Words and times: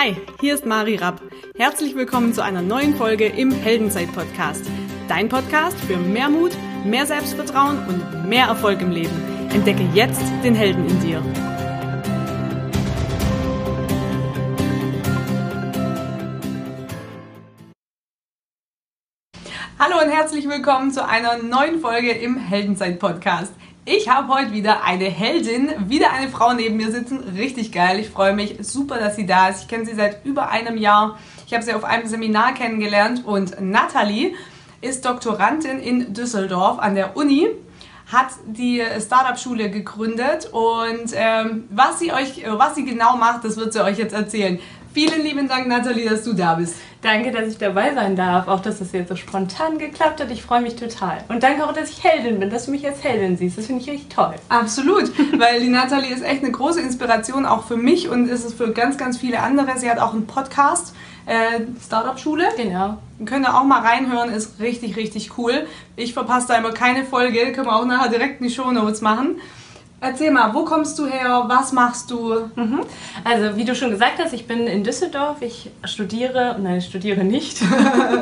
Hi, 0.00 0.14
hier 0.40 0.54
ist 0.54 0.64
Mari 0.64 0.94
Rapp. 0.94 1.20
Herzlich 1.56 1.96
willkommen 1.96 2.32
zu 2.32 2.40
einer 2.40 2.62
neuen 2.62 2.94
Folge 2.94 3.26
im 3.26 3.50
Heldenzeit-Podcast. 3.50 4.64
Dein 5.08 5.28
Podcast 5.28 5.76
für 5.76 5.96
mehr 5.96 6.28
Mut, 6.28 6.52
mehr 6.84 7.04
Selbstvertrauen 7.04 7.84
und 7.88 8.28
mehr 8.28 8.46
Erfolg 8.46 8.80
im 8.80 8.92
Leben. 8.92 9.50
Entdecke 9.52 9.82
jetzt 9.94 10.22
den 10.44 10.54
Helden 10.54 10.86
in 10.86 11.00
dir. 11.00 11.20
Hallo 19.80 20.00
und 20.00 20.12
herzlich 20.12 20.48
willkommen 20.48 20.92
zu 20.92 21.04
einer 21.04 21.38
neuen 21.38 21.80
Folge 21.80 22.12
im 22.12 22.36
Heldenzeit-Podcast. 22.36 23.52
Ich 23.90 24.06
habe 24.10 24.34
heute 24.34 24.52
wieder 24.52 24.84
eine 24.84 25.06
Heldin, 25.06 25.70
wieder 25.88 26.10
eine 26.12 26.28
Frau 26.28 26.52
neben 26.52 26.76
mir 26.76 26.92
sitzen. 26.92 27.20
Richtig 27.20 27.72
geil. 27.72 27.98
Ich 27.98 28.10
freue 28.10 28.34
mich 28.34 28.56
super, 28.60 28.98
dass 28.98 29.16
sie 29.16 29.24
da 29.24 29.48
ist. 29.48 29.62
Ich 29.62 29.68
kenne 29.68 29.86
sie 29.86 29.94
seit 29.94 30.26
über 30.26 30.50
einem 30.50 30.76
Jahr. 30.76 31.18
Ich 31.46 31.54
habe 31.54 31.64
sie 31.64 31.72
auf 31.72 31.84
einem 31.84 32.06
Seminar 32.06 32.52
kennengelernt 32.52 33.24
und 33.24 33.58
Nathalie 33.62 34.34
ist 34.82 35.06
Doktorandin 35.06 35.80
in 35.80 36.12
Düsseldorf 36.12 36.78
an 36.78 36.96
der 36.96 37.16
Uni 37.16 37.48
hat 38.12 38.28
die 38.46 38.82
Startup-Schule 38.98 39.70
gegründet 39.70 40.48
und 40.50 41.12
ähm, 41.12 41.64
was 41.68 41.98
sie 41.98 42.10
euch, 42.10 42.42
was 42.46 42.74
sie 42.74 42.86
genau 42.86 43.18
macht, 43.18 43.44
das 43.44 43.58
wird 43.58 43.74
sie 43.74 43.84
euch 43.84 43.98
jetzt 43.98 44.14
erzählen. 44.14 44.58
Vielen 44.98 45.22
lieben 45.22 45.46
Dank, 45.46 45.68
Nathalie, 45.68 46.10
dass 46.10 46.24
du 46.24 46.32
da 46.32 46.56
bist. 46.56 46.74
Danke, 47.02 47.30
dass 47.30 47.46
ich 47.46 47.56
dabei 47.56 47.94
sein 47.94 48.16
darf. 48.16 48.48
Auch, 48.48 48.58
dass 48.58 48.80
das 48.80 48.90
jetzt 48.90 49.10
so 49.10 49.14
spontan 49.14 49.78
geklappt 49.78 50.20
hat. 50.20 50.28
Ich 50.32 50.42
freue 50.42 50.60
mich 50.60 50.74
total. 50.74 51.18
Und 51.28 51.44
danke 51.44 51.64
auch, 51.64 51.72
dass 51.72 51.90
ich 51.90 52.02
Heldin 52.02 52.40
bin, 52.40 52.50
dass 52.50 52.64
du 52.64 52.72
mich 52.72 52.84
als 52.84 53.04
Heldin 53.04 53.36
siehst. 53.36 53.56
Das 53.56 53.66
finde 53.66 53.82
ich 53.82 53.88
richtig 53.88 54.08
toll. 54.08 54.34
Absolut, 54.48 55.12
weil 55.38 55.60
die 55.60 55.68
Nathalie 55.68 56.12
ist 56.12 56.24
echt 56.24 56.42
eine 56.42 56.50
große 56.50 56.80
Inspiration 56.80 57.46
auch 57.46 57.62
für 57.62 57.76
mich 57.76 58.08
und 58.08 58.28
ist 58.28 58.44
es 58.44 58.54
für 58.54 58.72
ganz, 58.72 58.98
ganz 58.98 59.18
viele 59.18 59.38
andere. 59.38 59.78
Sie 59.78 59.88
hat 59.88 60.00
auch 60.00 60.14
einen 60.14 60.26
Podcast, 60.26 60.96
äh, 61.26 61.60
Startup-Schule. 61.80 62.48
Genau. 62.56 62.98
Könnt 63.24 63.46
ihr 63.46 63.54
auch 63.54 63.62
mal 63.62 63.82
reinhören, 63.82 64.32
ist 64.32 64.58
richtig, 64.58 64.96
richtig 64.96 65.38
cool. 65.38 65.68
Ich 65.94 66.12
verpasse 66.12 66.48
da 66.48 66.56
immer 66.56 66.72
keine 66.72 67.04
Folge, 67.04 67.52
können 67.52 67.68
wir 67.68 67.76
auch 67.76 67.86
nachher 67.86 68.10
direkt 68.10 68.40
in 68.40 68.48
die 68.48 68.52
Show 68.52 68.72
Notes 68.72 69.00
machen. 69.00 69.36
Erzähl 70.00 70.30
mal, 70.30 70.54
wo 70.54 70.64
kommst 70.64 70.96
du 71.00 71.06
her? 71.06 71.44
Was 71.48 71.72
machst 71.72 72.12
du? 72.12 72.48
Mhm. 72.54 72.82
Also, 73.24 73.56
wie 73.56 73.64
du 73.64 73.74
schon 73.74 73.90
gesagt 73.90 74.20
hast, 74.22 74.32
ich 74.32 74.46
bin 74.46 74.68
in 74.68 74.84
Düsseldorf. 74.84 75.42
Ich 75.42 75.70
studiere, 75.84 76.56
nein, 76.62 76.78
ich 76.78 76.84
studiere 76.84 77.24
nicht. 77.24 77.60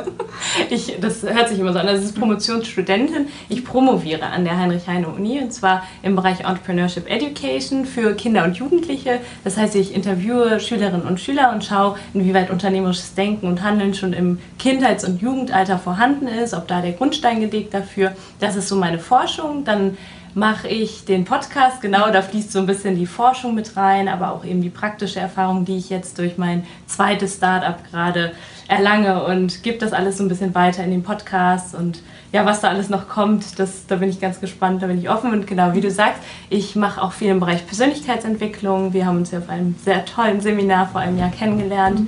ich, 0.71 0.97
das 0.99 1.21
hört 1.21 1.49
sich 1.49 1.59
immer 1.59 1.73
so 1.73 1.77
an. 1.77 1.85
Das 1.85 2.03
ist 2.03 2.17
Promotionsstudentin. 2.17 3.27
Ich 3.47 3.63
promoviere 3.63 4.25
an 4.25 4.43
der 4.43 4.57
Heinrich-Heine-Uni 4.57 5.39
und 5.39 5.53
zwar 5.53 5.83
im 6.01 6.15
Bereich 6.15 6.39
Entrepreneurship 6.39 7.07
Education 7.07 7.85
für 7.85 8.15
Kinder 8.15 8.43
und 8.45 8.57
Jugendliche. 8.57 9.19
Das 9.43 9.55
heißt, 9.55 9.75
ich 9.75 9.93
interviewe 9.93 10.59
Schülerinnen 10.59 11.05
und 11.05 11.19
Schüler 11.19 11.51
und 11.53 11.63
schaue, 11.63 11.99
inwieweit 12.15 12.49
unternehmerisches 12.49 13.13
Denken 13.13 13.45
und 13.45 13.61
Handeln 13.61 13.93
schon 13.93 14.13
im 14.13 14.39
Kindheits- 14.57 15.05
und 15.05 15.21
Jugendalter 15.21 15.77
vorhanden 15.77 16.27
ist, 16.27 16.55
ob 16.55 16.67
da 16.67 16.81
der 16.81 16.93
Grundstein 16.93 17.39
gelegt 17.39 17.75
dafür. 17.75 18.13
Das 18.39 18.55
ist 18.55 18.67
so 18.67 18.75
meine 18.75 18.97
Forschung. 18.97 19.63
Dann 19.63 19.95
mache 20.37 20.67
ich 20.67 21.03
den 21.03 21.25
Podcast. 21.25 21.81
Genau, 21.81 22.11
da 22.11 22.21
fließt 22.21 22.51
so 22.51 22.59
ein 22.59 22.67
bisschen 22.67 22.95
die 22.95 23.07
Forschung 23.07 23.55
mit 23.55 23.75
rein, 23.75 24.07
aber 24.07 24.31
auch 24.31 24.45
eben 24.45 24.61
die 24.61 24.69
praktische 24.69 25.19
Erfahrung, 25.19 25.65
die 25.65 25.77
ich 25.77 25.89
jetzt 25.89 26.19
durch 26.19 26.37
mein 26.37 26.63
zweites 26.85 27.37
Startup 27.37 27.75
gerade 27.89 28.33
erlange 28.67 29.23
und 29.23 29.63
gebe 29.63 29.79
das 29.79 29.93
alles 29.93 30.17
so 30.17 30.23
ein 30.23 30.27
bisschen 30.27 30.53
weiter 30.53 30.83
in 30.83 30.91
den 30.91 31.01
Podcast 31.01 31.73
und 31.73 32.03
ja, 32.31 32.45
was 32.45 32.61
da 32.61 32.67
alles 32.67 32.89
noch 32.89 33.09
kommt, 33.09 33.57
das, 33.57 33.87
da 33.87 33.95
bin 33.95 34.09
ich 34.09 34.19
ganz 34.19 34.39
gespannt, 34.39 34.83
da 34.83 34.87
bin 34.87 34.99
ich 34.99 35.09
offen 35.09 35.31
und 35.31 35.47
genau 35.47 35.73
wie 35.73 35.81
du 35.81 35.89
sagst, 35.89 36.21
ich 36.51 36.75
mache 36.75 37.01
auch 37.01 37.13
viel 37.13 37.29
im 37.29 37.39
Bereich 37.39 37.65
Persönlichkeitsentwicklung. 37.65 38.93
Wir 38.93 39.07
haben 39.07 39.17
uns 39.17 39.31
ja 39.31 39.39
auf 39.39 39.49
einem 39.49 39.75
sehr 39.83 40.05
tollen 40.05 40.41
Seminar 40.41 40.87
vor 40.89 41.01
einem 41.01 41.17
Jahr 41.17 41.31
kennengelernt 41.31 42.07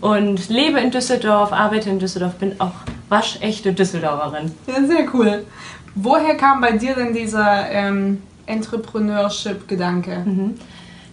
und 0.00 0.48
lebe 0.48 0.80
in 0.80 0.90
Düsseldorf, 0.90 1.52
arbeite 1.52 1.90
in 1.90 2.00
Düsseldorf, 2.00 2.34
bin 2.34 2.60
auch 2.60 2.74
waschechte 3.08 3.72
Düsseldorferin. 3.72 4.52
Ja, 4.66 4.84
sehr 4.84 5.06
cool. 5.14 5.44
Woher 5.94 6.36
kam 6.36 6.60
bei 6.60 6.72
dir 6.72 6.94
denn 6.94 7.14
dieser 7.14 7.70
ähm, 7.70 8.22
Entrepreneurship-Gedanke? 8.46 10.22
Mhm. 10.24 10.54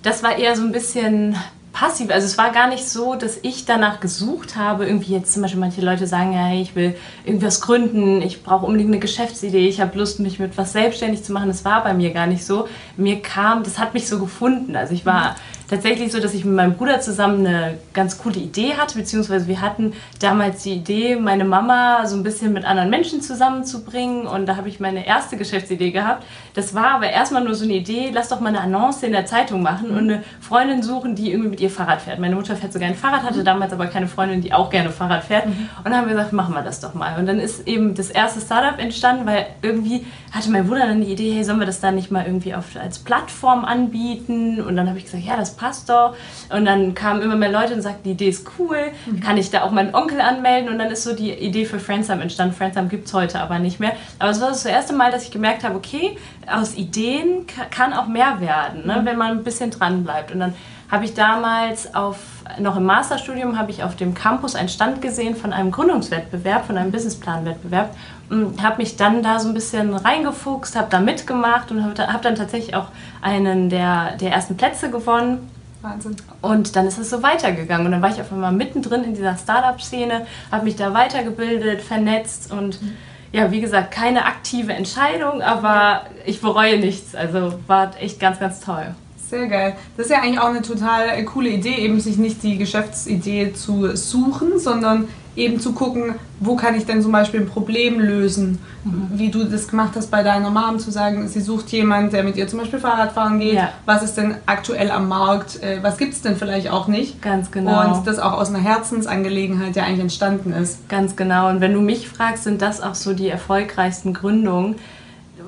Das 0.04 0.24
war 0.24 0.38
eher 0.38 0.56
so 0.56 0.64
ein 0.64 0.72
bisschen 0.72 1.36
passiv. 1.76 2.10
Also 2.10 2.26
es 2.26 2.38
war 2.38 2.52
gar 2.52 2.70
nicht 2.70 2.88
so, 2.88 3.16
dass 3.16 3.38
ich 3.42 3.66
danach 3.66 4.00
gesucht 4.00 4.56
habe. 4.56 4.86
Irgendwie 4.86 5.14
jetzt 5.14 5.34
zum 5.34 5.42
Beispiel 5.42 5.60
manche 5.60 5.82
Leute 5.82 6.08
sagen, 6.08 6.32
ja, 6.32 6.54
ich 6.54 6.76
will 6.76 6.96
irgendwas 7.26 7.60
gründen, 7.60 8.22
ich 8.22 8.44
brauche 8.44 8.66
unbedingt 8.66 8.92
eine 8.92 9.00
Geschäftsidee, 9.00 9.68
ich 9.68 9.82
habe 9.82 9.98
Lust, 9.98 10.20
mich 10.22 10.40
mit 10.40 10.58
was 10.58 10.72
selbstständig 10.72 11.24
zu 11.24 11.34
machen. 11.34 11.50
Das 11.50 11.66
war 11.66 11.84
bei 11.84 11.94
mir 11.94 12.12
gar 12.12 12.28
nicht 12.28 12.46
so. 12.46 12.68
Mir 12.96 13.22
kam, 13.22 13.64
das 13.64 13.78
hat 13.78 13.94
mich 13.94 14.08
so 14.08 14.20
gefunden. 14.20 14.76
Also 14.76 14.94
ich 14.94 15.06
war 15.06 15.36
tatsächlich 15.70 16.12
so, 16.12 16.20
dass 16.20 16.34
ich 16.34 16.46
mit 16.46 16.56
meinem 16.56 16.76
Bruder 16.76 17.00
zusammen 17.02 17.46
eine 17.46 17.78
ganz 17.94 18.18
coole 18.18 18.38
Idee 18.38 18.76
hatte, 18.76 18.98
beziehungsweise 18.98 19.48
wir 19.48 19.62
hatten 19.62 19.94
damals 20.20 20.64
die 20.64 20.74
Idee, 20.74 21.16
meine 21.16 21.46
Mama 21.46 22.06
so 22.06 22.16
ein 22.16 22.24
bisschen 22.24 22.54
mit 22.54 22.66
anderen 22.66 22.90
Menschen 22.90 23.22
zusammenzubringen 23.22 24.28
und 24.28 24.46
da 24.46 24.58
habe 24.58 24.70
ich 24.70 24.80
meine 24.80 25.06
erste 25.06 25.38
Geschäftsidee 25.38 25.92
gehabt. 25.92 26.26
Das 26.54 26.74
war 26.74 26.92
aber 26.92 27.10
erstmal 27.10 27.44
nur 27.44 27.56
so 27.56 27.66
eine 27.66 27.74
Idee, 27.74 28.12
lass 28.14 28.30
doch 28.30 28.40
mal 28.40 28.50
eine 28.50 28.62
Annonce 28.62 29.04
in 29.04 29.12
der 29.12 29.26
Zeitung 29.26 29.62
machen 29.62 29.90
und 29.90 29.98
eine 29.98 30.24
Freundin 30.40 30.84
suchen, 30.84 31.16
die 31.16 31.32
irgendwie 31.32 31.50
mit 31.50 31.62
ihr 31.62 31.70
Fahrrad 31.70 32.02
fährt. 32.02 32.20
Meine 32.20 32.36
Mutter 32.36 32.56
fährt 32.56 32.74
so 32.74 32.80
gerne 32.80 32.96
Fahrrad, 32.96 33.24
hatte 33.24 33.44
damals 33.44 33.74
aber 33.74 33.88
keine 33.88 34.08
Freundin, 34.08 34.42
die 34.42 34.54
auch 34.54 34.70
gerne 34.70 34.90
Fahrrad 34.90 35.24
fährt 35.24 35.46
und 35.46 35.56
dann 35.84 35.96
haben 35.96 36.08
wir 36.08 36.16
gesagt, 36.16 36.34
machen 36.34 36.54
wir 36.54 36.62
das 36.62 36.80
doch 36.80 36.94
mal. 36.94 37.20
Und 37.20 37.26
dann 37.26 37.40
ist 37.40 37.68
eben 37.68 37.96
das 37.96 38.10
erste 38.10 38.40
Startup 38.42 38.80
entstanden, 38.80 39.26
weil 39.26 39.48
irgendwie 39.62 40.06
hatte 40.32 40.50
mein 40.52 40.68
Bruder 40.68 40.88
dann 40.88 41.02
die 41.02 41.12
Idee, 41.12 41.34
hey, 41.34 41.44
sollen 41.44 41.60
wir 41.60 41.66
das 41.66 41.80
dann 41.80 41.96
nicht 41.96 42.12
mal 42.12 42.26
irgendwie 42.26 42.54
auf, 42.54 42.66
als 42.82 43.00
Plattform 43.00 43.64
anbieten? 43.64 44.62
Und 44.62 44.76
dann 44.76 44.88
habe 44.88 44.98
ich 44.98 45.06
gesagt, 45.06 45.24
ja, 45.24 45.38
das 45.38 45.55
passt 45.58 45.90
doch. 45.90 46.16
Und 46.50 46.66
dann 46.66 46.94
kamen 46.94 47.22
immer 47.22 47.36
mehr 47.36 47.52
Leute 47.52 47.74
und 47.74 47.82
sagten, 47.82 48.04
die 48.04 48.12
Idee 48.12 48.30
ist 48.30 48.48
cool, 48.60 48.92
mhm. 49.06 49.20
kann 49.20 49.38
ich 49.38 49.52
da 49.52 49.64
auch 49.64 49.72
meinen 49.72 49.94
Onkel 49.96 50.22
anmelden? 50.22 50.70
Und 50.70 50.80
dann 50.80 50.92
ist 50.92 51.04
so 51.04 51.16
die 51.16 51.32
Idee 51.32 51.66
für 51.66 51.80
Friendsam 51.80 52.22
entstanden. 52.22 52.56
Friendsam 52.56 52.90
gibt 52.90 53.08
es 53.08 53.14
heute 53.14 53.40
aber 53.40 53.60
nicht 53.60 53.80
mehr. 53.80 53.94
Aber 54.20 54.32
es 54.32 54.42
war 54.42 54.50
das 54.50 54.66
erste 54.66 54.94
Mal, 54.94 55.12
dass 55.12 55.24
ich 55.24 55.32
gemerkt 55.32 55.64
habe, 55.64 55.76
okay, 55.76 56.18
aus 56.48 56.76
Ideen 56.76 57.46
kann 57.72 57.94
auch 57.94 58.08
mehr 58.08 58.40
werden, 58.40 58.86
ne, 58.86 59.02
mhm. 59.02 59.06
wenn 59.06 59.18
man 59.18 59.32
ein 59.32 59.44
bisschen 59.44 59.72
dran 59.72 60.04
bleibt. 60.04 60.32
Und 60.32 60.40
dann 60.40 60.54
habe 60.92 61.06
ich 61.06 61.14
damals 61.14 61.96
auf, 61.96 62.18
noch 62.60 62.78
im 62.78 62.84
Masterstudium, 62.84 63.58
habe 63.58 63.72
ich 63.72 63.84
auf 63.84 63.96
dem 63.96 64.14
Campus 64.14 64.56
einen 64.56 64.70
Stand 64.70 65.02
gesehen 65.02 65.36
von 65.36 65.54
einem 65.54 65.72
Gründungswettbewerb, 65.72 66.66
von 66.66 66.78
einem 66.78 66.92
Businessplanwettbewerb 66.92 67.96
und 68.30 68.62
habe 68.64 68.78
mich 68.78 68.96
dann 68.96 69.24
da 69.24 69.40
so 69.40 69.48
ein 69.48 69.54
bisschen 69.54 69.94
reingefuchst, 69.94 70.76
habe 70.76 70.88
da 70.90 71.00
mitgemacht 71.00 71.72
und 71.72 71.84
habe 71.84 72.12
hab 72.12 72.22
dann 72.22 72.36
tatsächlich 72.36 72.76
auch 72.76 72.88
einen 73.22 73.70
der, 73.70 74.18
der 74.18 74.32
ersten 74.32 74.58
Plätze 74.58 74.90
gewonnen. 74.90 75.50
Wahnsinn. 75.82 76.16
Und 76.42 76.76
dann 76.76 76.88
ist 76.88 76.98
es 76.98 77.10
so 77.10 77.22
weitergegangen 77.22 77.86
und 77.86 77.92
dann 77.92 78.02
war 78.02 78.10
ich 78.10 78.20
auf 78.20 78.32
einmal 78.32 78.52
mittendrin 78.52 79.04
in 79.04 79.14
dieser 79.14 79.38
Startup-Szene, 79.38 80.26
habe 80.52 80.64
mich 80.64 80.76
da 80.76 80.94
weitergebildet, 80.94 81.82
vernetzt 81.82 82.52
und 82.52 82.82
mhm. 82.82 82.94
ja, 83.32 83.52
wie 83.52 83.62
gesagt, 83.62 83.92
keine 83.92 84.26
aktive 84.26 84.74
Entscheidung, 84.74 85.42
aber 85.42 86.02
ich 86.26 86.42
bereue 86.42 86.80
nichts. 86.80 87.16
Also 87.16 87.60
war 87.68 87.92
echt 88.00 88.20
ganz, 88.20 88.40
ganz 88.40 88.60
toll. 88.60 88.96
Sehr 89.30 89.48
geil. 89.48 89.76
Das 89.98 90.06
ist 90.06 90.12
ja 90.12 90.22
eigentlich 90.22 90.40
auch 90.40 90.50
eine 90.50 90.62
total 90.62 91.24
coole 91.26 91.50
Idee, 91.50 91.76
eben 91.78 92.00
sich 92.00 92.18
nicht 92.18 92.44
die 92.44 92.58
Geschäftsidee 92.58 93.54
zu 93.54 93.96
suchen, 93.96 94.60
sondern 94.60 95.08
eben 95.36 95.60
zu 95.60 95.74
gucken, 95.74 96.16
wo 96.40 96.56
kann 96.56 96.76
ich 96.76 96.86
denn 96.86 97.02
zum 97.02 97.12
Beispiel 97.12 97.42
ein 97.42 97.48
Problem 97.48 98.00
lösen. 98.00 98.60
Mhm. 98.84 99.08
Wie 99.14 99.30
du 99.30 99.44
das 99.44 99.68
gemacht 99.68 99.92
hast 99.96 100.12
bei 100.12 100.24
deiner 100.24 100.50
Mom, 100.50 100.80
zu 100.80 100.92
sagen, 100.92 101.28
sie 101.28 101.42
sucht 101.42 101.70
jemanden, 101.70 102.12
der 102.12 102.24
mit 102.24 102.38
ihr 102.38 102.48
zum 102.48 102.60
Beispiel 102.60 102.80
Fahrradfahren 102.80 103.40
geht. 103.40 103.56
Ja. 103.56 103.70
Was 103.86 104.04
ist 104.04 104.16
denn 104.16 104.36
aktuell 104.46 104.92
am 104.92 105.08
Markt? 105.08 105.62
Äh, 105.62 105.80
was 105.82 105.98
gibt 105.98 106.14
es 106.14 106.22
denn 106.22 106.36
vielleicht 106.36 106.70
auch 106.70 106.88
nicht? 106.88 107.22
Ganz 107.22 107.52
genau. 107.52 107.96
Und 107.96 108.08
das 108.08 108.20
auch 108.20 108.34
aus 108.34 108.50
einer 108.50 108.60
Herzensangelegenheit, 108.60 109.76
der 109.76 109.86
eigentlich 109.86 110.02
entstanden 110.02 110.54
ist. 110.54 110.88
Ganz 110.88 111.16
genau. 111.16 111.50
Und 111.50 111.62
wenn 111.62 111.74
du 111.74 111.82
mich 111.82 112.08
fragst, 112.08 112.44
sind 112.44 112.62
das 112.62 112.82
auch 112.82 112.96
so 112.96 113.14
die 113.14 113.28
erfolgreichsten 113.28 114.14
Gründungen 114.14 114.76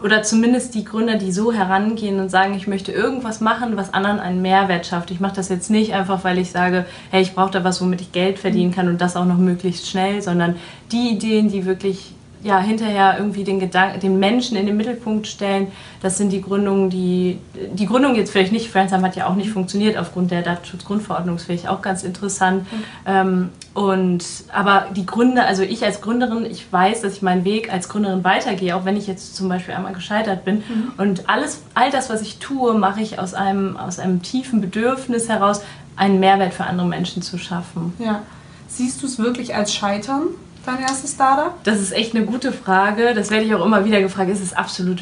oder 0.04 0.24
zumindest 0.24 0.76
die 0.76 0.84
Gründer, 0.84 1.16
die 1.16 1.32
so 1.32 1.52
herangehen 1.52 2.20
und 2.20 2.30
sagen, 2.30 2.54
ich 2.56 2.68
möchte 2.68 2.92
irgendwas 2.92 3.42
machen, 3.42 3.78
was 3.78 3.94
anderen 3.94 4.20
einen 4.20 4.42
Mehrwert 4.42 4.86
schafft. 4.86 5.12
Ich 5.12 5.20
mache 5.20 5.36
das 5.36 5.50
jetzt 5.50 5.70
nicht 5.70 5.94
einfach, 5.94 6.24
weil 6.24 6.38
ich 6.38 6.52
sage, 6.52 6.86
hey, 7.12 7.22
ich 7.22 7.34
brauche 7.34 7.52
da 7.52 7.64
was, 7.64 7.82
womit 7.82 8.02
ich 8.02 8.12
Geld 8.12 8.40
verdienen 8.40 8.74
kann 8.74 8.88
und 8.88 9.02
das 9.02 9.16
auch 9.16 9.26
noch 9.26 9.38
möglichst 9.38 9.88
schnell, 9.88 10.22
sondern 10.22 10.56
die 10.92 11.10
Ideen, 11.10 11.50
die 11.50 11.66
wirklich 11.66 12.14
ja, 12.44 12.60
hinterher 12.60 13.16
irgendwie 13.18 13.44
den, 13.44 13.60
Gedanken, 13.60 14.00
den 14.00 14.20
Menschen 14.20 14.58
in 14.58 14.66
den 14.66 14.78
Mittelpunkt 14.78 15.28
stellen. 15.28 15.72
Das 16.02 16.18
sind 16.18 16.32
die 16.32 16.42
Gründungen, 16.42 16.90
die, 16.90 17.40
die 17.74 17.86
Gründung 17.86 18.16
jetzt 18.16 18.32
vielleicht 18.32 18.52
nicht, 18.52 18.70
Friendsheim 18.70 19.04
hat 19.04 19.16
ja 19.16 19.28
auch 19.28 19.36
nicht 19.36 19.50
funktioniert 19.50 19.98
aufgrund 19.98 20.32
der 20.32 20.44
Datenschutzgrundverordnung, 20.44 21.40
finde 21.40 21.62
ich 21.62 21.70
auch 21.70 21.82
ganz 21.82 22.04
interessant. 22.04 22.72
Mhm. 22.72 22.84
Ähm, 23.06 23.50
und, 23.74 24.26
aber 24.54 24.88
die 24.96 25.06
Gründer, 25.06 25.48
also 25.48 25.64
ich 25.64 25.84
als 25.84 26.02
Gründerin, 26.02 26.46
ich 26.46 26.72
weiß, 26.72 27.02
dass 27.02 27.14
ich 27.14 27.22
meinen 27.22 27.44
Weg 27.44 27.72
als 27.72 27.90
Gründerin 27.90 28.24
weitergehe, 28.24 28.76
auch 28.76 28.86
wenn 28.86 28.98
ich 28.98 29.08
jetzt 29.08 29.36
zum 29.36 29.50
Beispiel 29.50 29.74
einmal 29.74 29.94
gescheitert 29.94 30.46
bin. 30.46 30.58
Mhm. 30.58 30.92
Und 30.98 31.30
alles, 31.30 31.64
all 31.74 31.92
das, 31.92 32.10
was 32.10 32.22
ich 32.22 32.38
tue, 32.38 32.74
mache 32.76 33.02
ich 33.02 33.20
aus 33.20 33.34
einem, 33.34 33.78
aus 33.78 34.00
einem 34.00 34.22
tiefen 34.22 34.62
Bedürfnis 34.62 35.30
heraus, 35.30 35.62
einen 35.96 36.20
Mehrwert 36.20 36.54
für 36.54 36.66
andere 36.66 36.88
Menschen 36.88 37.22
zu 37.22 37.38
schaffen. 37.38 37.94
Ja. 38.00 38.22
Siehst 38.68 39.02
du 39.02 39.08
es 39.08 39.18
wirklich 39.18 39.56
als 39.56 39.74
Scheitern? 39.74 40.28
Dein 40.68 40.80
erstes 40.82 41.12
Startup? 41.12 41.54
Das 41.64 41.80
ist 41.80 41.92
echt 41.92 42.16
eine 42.16 42.26
gute 42.26 42.52
Frage. 42.52 43.14
Das 43.14 43.32
werde 43.32 43.46
ich 43.46 43.56
auch 43.56 43.66
immer 43.66 43.86
wieder 43.86 44.02
gefragt. 44.02 44.30
Es 44.30 44.42
ist 44.42 44.58
absolut 44.58 45.02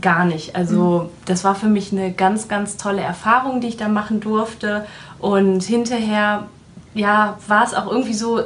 gar 0.00 0.24
nicht. 0.24 0.56
Also, 0.56 1.04
mhm. 1.04 1.08
das 1.26 1.44
war 1.44 1.54
für 1.54 1.68
mich 1.68 1.92
eine 1.92 2.12
ganz, 2.12 2.48
ganz 2.48 2.76
tolle 2.76 3.02
Erfahrung, 3.02 3.60
die 3.60 3.68
ich 3.68 3.76
da 3.76 3.88
machen 3.88 4.20
durfte. 4.20 4.86
Und 5.18 5.62
hinterher 5.62 6.48
ja, 6.94 7.38
war 7.46 7.64
es 7.64 7.74
auch 7.74 7.86
irgendwie 7.86 8.14
so, 8.14 8.40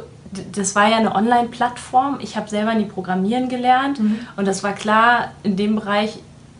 das 0.52 0.74
war 0.74 0.88
ja 0.88 0.96
eine 0.96 1.14
Online-Plattform. 1.14 2.18
Ich 2.20 2.36
habe 2.36 2.48
selber 2.48 2.74
nie 2.74 2.84
programmieren 2.84 3.48
gelernt 3.48 4.00
mhm. 4.00 4.18
und 4.36 4.46
das 4.46 4.62
war 4.62 4.72
klar, 4.72 5.32
in 5.42 5.56
dem 5.56 5.76
Bereich 5.76 6.18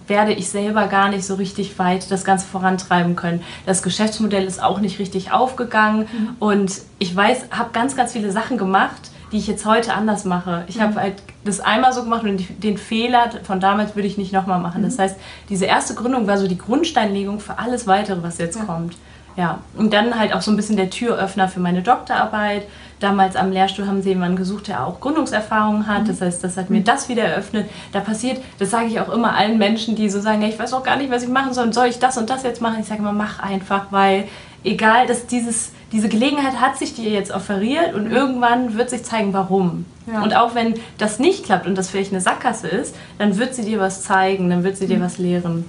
werde 0.09 0.33
ich 0.33 0.49
selber 0.49 0.87
gar 0.87 1.09
nicht 1.09 1.25
so 1.25 1.35
richtig 1.35 1.79
weit 1.81 2.11
das 2.11 2.25
Ganze 2.25 2.47
vorantreiben 2.47 3.17
können. 3.17 3.43
Das 3.67 3.83
Geschäftsmodell 3.83 4.45
ist 4.45 4.63
auch 4.63 4.79
nicht 4.81 5.01
richtig 5.01 5.33
aufgegangen 5.33 6.03
mhm. 6.03 6.37
und 6.39 6.73
ich 6.99 7.15
weiß, 7.15 7.47
habe 7.51 7.71
ganz, 7.73 7.97
ganz 7.97 8.13
viele 8.13 8.31
Sachen 8.31 8.57
gemacht, 8.57 9.11
die 9.33 9.39
ich 9.39 9.47
jetzt 9.47 9.67
heute 9.67 9.95
anders 9.95 10.25
mache. 10.25 10.65
Ich 10.69 10.77
mhm. 10.77 10.83
habe 10.83 11.01
halt 11.01 11.15
das 11.45 11.61
einmal 11.61 11.93
so 11.93 12.03
gemacht 12.03 12.25
und 12.25 12.63
den 12.63 12.79
Fehler 12.79 13.31
von 13.43 13.61
damals 13.61 13.95
würde 13.97 14.09
ich 14.09 14.19
nicht 14.19 14.33
nochmal 14.33 14.61
machen. 14.61 14.83
Das 14.83 14.97
mhm. 14.97 15.03
heißt, 15.03 15.17
diese 15.49 15.65
erste 15.67 15.95
Gründung 15.95 16.27
war 16.27 16.39
so 16.39 16.47
die 16.47 16.59
Grundsteinlegung 16.59 17.41
für 17.41 17.59
alles 17.59 17.87
weitere, 17.87 18.23
was 18.23 18.39
jetzt 18.39 18.59
ja. 18.59 18.65
kommt. 18.65 18.97
Ja, 19.37 19.59
und 19.77 19.93
dann 19.93 20.19
halt 20.19 20.33
auch 20.33 20.41
so 20.41 20.51
ein 20.51 20.57
bisschen 20.57 20.77
der 20.77 20.89
Türöffner 20.89 21.49
für 21.49 21.61
meine 21.61 21.83
Doktorarbeit. 21.83 22.67
Damals 23.01 23.37
am 23.37 23.53
Lehrstuhl 23.53 23.87
haben 23.87 24.01
sie 24.01 24.09
jemanden 24.09 24.37
gesucht, 24.37 24.69
der 24.69 24.87
auch 24.87 24.99
Gründungserfahrung 25.01 25.87
hat. 25.87 26.05
Mhm. 26.05 26.07
Das 26.07 26.21
heißt, 26.23 26.43
das 26.43 26.57
hat 26.57 26.71
mir 26.71 26.81
mhm. 26.81 26.85
das 26.85 27.11
wieder 27.11 27.25
eröffnet. 27.25 27.69
Da 27.93 28.01
passiert, 28.01 28.41
das 28.59 28.71
sage 28.71 28.87
ich 28.87 28.99
auch 28.99 29.13
immer 29.13 29.37
allen 29.37 29.59
Menschen, 29.59 29.95
die 29.95 30.09
so 30.09 30.21
sagen, 30.21 30.41
ich 30.43 30.59
weiß 30.59 30.73
auch 30.73 30.83
gar 30.83 30.97
nicht, 30.97 31.11
was 31.11 31.23
ich 31.23 31.29
machen 31.29 31.53
soll. 31.53 31.71
Soll 31.75 31.89
ich 31.89 31.99
das 31.99 32.17
und 32.17 32.31
das 32.31 32.45
jetzt 32.45 32.63
machen? 32.63 32.79
Ich 32.81 32.87
sage 32.87 33.01
immer, 33.01 33.13
mach 33.13 33.39
einfach, 33.41 33.87
weil 33.91 34.27
egal, 34.65 35.07
dass 35.07 35.27
dieses, 35.27 35.73
diese 35.93 36.09
Gelegenheit 36.09 36.61
hat 36.61 36.79
sich 36.79 36.95
dir 36.95 37.11
jetzt 37.11 37.31
offeriert 37.31 37.95
und 37.95 38.11
irgendwann 38.11 38.77
wird 38.77 38.91
sich 38.91 39.05
zeigen, 39.05 39.33
warum. 39.33 39.85
Ja. 40.07 40.23
Und 40.23 40.35
auch 40.35 40.55
wenn 40.55 40.75
das 40.99 41.19
nicht 41.19 41.45
klappt 41.45 41.67
und 41.67 41.77
das 41.77 41.91
vielleicht 41.91 42.13
eine 42.13 42.21
Sackgasse 42.21 42.69
ist, 42.69 42.95
dann 43.19 43.39
wird 43.39 43.55
sie 43.55 43.65
dir 43.65 43.81
was 43.81 44.03
zeigen, 44.03 44.51
dann 44.51 44.65
wird 44.65 44.77
sie 44.77 44.87
dir 44.87 44.99
mhm. 44.99 45.03
was 45.03 45.19
lehren. 45.19 45.65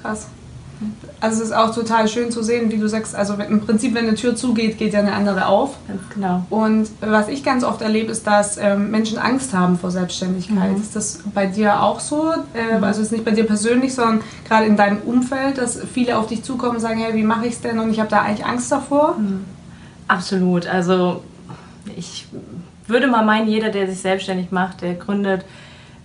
Krass. 0.00 0.28
Also 1.20 1.42
es 1.42 1.48
ist 1.48 1.56
auch 1.56 1.74
total 1.74 2.08
schön 2.08 2.30
zu 2.30 2.42
sehen, 2.42 2.70
wie 2.70 2.76
du 2.76 2.88
sagst, 2.88 3.14
also 3.14 3.34
im 3.34 3.60
Prinzip, 3.60 3.94
wenn 3.94 4.06
eine 4.06 4.14
Tür 4.14 4.36
zugeht, 4.36 4.76
geht 4.76 4.92
ja 4.92 5.00
eine 5.00 5.12
andere 5.12 5.46
auf. 5.46 5.76
Ganz 5.88 6.02
genau. 6.12 6.44
Und 6.50 6.88
was 7.00 7.28
ich 7.28 7.42
ganz 7.42 7.64
oft 7.64 7.80
erlebe, 7.80 8.12
ist, 8.12 8.26
dass 8.26 8.58
ähm, 8.58 8.90
Menschen 8.90 9.18
Angst 9.18 9.54
haben 9.54 9.78
vor 9.78 9.90
Selbstständigkeit. 9.90 10.72
Mhm. 10.72 10.82
Ist 10.82 10.94
das 10.94 11.20
bei 11.34 11.46
dir 11.46 11.82
auch 11.82 12.00
so? 12.00 12.32
Äh, 12.54 12.78
mhm. 12.78 12.84
Also 12.84 13.00
es 13.00 13.06
ist 13.06 13.12
nicht 13.12 13.24
bei 13.24 13.30
dir 13.30 13.44
persönlich, 13.44 13.94
sondern 13.94 14.20
gerade 14.46 14.66
in 14.66 14.76
deinem 14.76 14.98
Umfeld, 15.02 15.58
dass 15.58 15.80
viele 15.92 16.18
auf 16.18 16.26
dich 16.26 16.42
zukommen 16.42 16.76
und 16.76 16.80
sagen, 16.80 16.98
hey, 16.98 17.14
wie 17.14 17.22
mache 17.22 17.46
ich 17.46 17.54
es 17.54 17.60
denn? 17.60 17.78
Und 17.78 17.90
ich 17.90 18.00
habe 18.00 18.10
da 18.10 18.22
eigentlich 18.22 18.44
Angst 18.44 18.70
davor. 18.70 19.16
Mhm. 19.18 19.44
Absolut. 20.08 20.66
Also 20.66 21.22
ich 21.96 22.26
würde 22.86 23.06
mal 23.06 23.24
meinen, 23.24 23.48
jeder, 23.48 23.70
der 23.70 23.88
sich 23.88 24.00
selbstständig 24.00 24.50
macht, 24.50 24.82
der 24.82 24.94
gründet, 24.94 25.44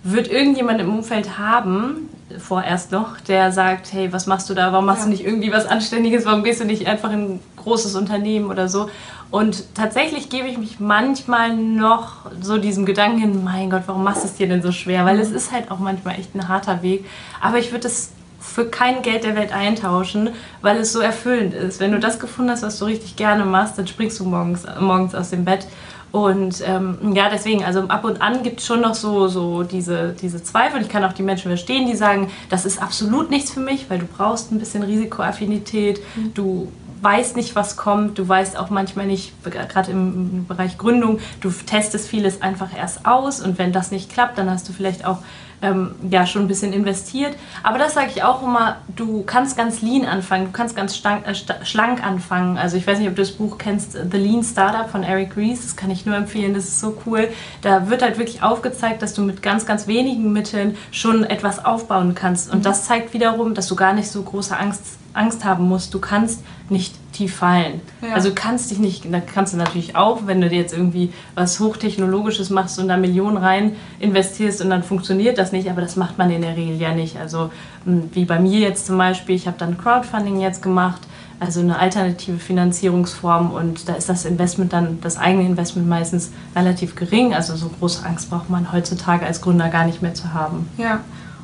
wird 0.02 0.28
irgendjemand 0.28 0.80
im 0.80 0.88
Umfeld 0.88 1.38
haben, 1.38 2.08
vorerst 2.38 2.92
noch, 2.92 3.20
der 3.20 3.52
sagt, 3.52 3.92
hey, 3.92 4.12
was 4.12 4.26
machst 4.26 4.48
du 4.50 4.54
da? 4.54 4.72
Warum 4.72 4.86
machst 4.86 5.00
ja. 5.00 5.04
du 5.06 5.10
nicht 5.10 5.24
irgendwie 5.24 5.52
was 5.52 5.66
Anständiges? 5.66 6.24
Warum 6.24 6.44
gehst 6.44 6.60
du 6.60 6.64
nicht 6.64 6.86
einfach 6.86 7.12
in 7.12 7.34
ein 7.34 7.40
großes 7.56 7.94
Unternehmen 7.94 8.50
oder 8.50 8.68
so? 8.68 8.88
Und 9.30 9.74
tatsächlich 9.74 10.28
gebe 10.28 10.48
ich 10.48 10.58
mich 10.58 10.80
manchmal 10.80 11.56
noch 11.56 12.26
so 12.40 12.58
diesem 12.58 12.84
Gedanken 12.84 13.18
hin, 13.18 13.44
mein 13.44 13.70
Gott, 13.70 13.82
warum 13.86 14.02
machst 14.02 14.24
du 14.24 14.28
es 14.28 14.34
dir 14.34 14.48
denn 14.48 14.62
so 14.62 14.72
schwer? 14.72 15.04
Weil 15.04 15.20
es 15.20 15.30
ist 15.30 15.52
halt 15.52 15.70
auch 15.70 15.78
manchmal 15.78 16.18
echt 16.18 16.34
ein 16.34 16.48
harter 16.48 16.82
Weg. 16.82 17.04
Aber 17.40 17.58
ich 17.58 17.70
würde 17.70 17.86
es 17.86 18.12
für 18.40 18.66
kein 18.66 19.02
Geld 19.02 19.24
der 19.24 19.36
Welt 19.36 19.52
eintauschen, 19.52 20.30
weil 20.62 20.78
es 20.78 20.92
so 20.92 21.00
erfüllend 21.00 21.54
ist. 21.54 21.78
Wenn 21.78 21.92
du 21.92 22.00
das 22.00 22.18
gefunden 22.18 22.50
hast, 22.50 22.62
was 22.62 22.78
du 22.78 22.86
richtig 22.86 23.16
gerne 23.16 23.44
machst, 23.44 23.78
dann 23.78 23.86
springst 23.86 24.18
du 24.18 24.24
morgens, 24.24 24.64
morgens 24.80 25.14
aus 25.14 25.30
dem 25.30 25.44
Bett 25.44 25.66
und 26.12 26.62
ähm, 26.66 27.12
ja, 27.14 27.28
deswegen, 27.30 27.64
also 27.64 27.82
ab 27.82 28.04
und 28.04 28.20
an 28.20 28.42
gibt 28.42 28.60
es 28.60 28.66
schon 28.66 28.80
noch 28.80 28.94
so, 28.94 29.28
so 29.28 29.62
diese, 29.62 30.14
diese 30.20 30.42
Zweifel. 30.42 30.80
Ich 30.82 30.88
kann 30.88 31.04
auch 31.04 31.12
die 31.12 31.22
Menschen 31.22 31.48
verstehen, 31.50 31.86
die 31.86 31.94
sagen, 31.94 32.30
das 32.48 32.64
ist 32.64 32.82
absolut 32.82 33.30
nichts 33.30 33.52
für 33.52 33.60
mich, 33.60 33.88
weil 33.88 34.00
du 34.00 34.06
brauchst 34.06 34.50
ein 34.50 34.58
bisschen 34.58 34.82
Risikoaffinität. 34.82 36.00
Mhm. 36.16 36.34
Du 36.34 36.72
weißt 37.02 37.36
nicht, 37.36 37.54
was 37.54 37.76
kommt. 37.76 38.18
Du 38.18 38.28
weißt 38.28 38.58
auch 38.58 38.70
manchmal 38.70 39.06
nicht, 39.06 39.32
gerade 39.44 39.90
im 39.90 40.46
Bereich 40.46 40.78
Gründung, 40.78 41.20
du 41.40 41.50
testest 41.50 42.08
vieles 42.08 42.42
einfach 42.42 42.76
erst 42.76 43.06
aus 43.06 43.40
und 43.40 43.58
wenn 43.58 43.72
das 43.72 43.90
nicht 43.90 44.12
klappt, 44.12 44.36
dann 44.36 44.50
hast 44.50 44.68
du 44.68 44.72
vielleicht 44.72 45.04
auch 45.04 45.18
ähm, 45.62 45.94
ja 46.08 46.26
schon 46.26 46.42
ein 46.42 46.48
bisschen 46.48 46.72
investiert. 46.72 47.36
Aber 47.62 47.78
das 47.78 47.94
sage 47.94 48.10
ich 48.14 48.22
auch 48.22 48.42
immer, 48.42 48.76
du 48.96 49.22
kannst 49.22 49.56
ganz 49.56 49.82
lean 49.82 50.04
anfangen, 50.04 50.46
du 50.46 50.52
kannst 50.52 50.76
ganz 50.76 50.96
stank, 50.96 51.26
äh, 51.26 51.34
schlank 51.64 52.04
anfangen. 52.04 52.56
Also 52.56 52.76
ich 52.76 52.86
weiß 52.86 52.98
nicht, 52.98 53.08
ob 53.08 53.16
du 53.16 53.22
das 53.22 53.32
Buch 53.32 53.58
kennst, 53.58 53.92
The 53.92 54.18
Lean 54.18 54.42
Startup 54.42 54.88
von 54.88 55.02
Eric 55.02 55.36
Ries, 55.36 55.62
das 55.62 55.76
kann 55.76 55.90
ich 55.90 56.06
nur 56.06 56.16
empfehlen, 56.16 56.54
das 56.54 56.64
ist 56.64 56.80
so 56.80 56.96
cool. 57.06 57.28
Da 57.62 57.88
wird 57.88 58.02
halt 58.02 58.18
wirklich 58.18 58.42
aufgezeigt, 58.42 59.02
dass 59.02 59.14
du 59.14 59.22
mit 59.22 59.42
ganz, 59.42 59.66
ganz 59.66 59.86
wenigen 59.86 60.32
Mitteln 60.32 60.76
schon 60.90 61.24
etwas 61.24 61.64
aufbauen 61.64 62.14
kannst. 62.14 62.50
Und 62.50 62.60
mhm. 62.60 62.62
das 62.62 62.84
zeigt 62.86 63.12
wiederum, 63.12 63.54
dass 63.54 63.66
du 63.68 63.76
gar 63.76 63.92
nicht 63.92 64.10
so 64.10 64.22
große 64.22 64.56
Angst 64.56 64.98
Angst 65.12 65.44
haben 65.44 65.68
musst, 65.68 65.92
du 65.92 65.98
kannst 65.98 66.44
nicht 66.68 66.94
tief 67.12 67.36
fallen. 67.36 67.80
Ja. 68.02 68.14
Also 68.14 68.28
du 68.28 68.34
kannst 68.34 68.70
dich 68.70 68.78
nicht, 68.78 69.12
da 69.12 69.20
kannst 69.20 69.52
du 69.52 69.56
natürlich 69.56 69.96
auch, 69.96 70.26
wenn 70.26 70.40
du 70.40 70.48
dir 70.48 70.58
jetzt 70.58 70.72
irgendwie 70.72 71.12
was 71.34 71.60
Hochtechnologisches 71.60 72.50
machst 72.50 72.78
und 72.78 72.88
da 72.88 72.96
Millionen 72.96 73.36
rein 73.36 73.76
investierst 73.98 74.62
und 74.62 74.70
dann 74.70 74.82
funktioniert 74.82 75.38
das 75.38 75.52
nicht, 75.52 75.70
aber 75.70 75.80
das 75.80 75.96
macht 75.96 76.18
man 76.18 76.30
in 76.30 76.42
der 76.42 76.56
Regel 76.56 76.76
ja 76.80 76.94
nicht. 76.94 77.16
Also 77.18 77.50
hm, 77.84 78.10
wie 78.12 78.24
bei 78.24 78.38
mir 78.38 78.60
jetzt 78.60 78.86
zum 78.86 78.98
Beispiel, 78.98 79.34
ich 79.34 79.46
habe 79.46 79.56
dann 79.58 79.78
Crowdfunding 79.78 80.40
jetzt 80.40 80.62
gemacht, 80.62 81.00
also 81.40 81.60
eine 81.60 81.78
alternative 81.78 82.38
Finanzierungsform 82.38 83.50
und 83.52 83.88
da 83.88 83.94
ist 83.94 84.10
das 84.10 84.26
Investment 84.26 84.74
dann, 84.74 85.00
das 85.00 85.16
eigene 85.16 85.46
Investment 85.46 85.88
meistens 85.88 86.30
relativ 86.54 86.94
gering. 86.94 87.34
Also 87.34 87.56
so 87.56 87.70
große 87.70 88.04
Angst 88.04 88.28
braucht 88.28 88.50
man 88.50 88.72
heutzutage 88.72 89.24
als 89.24 89.40
Gründer 89.40 89.70
gar 89.70 89.86
nicht 89.86 90.02
mehr 90.02 90.12
zu 90.12 90.34
haben. 90.34 90.68
Ja. 90.76 91.00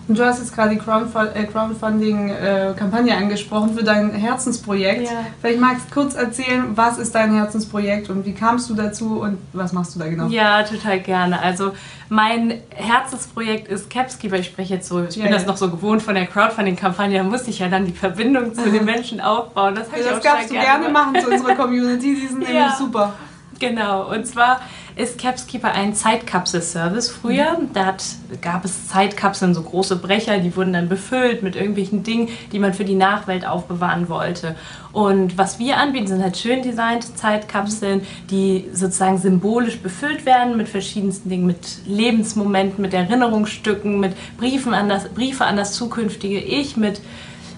Und 0.08 0.16
du 0.18 0.24
hast 0.24 0.38
jetzt 0.38 0.54
gerade 0.54 0.70
die 0.70 0.76
äh, 0.76 1.44
Crowdfunding-Kampagne 1.46 3.16
angesprochen 3.16 3.76
für 3.76 3.82
dein 3.82 4.12
Herzensprojekt. 4.12 5.10
Ja. 5.10 5.26
Vielleicht 5.40 5.60
magst 5.60 5.86
du 5.90 5.94
kurz 5.94 6.14
erzählen, 6.14 6.64
was 6.76 6.98
ist 6.98 7.12
dein 7.14 7.34
Herzensprojekt 7.34 8.08
und 8.08 8.24
wie 8.24 8.32
kamst 8.32 8.70
du 8.70 8.74
dazu 8.74 9.20
und 9.20 9.38
was 9.52 9.72
machst 9.72 9.96
du 9.96 9.98
da 9.98 10.06
genau? 10.06 10.28
Ja, 10.28 10.62
total 10.62 11.00
gerne. 11.00 11.40
Also 11.40 11.72
mein 12.08 12.60
Herzensprojekt 12.70 13.66
ist 13.66 13.90
Capskeeper. 13.90 14.36
Ich 14.36 14.46
spreche 14.46 14.74
jetzt 14.74 14.88
so, 14.88 15.02
ich 15.02 15.16
ja, 15.16 15.24
bin 15.24 15.32
ja. 15.32 15.38
das 15.38 15.46
noch 15.46 15.56
so 15.56 15.68
gewohnt 15.70 16.02
von 16.02 16.14
der 16.14 16.26
Crowdfunding-Kampagne. 16.26 17.18
Da 17.18 17.24
musste 17.24 17.50
ich 17.50 17.58
ja 17.58 17.68
dann 17.68 17.84
die 17.84 17.92
Verbindung 17.92 18.54
zu 18.54 18.70
den 18.70 18.84
Menschen 18.86 19.20
aufbauen. 19.20 19.74
Das, 19.74 19.88
das 19.90 20.20
darfst 20.20 20.50
du 20.50 20.54
gerne, 20.54 20.66
gerne 20.66 20.88
machen 20.88 21.20
zu 21.20 21.28
unserer 21.28 21.56
Community. 21.56 22.14
Die 22.14 22.28
sind 22.28 22.38
nämlich 22.48 22.72
super. 22.78 23.14
Genau. 23.58 24.10
Und 24.12 24.26
zwar 24.26 24.60
ist 24.96 25.18
Capskeeper 25.18 25.72
ein 25.72 25.94
Zeitkapsel-Service. 25.94 27.10
Früher, 27.10 27.58
mhm. 27.58 27.72
da 27.74 27.84
hat, 27.84 28.02
gab 28.40 28.64
es 28.64 28.88
Zeitkapseln, 28.88 29.54
so 29.54 29.62
große 29.62 29.96
Brecher, 29.96 30.38
die 30.38 30.56
wurden 30.56 30.72
dann 30.72 30.88
befüllt 30.88 31.42
mit 31.42 31.54
irgendwelchen 31.54 32.02
Dingen, 32.02 32.30
die 32.50 32.58
man 32.58 32.72
für 32.72 32.86
die 32.86 32.94
Nachwelt 32.94 33.46
aufbewahren 33.46 34.08
wollte. 34.08 34.56
Und 34.92 35.36
was 35.36 35.58
wir 35.58 35.76
anbieten, 35.76 36.06
sind 36.06 36.22
halt 36.22 36.38
schön 36.38 36.62
designte 36.62 37.14
Zeitkapseln, 37.14 38.06
die 38.30 38.64
sozusagen 38.72 39.18
symbolisch 39.18 39.80
befüllt 39.80 40.24
werden 40.24 40.56
mit 40.56 40.70
verschiedensten 40.70 41.28
Dingen, 41.28 41.46
mit 41.46 41.80
Lebensmomenten, 41.86 42.80
mit 42.80 42.94
Erinnerungsstücken, 42.94 44.00
mit 44.00 44.14
Briefen 44.38 44.72
an 44.72 44.88
das, 44.88 45.10
Briefe 45.10 45.44
an 45.44 45.58
das 45.58 45.74
zukünftige 45.74 46.40
Ich, 46.40 46.78
mit 46.78 47.02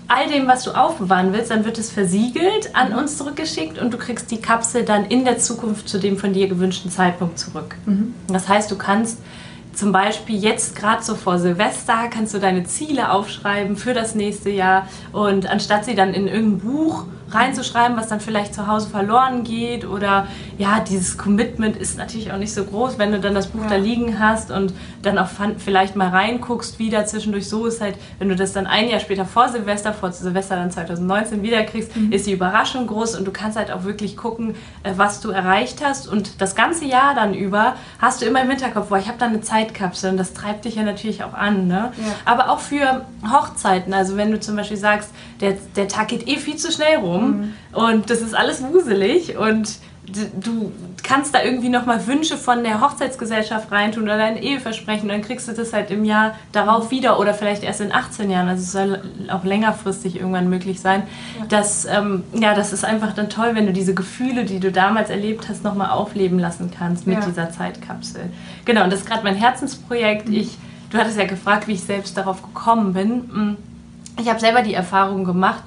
all 0.08 0.26
dem, 0.28 0.48
was 0.48 0.64
du 0.64 0.72
aufbewahren 0.72 1.32
willst, 1.32 1.50
dann 1.50 1.64
wird 1.64 1.78
es 1.78 1.92
versiegelt 1.92 2.74
an 2.74 2.94
uns 2.94 3.18
zurückgeschickt 3.18 3.78
und 3.78 3.92
du 3.92 3.98
kriegst 3.98 4.30
die 4.30 4.40
Kapsel 4.40 4.84
dann 4.84 5.04
in 5.04 5.24
der 5.24 5.38
Zukunft 5.38 5.88
zu 5.88 5.98
dem 5.98 6.16
von 6.16 6.32
dir 6.32 6.48
gewünschten 6.48 6.90
Zeitpunkt 6.90 7.38
zurück. 7.38 7.76
Mhm. 7.84 8.14
Das 8.28 8.48
heißt, 8.48 8.70
du 8.70 8.76
kannst 8.76 9.18
zum 9.74 9.92
Beispiel 9.92 10.36
jetzt 10.36 10.74
gerade 10.74 11.04
so 11.04 11.14
vor 11.14 11.38
Silvester 11.38 12.08
kannst 12.10 12.34
du 12.34 12.38
deine 12.38 12.64
Ziele 12.64 13.12
aufschreiben 13.12 13.76
für 13.76 13.94
das 13.94 14.14
nächste 14.14 14.50
Jahr 14.50 14.88
und 15.12 15.48
anstatt 15.48 15.84
sie 15.84 15.94
dann 15.94 16.14
in 16.14 16.26
irgendein 16.26 16.58
Buch 16.58 17.04
reinzuschreiben, 17.30 17.96
was 17.96 18.08
dann 18.08 18.20
vielleicht 18.20 18.54
zu 18.54 18.66
Hause 18.66 18.88
verloren 18.88 19.44
geht 19.44 19.86
oder 19.86 20.26
ja, 20.56 20.80
dieses 20.80 21.18
Commitment 21.18 21.76
ist 21.76 21.98
natürlich 21.98 22.32
auch 22.32 22.38
nicht 22.38 22.52
so 22.52 22.64
groß, 22.64 22.98
wenn 22.98 23.12
du 23.12 23.20
dann 23.20 23.34
das 23.34 23.48
Buch 23.48 23.62
ja. 23.62 23.70
da 23.70 23.76
liegen 23.76 24.18
hast 24.18 24.50
und 24.50 24.72
dann 25.02 25.18
auch 25.18 25.28
vielleicht 25.58 25.96
mal 25.96 26.08
reinguckst, 26.08 26.78
wieder 26.78 27.06
zwischendurch 27.06 27.48
so 27.48 27.66
ist 27.66 27.80
halt, 27.80 27.96
wenn 28.18 28.28
du 28.28 28.36
das 28.36 28.52
dann 28.52 28.66
ein 28.66 28.88
Jahr 28.88 29.00
später 29.00 29.24
vor 29.24 29.48
Silvester, 29.48 29.92
vor 29.92 30.12
Silvester 30.12 30.56
dann 30.56 30.70
2019 30.70 31.42
wiederkriegst, 31.42 31.96
mhm. 31.96 32.12
ist 32.12 32.26
die 32.26 32.32
Überraschung 32.32 32.86
groß 32.86 33.16
und 33.16 33.26
du 33.26 33.30
kannst 33.30 33.56
halt 33.56 33.70
auch 33.70 33.84
wirklich 33.84 34.16
gucken, 34.16 34.54
äh, 34.82 34.92
was 34.96 35.20
du 35.20 35.30
erreicht 35.30 35.84
hast 35.84 36.08
und 36.08 36.40
das 36.40 36.54
ganze 36.54 36.84
Jahr 36.84 37.14
dann 37.14 37.34
über 37.34 37.74
hast 37.98 38.22
du 38.22 38.26
immer 38.26 38.42
im 38.42 38.50
Hinterkopf, 38.50 38.88
boah, 38.88 38.98
ich 38.98 39.08
habe 39.08 39.18
da 39.18 39.26
eine 39.26 39.40
Zeitkapsel 39.40 40.10
und 40.10 40.16
das 40.16 40.32
treibt 40.32 40.64
dich 40.64 40.76
ja 40.76 40.82
natürlich 40.82 41.22
auch 41.24 41.34
an, 41.34 41.66
ne? 41.66 41.92
Ja. 41.96 42.14
Aber 42.24 42.50
auch 42.50 42.60
für 42.60 43.04
Hochzeiten, 43.30 43.92
also 43.92 44.16
wenn 44.16 44.30
du 44.30 44.40
zum 44.40 44.56
Beispiel 44.56 44.76
sagst, 44.76 45.10
der, 45.40 45.56
der 45.76 45.88
Tag 45.88 46.08
geht 46.08 46.26
eh 46.28 46.36
viel 46.36 46.56
zu 46.56 46.72
schnell 46.72 46.96
rum, 46.96 47.17
rum 47.18 47.40
mhm. 47.40 47.54
und 47.72 48.10
das 48.10 48.20
ist 48.20 48.34
alles 48.34 48.62
wuselig 48.62 49.36
und 49.36 49.78
du 50.40 50.72
kannst 51.02 51.34
da 51.34 51.42
irgendwie 51.42 51.68
nochmal 51.68 52.06
Wünsche 52.06 52.36
von 52.36 52.62
der 52.64 52.80
Hochzeitsgesellschaft 52.80 53.70
reintun 53.70 54.04
oder 54.04 54.18
dein 54.18 54.36
Eheversprechen, 54.36 55.08
dann 55.08 55.22
kriegst 55.22 55.48
du 55.48 55.52
das 55.52 55.72
halt 55.72 55.90
im 55.90 56.04
Jahr 56.04 56.34
darauf 56.52 56.90
wieder 56.90 57.18
oder 57.18 57.34
vielleicht 57.34 57.62
erst 57.62 57.80
in 57.80 57.92
18 57.92 58.30
Jahren. 58.30 58.48
Also 58.48 58.62
es 58.62 58.72
soll 58.72 59.02
auch 59.30 59.44
längerfristig 59.44 60.16
irgendwann 60.16 60.48
möglich 60.48 60.80
sein. 60.80 61.02
Ja. 61.38 61.46
Das, 61.48 61.84
ähm, 61.84 62.24
ja, 62.34 62.54
das 62.54 62.72
ist 62.72 62.84
einfach 62.84 63.12
dann 63.12 63.28
toll, 63.28 63.50
wenn 63.54 63.66
du 63.66 63.72
diese 63.72 63.94
Gefühle, 63.94 64.44
die 64.44 64.60
du 64.60 64.72
damals 64.72 65.10
erlebt 65.10 65.48
hast, 65.48 65.64
nochmal 65.64 65.90
aufleben 65.90 66.38
lassen 66.38 66.70
kannst 66.76 67.06
mit 67.06 67.18
ja. 67.18 67.24
dieser 67.24 67.50
Zeitkapsel. 67.50 68.22
Genau, 68.64 68.84
und 68.84 68.92
das 68.92 69.00
ist 69.00 69.06
gerade 69.06 69.24
mein 69.24 69.36
Herzensprojekt. 69.36 70.28
Mhm. 70.28 70.34
Ich, 70.34 70.58
du 70.90 70.98
hattest 70.98 71.18
ja 71.18 71.26
gefragt, 71.26 71.68
wie 71.68 71.72
ich 71.72 71.82
selbst 71.82 72.16
darauf 72.16 72.42
gekommen 72.42 72.92
bin. 72.92 73.10
Mm, 73.10 73.56
ich 74.20 74.28
habe 74.28 74.40
selber 74.40 74.62
die 74.62 74.74
Erfahrung 74.74 75.24
gemacht, 75.24 75.64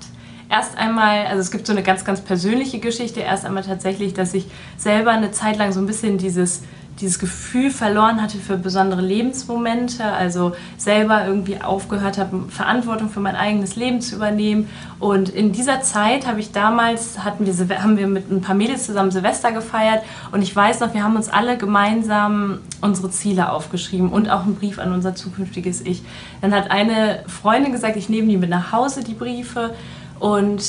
erst 0.51 0.77
einmal, 0.77 1.25
also 1.27 1.39
es 1.39 1.49
gibt 1.49 1.65
so 1.65 1.71
eine 1.71 1.81
ganz, 1.81 2.05
ganz 2.05 2.21
persönliche 2.21 2.79
Geschichte. 2.79 3.21
Erst 3.21 3.45
einmal 3.45 3.63
tatsächlich, 3.63 4.13
dass 4.13 4.33
ich 4.33 4.45
selber 4.77 5.11
eine 5.11 5.31
Zeit 5.31 5.57
lang 5.57 5.71
so 5.71 5.79
ein 5.79 5.87
bisschen 5.87 6.17
dieses 6.17 6.61
dieses 6.99 7.19
Gefühl 7.19 7.71
verloren 7.71 8.21
hatte 8.21 8.37
für 8.37 8.57
besondere 8.57 9.01
Lebensmomente, 9.01 10.03
also 10.03 10.53
selber 10.77 11.25
irgendwie 11.25 11.61
aufgehört 11.61 12.17
habe, 12.17 12.43
Verantwortung 12.49 13.09
für 13.09 13.19
mein 13.19 13.35
eigenes 13.35 13.75
Leben 13.75 14.01
zu 14.01 14.15
übernehmen. 14.15 14.69
Und 14.99 15.29
in 15.29 15.51
dieser 15.51 15.81
Zeit 15.81 16.27
habe 16.27 16.39
ich 16.39 16.51
damals, 16.51 17.23
hatten 17.23 17.45
wir, 17.45 17.81
haben 17.81 17.97
wir 17.97 18.07
mit 18.07 18.29
ein 18.29 18.41
paar 18.41 18.55
Mädels 18.55 18.85
zusammen 18.85 19.09
Silvester 19.09 19.51
gefeiert 19.51 20.03
und 20.31 20.41
ich 20.43 20.55
weiß 20.55 20.79
noch, 20.81 20.93
wir 20.93 21.03
haben 21.03 21.15
uns 21.15 21.29
alle 21.29 21.57
gemeinsam 21.57 22.59
unsere 22.81 23.09
Ziele 23.09 23.51
aufgeschrieben 23.51 24.09
und 24.09 24.29
auch 24.29 24.43
einen 24.43 24.55
Brief 24.55 24.77
an 24.77 24.93
unser 24.93 25.15
zukünftiges 25.15 25.81
Ich. 25.81 26.03
Dann 26.41 26.53
hat 26.53 26.69
eine 26.69 27.23
Freundin 27.25 27.71
gesagt, 27.71 27.95
ich 27.95 28.09
nehme 28.09 28.27
die 28.27 28.37
mit 28.37 28.49
nach 28.49 28.71
Hause, 28.71 29.03
die 29.03 29.13
Briefe, 29.13 29.73
und 30.21 30.63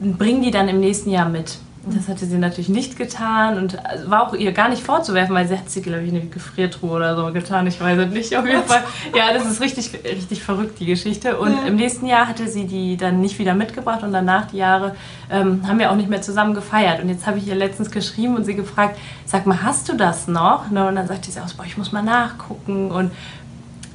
bringe 0.00 0.40
die 0.40 0.50
dann 0.50 0.68
im 0.68 0.80
nächsten 0.80 1.10
Jahr 1.10 1.28
mit. 1.28 1.58
Das 1.86 2.08
hatte 2.08 2.24
sie 2.24 2.38
natürlich 2.38 2.70
nicht 2.70 2.96
getan 2.96 3.58
und 3.58 3.76
war 4.06 4.26
auch 4.26 4.34
ihr 4.34 4.52
gar 4.52 4.70
nicht 4.70 4.82
vorzuwerfen, 4.82 5.34
weil 5.34 5.46
sie 5.46 5.58
hat 5.58 5.68
sie, 5.68 5.82
glaube 5.82 6.02
ich, 6.02 6.08
in 6.08 6.16
eine 6.18 6.26
Gefriertruhe 6.30 6.92
oder 6.92 7.14
so 7.14 7.30
getan. 7.30 7.66
Ich 7.66 7.78
weiß 7.78 7.98
es 7.98 8.10
nicht. 8.10 8.34
Auf 8.34 8.46
jeden 8.46 8.62
Fall. 8.62 8.82
Ja, 9.14 9.34
das 9.34 9.44
ist 9.44 9.60
richtig, 9.60 9.90
richtig 10.02 10.42
verrückt, 10.42 10.80
die 10.80 10.86
Geschichte. 10.86 11.36
Und 11.36 11.52
ja. 11.52 11.64
im 11.66 11.76
nächsten 11.76 12.06
Jahr 12.06 12.26
hatte 12.26 12.48
sie 12.48 12.64
die 12.64 12.96
dann 12.96 13.20
nicht 13.20 13.38
wieder 13.38 13.54
mitgebracht 13.54 14.02
und 14.02 14.14
danach 14.14 14.46
die 14.46 14.56
Jahre 14.56 14.96
ähm, 15.30 15.68
haben 15.68 15.78
wir 15.78 15.90
auch 15.90 15.96
nicht 15.96 16.08
mehr 16.08 16.22
zusammen 16.22 16.54
gefeiert. 16.54 17.02
Und 17.02 17.10
jetzt 17.10 17.26
habe 17.26 17.36
ich 17.36 17.46
ihr 17.46 17.54
letztens 17.54 17.90
geschrieben 17.90 18.34
und 18.34 18.44
sie 18.44 18.54
gefragt, 18.54 18.98
sag 19.26 19.44
mal, 19.44 19.62
hast 19.62 19.90
du 19.90 19.94
das 19.94 20.26
noch? 20.26 20.70
Ne, 20.70 20.88
und 20.88 20.94
dann 20.94 21.06
sagte 21.06 21.30
sie 21.30 21.40
aus, 21.40 21.52
boah, 21.52 21.66
ich 21.66 21.76
muss 21.76 21.92
mal 21.92 22.02
nachgucken 22.02 22.90
und 22.90 23.10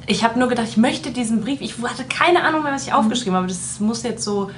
ich 0.06 0.24
habe 0.24 0.38
nur 0.38 0.48
gedacht, 0.48 0.66
ich 0.68 0.76
möchte 0.76 1.10
diesen 1.10 1.40
Brief. 1.40 1.60
Ich 1.60 1.74
hatte 1.82 2.04
keine 2.04 2.44
Ahnung 2.44 2.62
mehr, 2.62 2.72
was 2.72 2.86
ich 2.86 2.92
aufgeschrieben 2.92 3.34
habe. 3.34 3.46
Das 3.48 3.80
muss 3.80 4.02
jetzt 4.02 4.24
so 4.24 4.50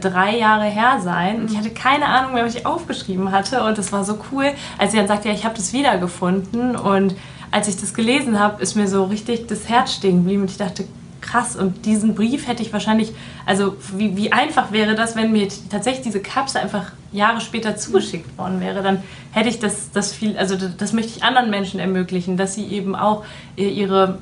drei 0.00 0.36
Jahre 0.36 0.64
her 0.64 1.00
sein. 1.02 1.40
Und 1.40 1.50
ich 1.50 1.56
hatte 1.56 1.70
keine 1.70 2.06
Ahnung 2.06 2.34
mehr, 2.34 2.44
was 2.44 2.54
ich 2.54 2.66
aufgeschrieben 2.66 3.30
hatte. 3.30 3.62
Und 3.62 3.78
das 3.78 3.92
war 3.92 4.04
so 4.04 4.18
cool, 4.32 4.52
als 4.78 4.92
sie 4.92 4.98
dann 4.98 5.08
sagte, 5.08 5.28
ja, 5.28 5.34
ich 5.34 5.44
habe 5.44 5.54
das 5.54 5.72
wiedergefunden. 5.72 6.76
Und 6.76 7.14
als 7.50 7.68
ich 7.68 7.76
das 7.76 7.94
gelesen 7.94 8.38
habe, 8.38 8.62
ist 8.62 8.74
mir 8.74 8.88
so 8.88 9.04
richtig 9.04 9.46
das 9.46 9.68
Herz 9.68 9.92
stehen 9.92 10.18
geblieben. 10.18 10.42
Und 10.42 10.50
ich 10.50 10.56
dachte, 10.56 10.84
krass. 11.20 11.56
Und 11.56 11.84
diesen 11.86 12.14
Brief 12.14 12.46
hätte 12.48 12.62
ich 12.62 12.72
wahrscheinlich, 12.72 13.12
also 13.44 13.76
wie, 13.94 14.16
wie 14.16 14.32
einfach 14.32 14.72
wäre 14.72 14.94
das, 14.94 15.16
wenn 15.16 15.32
mir 15.32 15.48
tatsächlich 15.70 16.04
diese 16.04 16.20
Kapsel 16.20 16.60
einfach 16.60 16.92
Jahre 17.12 17.40
später 17.40 17.76
zugeschickt 17.76 18.36
worden 18.38 18.60
wäre, 18.60 18.82
dann 18.82 19.02
hätte 19.32 19.48
ich 19.48 19.58
das, 19.58 19.90
das 19.92 20.12
viel, 20.12 20.36
also 20.36 20.56
das 20.56 20.92
möchte 20.92 21.12
ich 21.16 21.22
anderen 21.22 21.50
Menschen 21.50 21.80
ermöglichen, 21.80 22.36
dass 22.36 22.54
sie 22.54 22.66
eben 22.66 22.94
auch 22.94 23.24
ihre 23.56 24.18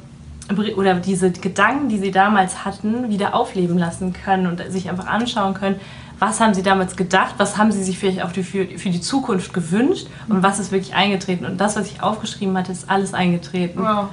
oder 0.77 0.95
diese 0.95 1.31
Gedanken, 1.31 1.89
die 1.89 1.99
sie 1.99 2.11
damals 2.11 2.65
hatten, 2.65 3.09
wieder 3.09 3.35
aufleben 3.35 3.79
lassen 3.79 4.13
können 4.13 4.47
und 4.47 4.63
sich 4.71 4.91
einfach 4.91 5.07
anschauen 5.07 5.55
können, 5.55 5.81
was 6.19 6.41
haben 6.41 6.55
sie 6.55 6.63
damals 6.63 6.97
gedacht, 6.97 7.35
was 7.39 7.57
haben 7.57 7.73
sie 7.73 7.83
sich 7.83 7.99
vielleicht 7.99 8.23
auch 8.23 8.31
für, 8.31 8.65
die 8.65 9.01
Zukunft 9.01 9.53
gewünscht 9.53 10.07
und 10.29 10.43
was 10.43 10.59
ist 10.59 10.71
wirklich 10.71 10.95
eingetreten. 10.95 11.45
Und 11.45 11.61
das, 11.61 11.77
was 11.77 11.91
ich 11.91 12.03
aufgeschrieben 12.03 12.57
hatte, 12.57 12.73
ist 12.73 12.89
alles 12.89 13.15
eingetreten. 13.15 13.81
Wow. 13.83 14.09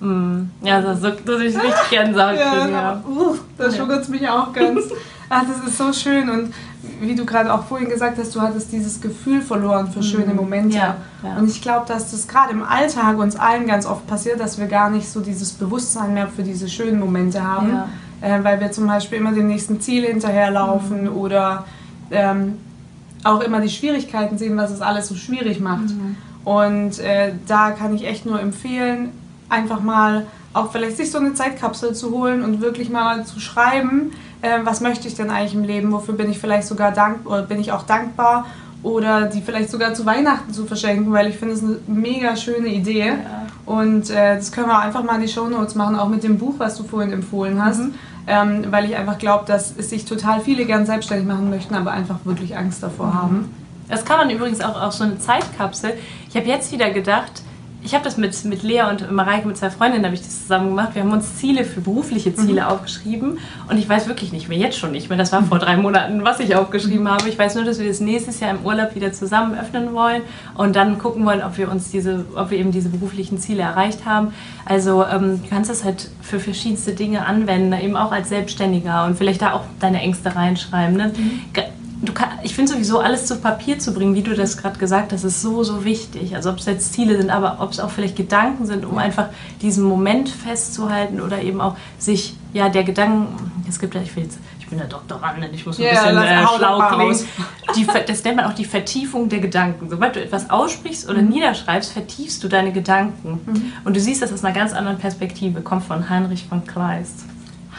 Mm, 0.00 0.50
ja, 0.62 0.80
das, 0.80 1.00
dass 1.00 1.40
ich 1.40 1.56
richtig 1.56 1.74
Gänsehaut 1.90 2.36
ja, 2.36 2.50
kriege. 2.50 2.72
Ja. 2.72 3.02
Uh, 3.08 3.36
das 3.56 3.76
schuckert 3.76 4.04
ja. 4.04 4.10
mich 4.10 4.28
auch 4.28 4.52
ganz. 4.52 4.84
Ach, 5.28 5.44
das 5.44 5.68
ist 5.68 5.78
so 5.78 5.92
schön 5.92 6.30
und 6.30 6.54
wie 7.00 7.14
du 7.14 7.26
gerade 7.26 7.52
auch 7.52 7.64
vorhin 7.64 7.88
gesagt 7.88 8.18
hast, 8.18 8.34
du 8.34 8.40
hattest 8.40 8.72
dieses 8.72 9.00
Gefühl 9.00 9.42
verloren 9.42 9.90
für 9.90 10.02
schöne 10.02 10.32
mhm. 10.32 10.36
Momente. 10.36 10.76
Ja, 10.76 10.96
ja. 11.22 11.36
Und 11.36 11.50
ich 11.50 11.60
glaube, 11.60 11.86
dass 11.86 12.10
das 12.10 12.28
gerade 12.28 12.52
im 12.52 12.62
Alltag 12.62 13.18
uns 13.18 13.36
allen 13.36 13.66
ganz 13.66 13.86
oft 13.86 14.06
passiert, 14.06 14.40
dass 14.40 14.58
wir 14.58 14.66
gar 14.66 14.90
nicht 14.90 15.08
so 15.08 15.20
dieses 15.20 15.52
Bewusstsein 15.52 16.14
mehr 16.14 16.28
für 16.28 16.42
diese 16.42 16.68
schönen 16.68 17.00
Momente 17.00 17.42
haben, 17.42 17.70
ja. 17.70 17.88
äh, 18.20 18.44
weil 18.44 18.60
wir 18.60 18.70
zum 18.70 18.86
Beispiel 18.86 19.18
immer 19.18 19.32
dem 19.32 19.48
nächsten 19.48 19.80
Ziel 19.80 20.04
hinterherlaufen 20.04 21.04
mhm. 21.04 21.16
oder 21.16 21.64
ähm, 22.10 22.58
auch 23.24 23.40
immer 23.40 23.60
die 23.60 23.68
Schwierigkeiten 23.68 24.38
sehen, 24.38 24.56
was 24.56 24.70
es 24.70 24.80
alles 24.80 25.08
so 25.08 25.16
schwierig 25.16 25.60
macht. 25.60 25.90
Mhm. 25.90 26.16
Und 26.44 27.00
äh, 27.00 27.32
da 27.48 27.72
kann 27.72 27.94
ich 27.94 28.06
echt 28.06 28.24
nur 28.24 28.40
empfehlen, 28.40 29.10
einfach 29.48 29.80
mal 29.80 30.26
auch 30.52 30.72
vielleicht 30.72 30.96
sich 30.96 31.10
so 31.10 31.18
eine 31.18 31.34
Zeitkapsel 31.34 31.94
zu 31.94 32.12
holen 32.12 32.42
und 32.42 32.60
wirklich 32.60 32.88
mal 32.88 33.26
zu 33.26 33.40
schreiben, 33.40 34.12
äh, 34.42 34.58
was 34.64 34.80
möchte 34.80 35.08
ich 35.08 35.14
denn 35.14 35.30
eigentlich 35.30 35.54
im 35.54 35.64
Leben, 35.64 35.92
wofür 35.92 36.14
bin 36.14 36.30
ich 36.30 36.38
vielleicht 36.38 36.66
sogar 36.66 36.92
dankbar, 36.92 37.38
oder 37.38 37.42
bin 37.42 37.60
ich 37.60 37.72
auch 37.72 37.82
dankbar 37.82 38.46
oder 38.82 39.22
die 39.22 39.40
vielleicht 39.40 39.70
sogar 39.70 39.94
zu 39.94 40.06
Weihnachten 40.06 40.52
zu 40.52 40.64
verschenken, 40.64 41.12
weil 41.12 41.28
ich 41.28 41.36
finde 41.36 41.54
es 41.54 41.62
eine 41.62 41.78
mega 41.86 42.36
schöne 42.36 42.68
Idee. 42.68 43.08
Ja. 43.08 43.46
Und 43.64 44.10
äh, 44.10 44.36
das 44.36 44.52
können 44.52 44.68
wir 44.68 44.78
einfach 44.78 45.02
mal 45.02 45.16
in 45.16 45.22
die 45.22 45.28
Shownotes 45.28 45.74
machen, 45.74 45.96
auch 45.96 46.08
mit 46.08 46.22
dem 46.22 46.38
Buch, 46.38 46.54
was 46.58 46.76
du 46.76 46.84
vorhin 46.84 47.12
empfohlen 47.12 47.64
hast. 47.64 47.80
Mhm. 47.80 47.94
Ähm, 48.28 48.66
weil 48.70 48.84
ich 48.84 48.96
einfach 48.96 49.18
glaube, 49.18 49.44
dass 49.46 49.74
es 49.76 49.90
sich 49.90 50.04
total 50.04 50.40
viele 50.40 50.64
gern 50.64 50.84
selbstständig 50.84 51.26
machen 51.26 51.48
möchten, 51.48 51.74
aber 51.74 51.92
einfach 51.92 52.18
wirklich 52.24 52.56
Angst 52.56 52.82
davor 52.82 53.06
mhm. 53.06 53.14
haben. 53.14 53.54
Das 53.88 54.04
kann 54.04 54.18
man 54.18 54.30
übrigens 54.30 54.60
auch 54.60 54.80
auf 54.80 54.92
so 54.92 55.04
eine 55.04 55.18
Zeitkapsel. 55.18 55.94
Ich 56.28 56.36
habe 56.36 56.46
jetzt 56.46 56.72
wieder 56.72 56.90
gedacht, 56.90 57.42
ich 57.86 57.94
habe 57.94 58.04
das 58.04 58.16
mit, 58.16 58.44
mit 58.44 58.64
Lea 58.64 58.82
und 58.90 59.12
Mareike, 59.12 59.46
mit 59.46 59.56
zwei 59.56 59.70
Freundinnen, 59.70 60.04
habe 60.04 60.14
ich 60.14 60.20
das 60.20 60.42
zusammen 60.42 60.70
gemacht. 60.70 60.90
Wir 60.94 61.02
haben 61.02 61.12
uns 61.12 61.36
Ziele 61.36 61.64
für 61.64 61.80
berufliche 61.80 62.34
Ziele 62.34 62.62
mhm. 62.62 62.66
aufgeschrieben 62.66 63.38
und 63.70 63.78
ich 63.78 63.88
weiß 63.88 64.08
wirklich 64.08 64.32
nicht 64.32 64.48
mehr, 64.48 64.58
jetzt 64.58 64.76
schon 64.76 64.90
nicht 64.90 65.08
mehr. 65.08 65.16
Das 65.16 65.30
war 65.30 65.44
vor 65.44 65.60
drei 65.60 65.76
Monaten, 65.76 66.24
was 66.24 66.40
ich 66.40 66.56
aufgeschrieben 66.56 67.08
habe. 67.08 67.28
Ich 67.28 67.38
weiß 67.38 67.54
nur, 67.54 67.64
dass 67.64 67.78
wir 67.78 67.86
das 67.86 68.00
nächstes 68.00 68.40
Jahr 68.40 68.50
im 68.50 68.66
Urlaub 68.66 68.96
wieder 68.96 69.12
zusammen 69.12 69.56
öffnen 69.56 69.94
wollen 69.94 70.22
und 70.56 70.74
dann 70.74 70.98
gucken 70.98 71.24
wollen, 71.24 71.44
ob 71.44 71.56
wir 71.58 71.70
uns 71.70 71.92
diese, 71.92 72.26
ob 72.34 72.50
wir 72.50 72.58
eben 72.58 72.72
diese 72.72 72.88
beruflichen 72.88 73.38
Ziele 73.38 73.62
erreicht 73.62 74.04
haben. 74.04 74.34
Also 74.64 75.04
ähm, 75.04 75.40
du 75.40 75.48
kannst 75.48 75.70
das 75.70 75.84
halt 75.84 76.10
für 76.22 76.40
verschiedenste 76.40 76.92
Dinge 76.92 77.24
anwenden, 77.24 77.72
eben 77.72 77.96
auch 77.96 78.10
als 78.10 78.30
Selbstständiger 78.30 79.04
und 79.04 79.16
vielleicht 79.16 79.42
da 79.42 79.52
auch 79.52 79.64
deine 79.78 80.00
Ängste 80.00 80.34
reinschreiben. 80.34 80.96
Ne? 80.96 81.12
Mhm 81.16 81.75
kann, 82.14 82.28
ich 82.42 82.54
finde 82.54 82.72
sowieso 82.72 83.00
alles 83.00 83.26
zu 83.26 83.36
Papier 83.36 83.78
zu 83.78 83.94
bringen, 83.94 84.14
wie 84.14 84.22
du 84.22 84.34
das 84.34 84.56
gerade 84.58 84.78
gesagt 84.78 85.12
hast, 85.12 85.24
ist 85.24 85.40
so, 85.40 85.62
so 85.62 85.84
wichtig. 85.84 86.36
Also 86.36 86.50
ob 86.50 86.58
es 86.58 86.66
jetzt 86.66 86.92
Ziele 86.92 87.16
sind, 87.16 87.30
aber 87.30 87.58
ob 87.60 87.72
es 87.72 87.80
auch 87.80 87.90
vielleicht 87.90 88.16
Gedanken 88.16 88.66
sind, 88.66 88.84
um 88.84 88.98
einfach 88.98 89.28
diesen 89.62 89.84
Moment 89.84 90.28
festzuhalten 90.28 91.20
oder 91.20 91.40
eben 91.40 91.60
auch 91.60 91.76
sich, 91.98 92.36
ja, 92.52 92.68
der 92.68 92.84
Gedanken, 92.84 93.62
es 93.68 93.78
gibt 93.78 93.94
ja, 93.94 94.02
ich 94.02 94.14
will 94.14 94.24
jetzt, 94.24 94.38
ich 94.60 94.66
bin 94.68 94.78
ja 94.78 94.84
Doktorandin, 94.84 95.54
ich 95.54 95.64
muss 95.64 95.78
ein 95.78 95.84
yeah, 95.84 96.10
bisschen 96.10 96.22
äh, 96.22 96.46
schlau 96.56 96.88
klingen. 96.88 97.18
Die, 97.76 97.86
das 98.06 98.24
nennt 98.24 98.36
man 98.36 98.46
auch 98.46 98.54
die 98.54 98.64
Vertiefung 98.64 99.28
der 99.28 99.38
Gedanken. 99.38 99.88
Sobald 99.88 100.16
du 100.16 100.22
etwas 100.22 100.50
aussprichst 100.50 101.08
oder 101.08 101.22
mhm. 101.22 101.28
niederschreibst, 101.28 101.92
vertiefst 101.92 102.42
du 102.44 102.48
deine 102.48 102.72
Gedanken. 102.72 103.40
Mhm. 103.46 103.72
Und 103.84 103.96
du 103.96 104.00
siehst 104.00 104.22
das 104.22 104.32
aus 104.32 104.44
einer 104.44 104.54
ganz 104.54 104.72
anderen 104.72 104.98
Perspektive, 104.98 105.62
kommt 105.62 105.84
von 105.84 106.10
Heinrich 106.10 106.46
von 106.46 106.66
Kleist. 106.66 107.24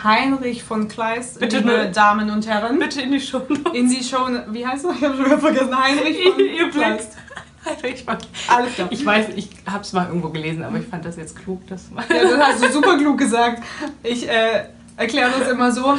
Heinrich 0.03 0.63
von 0.63 0.87
Kleist, 0.87 1.39
bitte 1.39 1.57
liebe 1.57 1.69
ne, 1.69 1.91
Damen 1.91 2.29
und 2.29 2.47
Herren. 2.47 2.77
Bitte 2.79 3.01
in 3.01 3.11
die 3.11 3.19
Show. 3.19 3.41
In 3.73 3.89
die 3.89 4.03
Show. 4.03 4.27
Wie 4.49 4.65
heißt 4.65 4.85
er? 4.85 4.91
Ich 4.91 5.03
habe 5.03 5.15
schon 5.15 5.25
wieder 5.25 5.39
vergessen. 5.39 5.77
Heinrich 5.77 6.23
von 6.23 6.39
Ihr 6.57 6.69
Kleist. 6.69 7.17
Heinrich 7.65 8.03
von 8.03 8.17
Alles 8.47 8.73
klar. 8.75 8.87
Ich 8.91 9.05
weiß, 9.05 9.27
ich 9.35 9.49
habe 9.65 9.81
es 9.81 9.93
mal 9.93 10.07
irgendwo 10.07 10.29
gelesen, 10.29 10.63
aber 10.63 10.77
ich 10.77 10.87
fand 10.87 11.03
das 11.05 11.17
jetzt 11.17 11.35
klug. 11.35 11.61
Das 11.67 11.89
ja, 12.09 12.21
das 12.23 12.39
hast 12.39 12.63
du 12.63 12.71
super 12.71 12.97
klug 12.97 13.17
gesagt. 13.17 13.63
Ich 14.03 14.27
äh, 14.29 14.65
erkläre 14.97 15.31
das 15.37 15.49
immer 15.49 15.71
so. 15.71 15.97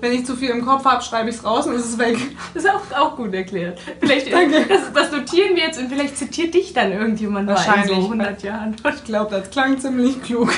Wenn 0.00 0.12
ich 0.12 0.26
zu 0.26 0.36
viel 0.36 0.50
im 0.50 0.64
Kopf 0.64 0.84
habe, 0.84 1.02
schreibe 1.02 1.30
ich 1.30 1.36
es 1.36 1.44
raus 1.44 1.66
und 1.66 1.74
es 1.74 1.86
ist 1.86 1.98
weg. 1.98 2.18
Das 2.52 2.64
ist 2.64 2.70
auch, 2.70 2.82
auch 2.98 3.16
gut 3.16 3.32
erklärt. 3.32 3.80
Vielleicht, 4.00 4.32
Danke. 4.32 4.66
Das, 4.68 4.92
das, 4.92 5.12
notieren 5.12 5.56
wir 5.56 5.62
jetzt 5.62 5.78
und 5.78 5.88
vielleicht 5.88 6.16
zitiert 6.18 6.52
dich 6.52 6.72
dann 6.72 6.92
irgendjemand 6.92 7.48
Wahrscheinlich. 7.48 7.96
in 7.96 8.02
so 8.02 8.06
100 8.06 8.42
Jahren. 8.42 8.76
Ich 8.94 9.04
glaube, 9.04 9.30
das 9.30 9.50
klang 9.50 9.78
ziemlich 9.78 10.20
klug. 10.22 10.52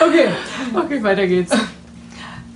Okay, 0.00 0.28
okay, 0.74 1.02
weiter 1.02 1.26
geht's. 1.26 1.52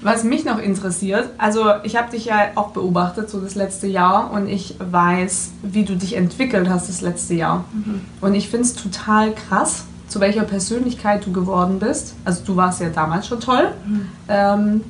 Was 0.00 0.22
mich 0.22 0.44
noch 0.44 0.58
interessiert, 0.58 1.30
also 1.38 1.64
ich 1.82 1.96
habe 1.96 2.10
dich 2.10 2.26
ja 2.26 2.48
auch 2.56 2.70
beobachtet 2.70 3.30
so 3.30 3.40
das 3.40 3.54
letzte 3.54 3.86
Jahr 3.86 4.30
und 4.32 4.48
ich 4.48 4.76
weiß, 4.78 5.52
wie 5.62 5.84
du 5.84 5.96
dich 5.96 6.16
entwickelt 6.16 6.68
hast 6.68 6.90
das 6.90 7.00
letzte 7.00 7.34
Jahr. 7.34 7.64
Mhm. 7.72 8.02
Und 8.20 8.34
ich 8.34 8.50
finde 8.50 8.64
es 8.64 8.74
total 8.74 9.32
krass, 9.32 9.84
zu 10.08 10.20
welcher 10.20 10.42
Persönlichkeit 10.42 11.24
du 11.24 11.32
geworden 11.32 11.78
bist. 11.78 12.14
Also 12.24 12.42
du 12.44 12.54
warst 12.56 12.82
ja 12.82 12.90
damals 12.90 13.26
schon 13.26 13.40
toll, 13.40 13.70
mhm. 13.86 14.08
ähm, 14.28 14.80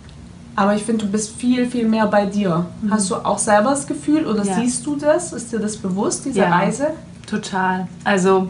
aber 0.56 0.75
ich 0.75 0.82
finde, 0.82 1.06
du 1.06 1.12
bist 1.12 1.37
viel, 1.37 1.66
viel 1.66 1.88
mehr 1.88 2.06
bei 2.06 2.26
dir. 2.26 2.66
Mhm. 2.82 2.90
Hast 2.90 3.08
du 3.11 3.14
auch 3.14 3.38
selber 3.38 3.70
das 3.70 3.87
Gefühl 3.87 4.26
oder 4.26 4.44
ja. 4.44 4.54
siehst 4.54 4.84
du 4.84 4.96
das? 4.96 5.32
Ist 5.32 5.52
dir 5.52 5.61
das 5.61 5.76
bewusst, 5.76 6.25
diese 6.25 6.40
ja, 6.40 6.50
Reise? 6.50 6.88
Total. 7.28 7.87
Also 8.02 8.49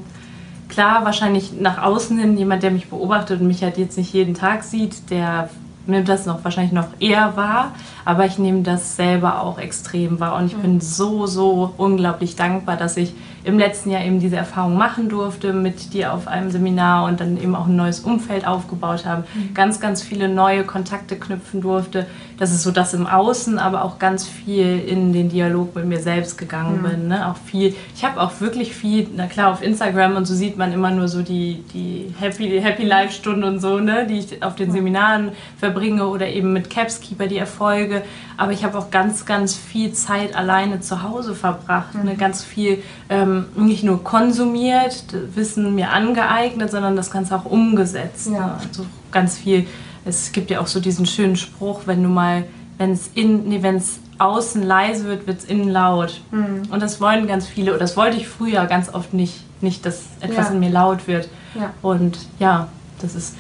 klar, 0.68 1.04
wahrscheinlich 1.04 1.52
nach 1.52 1.82
außen 1.82 2.18
hin 2.18 2.36
jemand, 2.36 2.62
der 2.62 2.70
mich 2.70 2.88
beobachtet 2.88 3.40
und 3.40 3.46
mich 3.46 3.62
halt 3.62 3.78
jetzt 3.78 3.98
nicht 3.98 4.12
jeden 4.12 4.34
Tag 4.34 4.62
sieht, 4.62 5.10
der 5.10 5.48
nimmt 5.86 6.08
das 6.08 6.26
noch 6.26 6.42
wahrscheinlich 6.44 6.72
noch 6.72 6.88
eher 6.98 7.36
wahr, 7.36 7.72
aber 8.04 8.24
ich 8.24 8.38
nehme 8.38 8.62
das 8.62 8.96
selber 8.96 9.42
auch 9.42 9.58
extrem 9.58 10.20
wahr. 10.20 10.36
Und 10.36 10.46
ich 10.46 10.56
bin 10.56 10.80
so, 10.80 11.26
so 11.26 11.74
unglaublich 11.76 12.36
dankbar, 12.36 12.76
dass 12.76 12.96
ich 12.96 13.12
im 13.44 13.58
letzten 13.58 13.90
Jahr 13.90 14.02
eben 14.02 14.20
diese 14.20 14.36
Erfahrung 14.36 14.76
machen 14.76 15.08
durfte 15.08 15.52
mit 15.52 15.92
dir 15.92 16.12
auf 16.12 16.26
einem 16.26 16.50
Seminar 16.50 17.04
und 17.04 17.20
dann 17.20 17.36
eben 17.36 17.54
auch 17.54 17.66
ein 17.66 17.76
neues 17.76 18.00
Umfeld 18.00 18.46
aufgebaut 18.46 19.04
haben, 19.04 19.24
mhm. 19.34 19.54
ganz, 19.54 19.80
ganz 19.80 20.02
viele 20.02 20.28
neue 20.28 20.64
Kontakte 20.64 21.16
knüpfen 21.16 21.60
durfte, 21.60 22.06
das 22.38 22.50
ist 22.52 22.62
so 22.62 22.70
das 22.70 22.94
im 22.94 23.06
Außen, 23.06 23.58
aber 23.58 23.84
auch 23.84 23.98
ganz 23.98 24.26
viel 24.26 24.80
in 24.80 25.12
den 25.12 25.28
Dialog 25.28 25.76
mit 25.76 25.84
mir 25.84 26.00
selbst 26.00 26.36
gegangen 26.38 26.82
mhm. 26.82 26.88
bin. 26.88 27.08
Ne? 27.08 27.28
Auch 27.28 27.36
viel, 27.36 27.74
ich 27.94 28.04
habe 28.04 28.20
auch 28.20 28.40
wirklich 28.40 28.74
viel, 28.74 29.08
na 29.14 29.26
klar, 29.26 29.52
auf 29.52 29.62
Instagram 29.62 30.16
und 30.16 30.24
so 30.24 30.34
sieht 30.34 30.56
man 30.56 30.72
immer 30.72 30.90
nur 30.90 31.08
so 31.08 31.22
die, 31.22 31.62
die 31.72 32.14
Happy, 32.18 32.60
Happy 32.60 32.84
Life-Stunden 32.84 33.44
und 33.44 33.60
so, 33.60 33.78
ne? 33.78 34.06
die 34.08 34.18
ich 34.18 34.42
auf 34.42 34.56
den 34.56 34.72
Seminaren 34.72 35.32
verbringe 35.58 36.06
oder 36.06 36.28
eben 36.28 36.52
mit 36.52 36.70
Capskeeper 36.70 37.26
die 37.26 37.38
Erfolge. 37.38 38.02
Aber 38.36 38.52
ich 38.52 38.64
habe 38.64 38.78
auch 38.78 38.90
ganz, 38.90 39.26
ganz 39.26 39.54
viel 39.54 39.92
Zeit 39.92 40.34
alleine 40.34 40.80
zu 40.80 41.02
Hause 41.02 41.34
verbracht. 41.34 41.94
Ne? 41.94 42.00
Mhm. 42.00 42.06
Ne? 42.06 42.16
Ganz 42.16 42.42
viel 42.42 42.82
ähm, 43.08 43.33
nicht 43.56 43.84
nur 43.84 44.02
konsumiert, 44.04 45.04
Wissen 45.34 45.74
mir 45.74 45.90
angeeignet, 45.90 46.70
sondern 46.70 46.96
das 46.96 47.10
Ganze 47.10 47.36
auch 47.36 47.44
umgesetzt. 47.44 48.26
Ja. 48.26 48.32
Ne? 48.32 48.58
Also 48.68 48.86
ganz 49.10 49.38
viel 49.38 49.66
es 50.04 50.32
gibt 50.32 50.50
ja 50.50 50.60
auch 50.60 50.66
so 50.66 50.80
diesen 50.80 51.06
schönen 51.06 51.36
Spruch, 51.36 51.82
wenn 51.86 52.02
du 52.02 52.08
mal, 52.08 52.44
wenn 52.78 52.92
es 52.92 53.10
in, 53.14 53.48
nee, 53.48 53.62
wenn 53.62 53.76
es 53.76 54.00
außen 54.18 54.62
leise 54.62 55.04
wird, 55.04 55.26
wird 55.26 55.38
es 55.38 55.44
innen 55.44 55.68
laut. 55.68 56.20
Mhm. 56.30 56.62
Und 56.70 56.82
das 56.82 57.00
wollen 57.00 57.26
ganz 57.26 57.46
viele, 57.46 57.72
oder 57.72 57.80
das 57.80 57.96
wollte 57.96 58.16
ich 58.16 58.28
früher 58.28 58.66
ganz 58.66 58.92
oft 58.92 59.14
nicht, 59.14 59.44
nicht, 59.60 59.84
dass 59.86 60.02
etwas 60.20 60.48
ja. 60.48 60.52
in 60.52 60.60
mir 60.60 60.70
laut 60.70 61.08
wird. 61.08 61.28
Ja. 61.54 61.72
Und 61.82 62.18
ja, 62.38 62.68
das 63.00 63.14
ist 63.14 63.34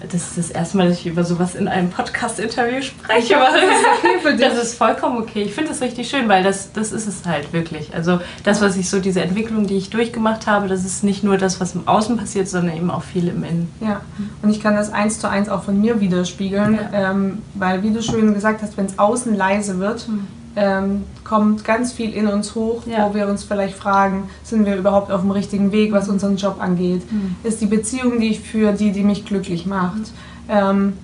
das 0.00 0.14
ist 0.14 0.38
das 0.38 0.50
erste 0.50 0.76
Mal, 0.76 0.88
dass 0.88 0.98
ich 0.98 1.06
über 1.06 1.24
sowas 1.24 1.56
in 1.56 1.66
einem 1.66 1.90
Podcast-Interview 1.90 2.82
spreche. 2.82 3.32
Ja, 3.32 3.50
das 3.50 3.62
ist 3.62 3.86
okay 3.98 4.18
für 4.22 4.32
dich. 4.34 4.46
Das 4.46 4.62
ist 4.62 4.74
vollkommen 4.74 5.18
okay. 5.18 5.42
Ich 5.42 5.54
finde 5.54 5.70
das 5.70 5.80
richtig 5.80 6.08
schön, 6.08 6.28
weil 6.28 6.44
das, 6.44 6.72
das 6.72 6.92
ist 6.92 7.08
es 7.08 7.26
halt 7.26 7.52
wirklich. 7.52 7.92
Also 7.94 8.20
das, 8.44 8.60
was 8.60 8.76
ich 8.76 8.88
so, 8.88 9.00
diese 9.00 9.22
Entwicklung, 9.22 9.66
die 9.66 9.76
ich 9.76 9.90
durchgemacht 9.90 10.46
habe, 10.46 10.68
das 10.68 10.84
ist 10.84 11.02
nicht 11.02 11.24
nur 11.24 11.36
das, 11.36 11.60
was 11.60 11.74
im 11.74 11.88
Außen 11.88 12.16
passiert, 12.16 12.48
sondern 12.48 12.76
eben 12.76 12.90
auch 12.90 13.02
viel 13.02 13.26
im 13.28 13.42
Innen. 13.42 13.72
Ja, 13.80 14.02
und 14.42 14.50
ich 14.50 14.60
kann 14.60 14.76
das 14.76 14.92
eins 14.92 15.18
zu 15.18 15.28
eins 15.28 15.48
auch 15.48 15.64
von 15.64 15.80
mir 15.80 16.00
widerspiegeln, 16.00 16.78
ja. 16.92 17.10
ähm, 17.10 17.42
weil 17.54 17.82
wie 17.82 17.90
du 17.90 18.00
schön 18.00 18.34
gesagt 18.34 18.62
hast, 18.62 18.76
wenn 18.76 18.86
es 18.86 18.98
außen 18.98 19.34
leise 19.34 19.78
wird, 19.80 20.06
mhm 20.08 20.28
ähm, 20.56 21.04
kommt 21.24 21.64
ganz 21.64 21.92
viel 21.92 22.12
in 22.12 22.26
uns 22.26 22.54
hoch, 22.54 22.82
ja. 22.86 23.08
wo 23.08 23.14
wir 23.14 23.28
uns 23.28 23.44
vielleicht 23.44 23.76
fragen, 23.76 24.28
sind 24.42 24.66
wir 24.66 24.76
überhaupt 24.76 25.10
auf 25.10 25.20
dem 25.20 25.30
richtigen 25.30 25.72
Weg, 25.72 25.92
was 25.92 26.08
unseren 26.08 26.36
Job 26.36 26.56
angeht? 26.60 27.10
Mhm. 27.10 27.36
Ist 27.44 27.60
die 27.60 27.66
Beziehung, 27.66 28.18
die 28.20 28.28
ich 28.28 28.40
führe, 28.40 28.74
die, 28.74 28.92
die 28.92 29.02
mich 29.02 29.24
glücklich 29.24 29.66
macht? 29.66 30.12
Ähm, 30.48 30.94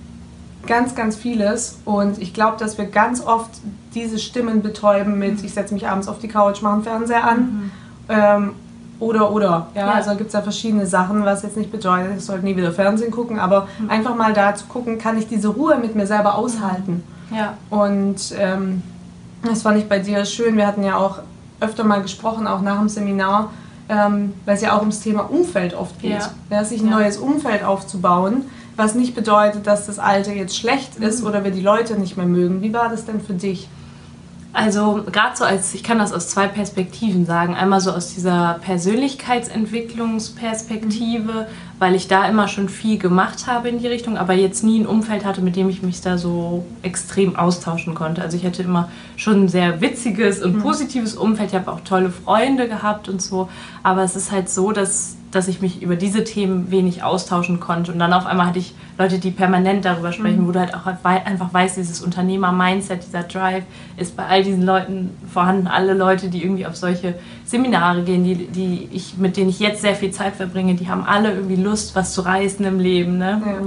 ganz, 0.67 0.95
ganz 0.95 1.15
vieles. 1.15 1.79
Und 1.85 2.21
ich 2.21 2.33
glaube, 2.33 2.57
dass 2.57 2.77
wir 2.77 2.85
ganz 2.85 3.25
oft 3.25 3.51
diese 3.93 4.19
Stimmen 4.19 4.61
betäuben 4.61 5.17
mit, 5.19 5.39
mhm. 5.39 5.45
ich 5.45 5.53
setze 5.53 5.73
mich 5.73 5.87
abends 5.87 6.07
auf 6.07 6.19
die 6.19 6.27
Couch, 6.27 6.61
mache 6.61 6.73
einen 6.75 6.83
Fernseher 6.83 7.23
an. 7.23 7.39
Mhm. 7.39 7.71
Ähm, 8.09 8.51
oder, 8.99 9.31
oder. 9.31 9.67
Ja, 9.75 9.87
ja. 9.87 9.91
also 9.91 10.15
gibt 10.15 10.27
es 10.27 10.33
ja 10.33 10.41
verschiedene 10.41 10.85
Sachen, 10.85 11.25
was 11.25 11.43
jetzt 11.43 11.57
nicht 11.57 11.71
bedeutet, 11.71 12.17
ich 12.17 12.23
sollte 12.23 12.45
nie 12.45 12.55
wieder 12.55 12.71
Fernsehen 12.71 13.11
gucken, 13.11 13.39
aber 13.39 13.67
mhm. 13.79 13.89
einfach 13.89 14.15
mal 14.15 14.33
da 14.33 14.55
zu 14.55 14.65
gucken, 14.67 14.97
kann 14.97 15.17
ich 15.17 15.27
diese 15.27 15.49
Ruhe 15.49 15.77
mit 15.77 15.95
mir 15.95 16.07
selber 16.07 16.35
aushalten? 16.35 17.03
Ja. 17.35 17.55
Und 17.69 18.33
ähm, 18.37 18.83
das 19.47 19.61
fand 19.61 19.77
ich 19.77 19.87
bei 19.87 19.99
dir 19.99 20.25
schön. 20.25 20.57
Wir 20.57 20.67
hatten 20.67 20.83
ja 20.83 20.97
auch 20.97 21.19
öfter 21.59 21.83
mal 21.83 22.01
gesprochen, 22.01 22.47
auch 22.47 22.61
nach 22.61 22.79
dem 22.79 22.89
Seminar, 22.89 23.51
ähm, 23.89 24.33
weil 24.45 24.55
es 24.55 24.61
ja 24.61 24.75
auch 24.75 24.81
ums 24.81 24.99
Thema 24.99 25.29
Umfeld 25.29 25.73
oft 25.73 25.99
geht. 26.01 26.11
Ja. 26.11 26.31
Ja, 26.49 26.63
sich 26.63 26.81
ein 26.81 26.89
ja. 26.89 26.99
neues 26.99 27.17
Umfeld 27.17 27.63
aufzubauen, 27.63 28.45
was 28.75 28.95
nicht 28.95 29.15
bedeutet, 29.15 29.67
dass 29.67 29.85
das 29.85 29.99
alte 29.99 30.31
jetzt 30.31 30.57
schlecht 30.57 30.95
ist 30.97 31.21
mhm. 31.21 31.27
oder 31.27 31.43
wir 31.43 31.51
die 31.51 31.61
Leute 31.61 31.99
nicht 31.99 32.17
mehr 32.17 32.25
mögen. 32.25 32.61
Wie 32.61 32.73
war 32.73 32.89
das 32.89 33.05
denn 33.05 33.21
für 33.21 33.33
dich? 33.33 33.69
Also 34.53 35.03
gerade 35.11 35.35
so 35.35 35.43
als, 35.43 35.73
ich 35.73 35.83
kann 35.83 35.99
das 35.99 36.13
aus 36.13 36.29
zwei 36.29 36.47
Perspektiven 36.47 37.25
sagen. 37.25 37.55
Einmal 37.55 37.81
so 37.81 37.91
aus 37.91 38.13
dieser 38.13 38.59
Persönlichkeitsentwicklungsperspektive, 38.61 41.31
mhm. 41.31 41.45
Weil 41.79 41.95
ich 41.95 42.07
da 42.07 42.27
immer 42.27 42.47
schon 42.47 42.69
viel 42.69 42.97
gemacht 42.97 43.47
habe 43.47 43.69
in 43.69 43.79
die 43.79 43.87
Richtung, 43.87 44.17
aber 44.17 44.33
jetzt 44.33 44.63
nie 44.63 44.79
ein 44.79 44.87
Umfeld 44.87 45.25
hatte, 45.25 45.41
mit 45.41 45.55
dem 45.55 45.69
ich 45.69 45.81
mich 45.81 46.01
da 46.01 46.17
so 46.17 46.65
extrem 46.83 47.35
austauschen 47.35 47.95
konnte. 47.95 48.21
Also 48.21 48.37
ich 48.37 48.45
hatte 48.45 48.63
immer 48.63 48.89
schon 49.17 49.43
ein 49.43 49.47
sehr 49.49 49.81
witziges 49.81 50.41
und 50.41 50.57
mhm. 50.57 50.61
positives 50.61 51.15
Umfeld. 51.15 51.49
Ich 51.49 51.55
habe 51.55 51.71
auch 51.71 51.81
tolle 51.81 52.11
Freunde 52.11 52.67
gehabt 52.67 53.09
und 53.09 53.21
so. 53.21 53.49
Aber 53.83 54.03
es 54.03 54.15
ist 54.15 54.31
halt 54.31 54.49
so, 54.49 54.71
dass 54.71 55.17
dass 55.35 55.49
ich 55.49 55.61
mich 55.61 55.81
über 55.81 55.97
diese 55.97 56.23
Themen 56.23 56.71
wenig 56.71 57.03
austauschen 57.03 57.59
konnte. 57.59 57.91
Und 57.91 57.99
dann 57.99 58.13
auf 58.13 58.25
einmal 58.25 58.47
hatte 58.47 58.59
ich 58.59 58.73
Leute, 58.97 59.19
die 59.19 59.31
permanent 59.31 59.83
darüber 59.83 60.13
sprechen, 60.13 60.43
mhm. 60.43 60.47
wo 60.47 60.51
du 60.51 60.59
halt 60.61 60.73
auch 60.73 60.85
einfach 61.03 61.53
weißt, 61.53 61.75
dieses 61.75 62.01
Unternehmer-Mindset, 62.01 63.05
dieser 63.05 63.23
Drive 63.23 63.65
ist 63.97 64.15
bei 64.15 64.25
all 64.25 64.43
diesen 64.43 64.63
Leuten 64.63 65.09
vorhanden. 65.31 65.67
Alle 65.67 65.93
Leute, 65.93 66.29
die 66.29 66.41
irgendwie 66.41 66.65
auf 66.65 66.77
solche 66.77 67.15
Seminare 67.43 68.03
gehen, 68.03 68.23
die, 68.23 68.47
die 68.47 68.87
ich, 68.93 69.17
mit 69.17 69.35
denen 69.35 69.49
ich 69.49 69.59
jetzt 69.59 69.81
sehr 69.81 69.95
viel 69.95 70.11
Zeit 70.11 70.35
verbringe, 70.35 70.75
die 70.75 70.87
haben 70.87 71.03
alle 71.03 71.33
irgendwie 71.33 71.57
Lust, 71.65 71.95
was 71.95 72.13
zu 72.13 72.21
reißen 72.21 72.65
im 72.65 72.79
Leben. 72.79 73.17
Ne? 73.17 73.41
Ja. 73.45 73.57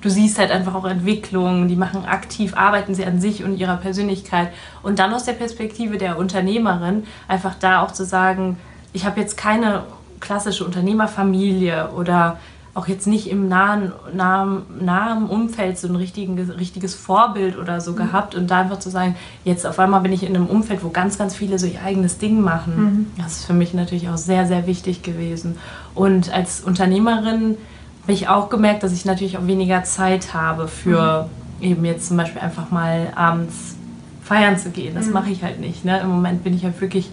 Du 0.00 0.08
siehst 0.08 0.38
halt 0.38 0.50
einfach 0.50 0.74
auch 0.74 0.84
Entwicklungen, 0.84 1.66
die 1.68 1.76
machen 1.76 2.04
aktiv, 2.04 2.54
arbeiten 2.56 2.94
sie 2.94 3.04
an 3.04 3.20
sich 3.20 3.42
und 3.42 3.56
ihrer 3.56 3.76
Persönlichkeit. 3.76 4.52
Und 4.82 4.98
dann 5.00 5.12
aus 5.12 5.24
der 5.24 5.32
Perspektive 5.32 5.98
der 5.98 6.18
Unternehmerin 6.18 7.04
einfach 7.26 7.54
da 7.58 7.82
auch 7.82 7.90
zu 7.90 8.04
sagen, 8.04 8.58
ich 8.92 9.04
habe 9.04 9.20
jetzt 9.20 9.36
keine 9.36 9.84
klassische 10.20 10.64
Unternehmerfamilie 10.64 11.90
oder 11.90 12.38
auch 12.76 12.88
jetzt 12.88 13.06
nicht 13.06 13.30
im 13.30 13.48
nahen, 13.48 13.90
nahen, 14.14 14.62
nahen 14.80 15.26
Umfeld 15.26 15.78
so 15.78 15.88
ein 15.88 15.96
richtigen, 15.96 16.38
richtiges 16.38 16.94
Vorbild 16.94 17.56
oder 17.56 17.80
so 17.80 17.92
mhm. 17.92 17.96
gehabt 17.96 18.34
und 18.34 18.50
da 18.50 18.60
einfach 18.60 18.78
zu 18.78 18.90
sagen, 18.90 19.16
jetzt 19.44 19.66
auf 19.66 19.78
einmal 19.78 20.02
bin 20.02 20.12
ich 20.12 20.22
in 20.22 20.36
einem 20.36 20.46
Umfeld, 20.46 20.84
wo 20.84 20.90
ganz, 20.90 21.16
ganz 21.16 21.34
viele 21.34 21.58
so 21.58 21.66
ihr 21.66 21.82
eigenes 21.82 22.18
Ding 22.18 22.42
machen. 22.42 22.76
Mhm. 22.76 23.06
Das 23.16 23.38
ist 23.38 23.46
für 23.46 23.54
mich 23.54 23.72
natürlich 23.72 24.10
auch 24.10 24.18
sehr, 24.18 24.46
sehr 24.46 24.66
wichtig 24.66 25.02
gewesen. 25.02 25.56
Und 25.94 26.30
als 26.30 26.60
Unternehmerin 26.60 27.56
habe 28.02 28.12
ich 28.12 28.28
auch 28.28 28.50
gemerkt, 28.50 28.82
dass 28.82 28.92
ich 28.92 29.06
natürlich 29.06 29.38
auch 29.38 29.46
weniger 29.46 29.82
Zeit 29.84 30.34
habe 30.34 30.68
für 30.68 31.30
mhm. 31.60 31.66
eben 31.66 31.84
jetzt 31.86 32.08
zum 32.08 32.18
Beispiel 32.18 32.42
einfach 32.42 32.70
mal 32.70 33.08
abends 33.16 33.76
feiern 34.22 34.58
zu 34.58 34.68
gehen. 34.68 34.94
Das 34.94 35.06
mhm. 35.06 35.14
mache 35.14 35.30
ich 35.30 35.42
halt 35.42 35.60
nicht. 35.60 35.86
Ne? 35.86 35.98
Im 36.00 36.08
Moment 36.08 36.44
bin 36.44 36.54
ich 36.54 36.62
halt 36.62 36.78
wirklich 36.82 37.08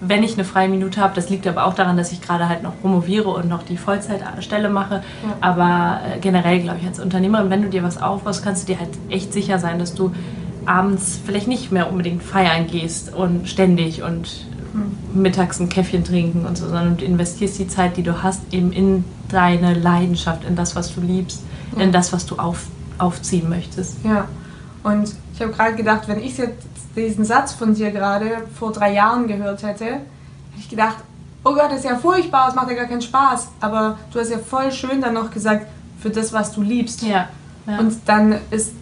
wenn 0.00 0.22
ich 0.22 0.34
eine 0.34 0.44
freie 0.44 0.68
Minute 0.68 1.00
habe. 1.00 1.14
Das 1.14 1.28
liegt 1.28 1.46
aber 1.46 1.64
auch 1.66 1.74
daran, 1.74 1.96
dass 1.96 2.12
ich 2.12 2.20
gerade 2.20 2.48
halt 2.48 2.62
noch 2.62 2.80
promoviere 2.80 3.28
und 3.28 3.48
noch 3.48 3.62
die 3.62 3.76
Vollzeitstelle 3.76 4.70
mache. 4.70 5.02
Ja. 5.22 5.36
Aber 5.40 6.00
äh, 6.04 6.18
generell, 6.20 6.60
glaube 6.60 6.78
ich, 6.80 6.86
als 6.86 6.98
Unternehmerin, 6.98 7.50
wenn 7.50 7.62
du 7.62 7.68
dir 7.68 7.82
was 7.82 8.00
aufbaust, 8.00 8.42
kannst 8.42 8.68
du 8.68 8.72
dir 8.72 8.80
halt 8.80 8.90
echt 9.10 9.32
sicher 9.32 9.58
sein, 9.58 9.78
dass 9.78 9.94
du 9.94 10.12
abends 10.64 11.20
vielleicht 11.24 11.48
nicht 11.48 11.72
mehr 11.72 11.90
unbedingt 11.90 12.22
feiern 12.22 12.66
gehst 12.66 13.14
und 13.14 13.48
ständig 13.48 14.02
und 14.02 14.46
mhm. 14.72 15.22
mittags 15.22 15.60
ein 15.60 15.68
Käffchen 15.68 16.04
trinken 16.04 16.46
und 16.46 16.56
so, 16.56 16.66
sondern 16.66 16.96
du 16.96 17.04
investierst 17.04 17.58
die 17.58 17.68
Zeit, 17.68 17.96
die 17.96 18.02
du 18.02 18.22
hast, 18.22 18.42
eben 18.52 18.72
in 18.72 19.04
deine 19.28 19.74
Leidenschaft, 19.74 20.44
in 20.44 20.56
das, 20.56 20.76
was 20.76 20.94
du 20.94 21.00
liebst, 21.00 21.42
ja. 21.76 21.82
in 21.82 21.92
das, 21.92 22.12
was 22.12 22.26
du 22.26 22.36
auf, 22.36 22.66
aufziehen 22.98 23.48
möchtest. 23.48 23.96
Ja, 24.04 24.28
und 24.82 25.14
ich 25.34 25.40
habe 25.40 25.52
gerade 25.52 25.76
gedacht, 25.76 26.08
wenn 26.08 26.20
ich 26.20 26.38
jetzt 26.38 26.66
diesen 26.96 27.24
Satz 27.24 27.52
von 27.52 27.74
dir 27.74 27.90
gerade 27.90 28.42
vor 28.58 28.72
drei 28.72 28.92
Jahren 28.92 29.26
gehört 29.26 29.62
hätte, 29.62 29.84
hätte 29.84 30.02
ich 30.58 30.68
gedacht, 30.68 30.96
oh 31.44 31.54
Gott, 31.54 31.70
das 31.70 31.78
ist 31.78 31.84
ja 31.84 31.96
furchtbar, 31.96 32.48
es 32.48 32.54
macht 32.54 32.70
ja 32.70 32.76
gar 32.76 32.86
keinen 32.86 33.02
Spaß. 33.02 33.48
Aber 33.60 33.98
du 34.12 34.18
hast 34.18 34.30
ja 34.30 34.38
voll 34.38 34.70
schön 34.72 35.00
dann 35.00 35.14
noch 35.14 35.30
gesagt, 35.30 35.66
für 36.00 36.10
das, 36.10 36.32
was 36.32 36.52
du 36.52 36.62
liebst. 36.62 37.02
Ja. 37.02 37.28
ja. 37.66 37.78
Und 37.78 37.96
dann 38.06 38.38
ist 38.50 38.72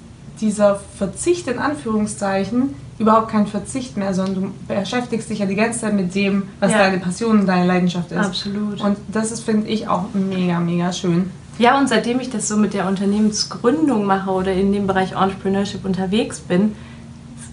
dieser 0.40 0.80
Verzicht 0.96 1.48
in 1.48 1.58
Anführungszeichen 1.58 2.74
überhaupt 2.98 3.30
kein 3.30 3.46
Verzicht 3.46 3.96
mehr, 3.96 4.12
sondern 4.12 4.34
du 4.34 4.52
beschäftigst 4.66 5.30
dich 5.30 5.38
ja 5.38 5.46
die 5.46 5.54
ganze 5.54 5.80
Zeit 5.80 5.94
mit 5.94 6.14
dem, 6.14 6.44
was 6.60 6.72
ja. 6.72 6.78
deine 6.78 6.98
Passion 6.98 7.40
und 7.40 7.46
deine 7.46 7.66
Leidenschaft 7.66 8.10
ist. 8.10 8.18
Absolut. 8.18 8.80
Und 8.80 8.96
das 9.12 9.30
ist, 9.30 9.44
finde 9.44 9.68
ich, 9.68 9.88
auch 9.88 10.06
mega, 10.14 10.58
mega 10.58 10.92
schön. 10.92 11.30
Ja, 11.58 11.78
und 11.78 11.88
seitdem 11.88 12.20
ich 12.20 12.30
das 12.30 12.46
so 12.46 12.56
mit 12.56 12.74
der 12.74 12.86
Unternehmensgründung 12.86 14.04
mache 14.04 14.30
oder 14.30 14.52
in 14.52 14.72
dem 14.72 14.86
Bereich 14.86 15.12
Entrepreneurship 15.12 15.84
unterwegs 15.84 16.40
bin, 16.40 16.76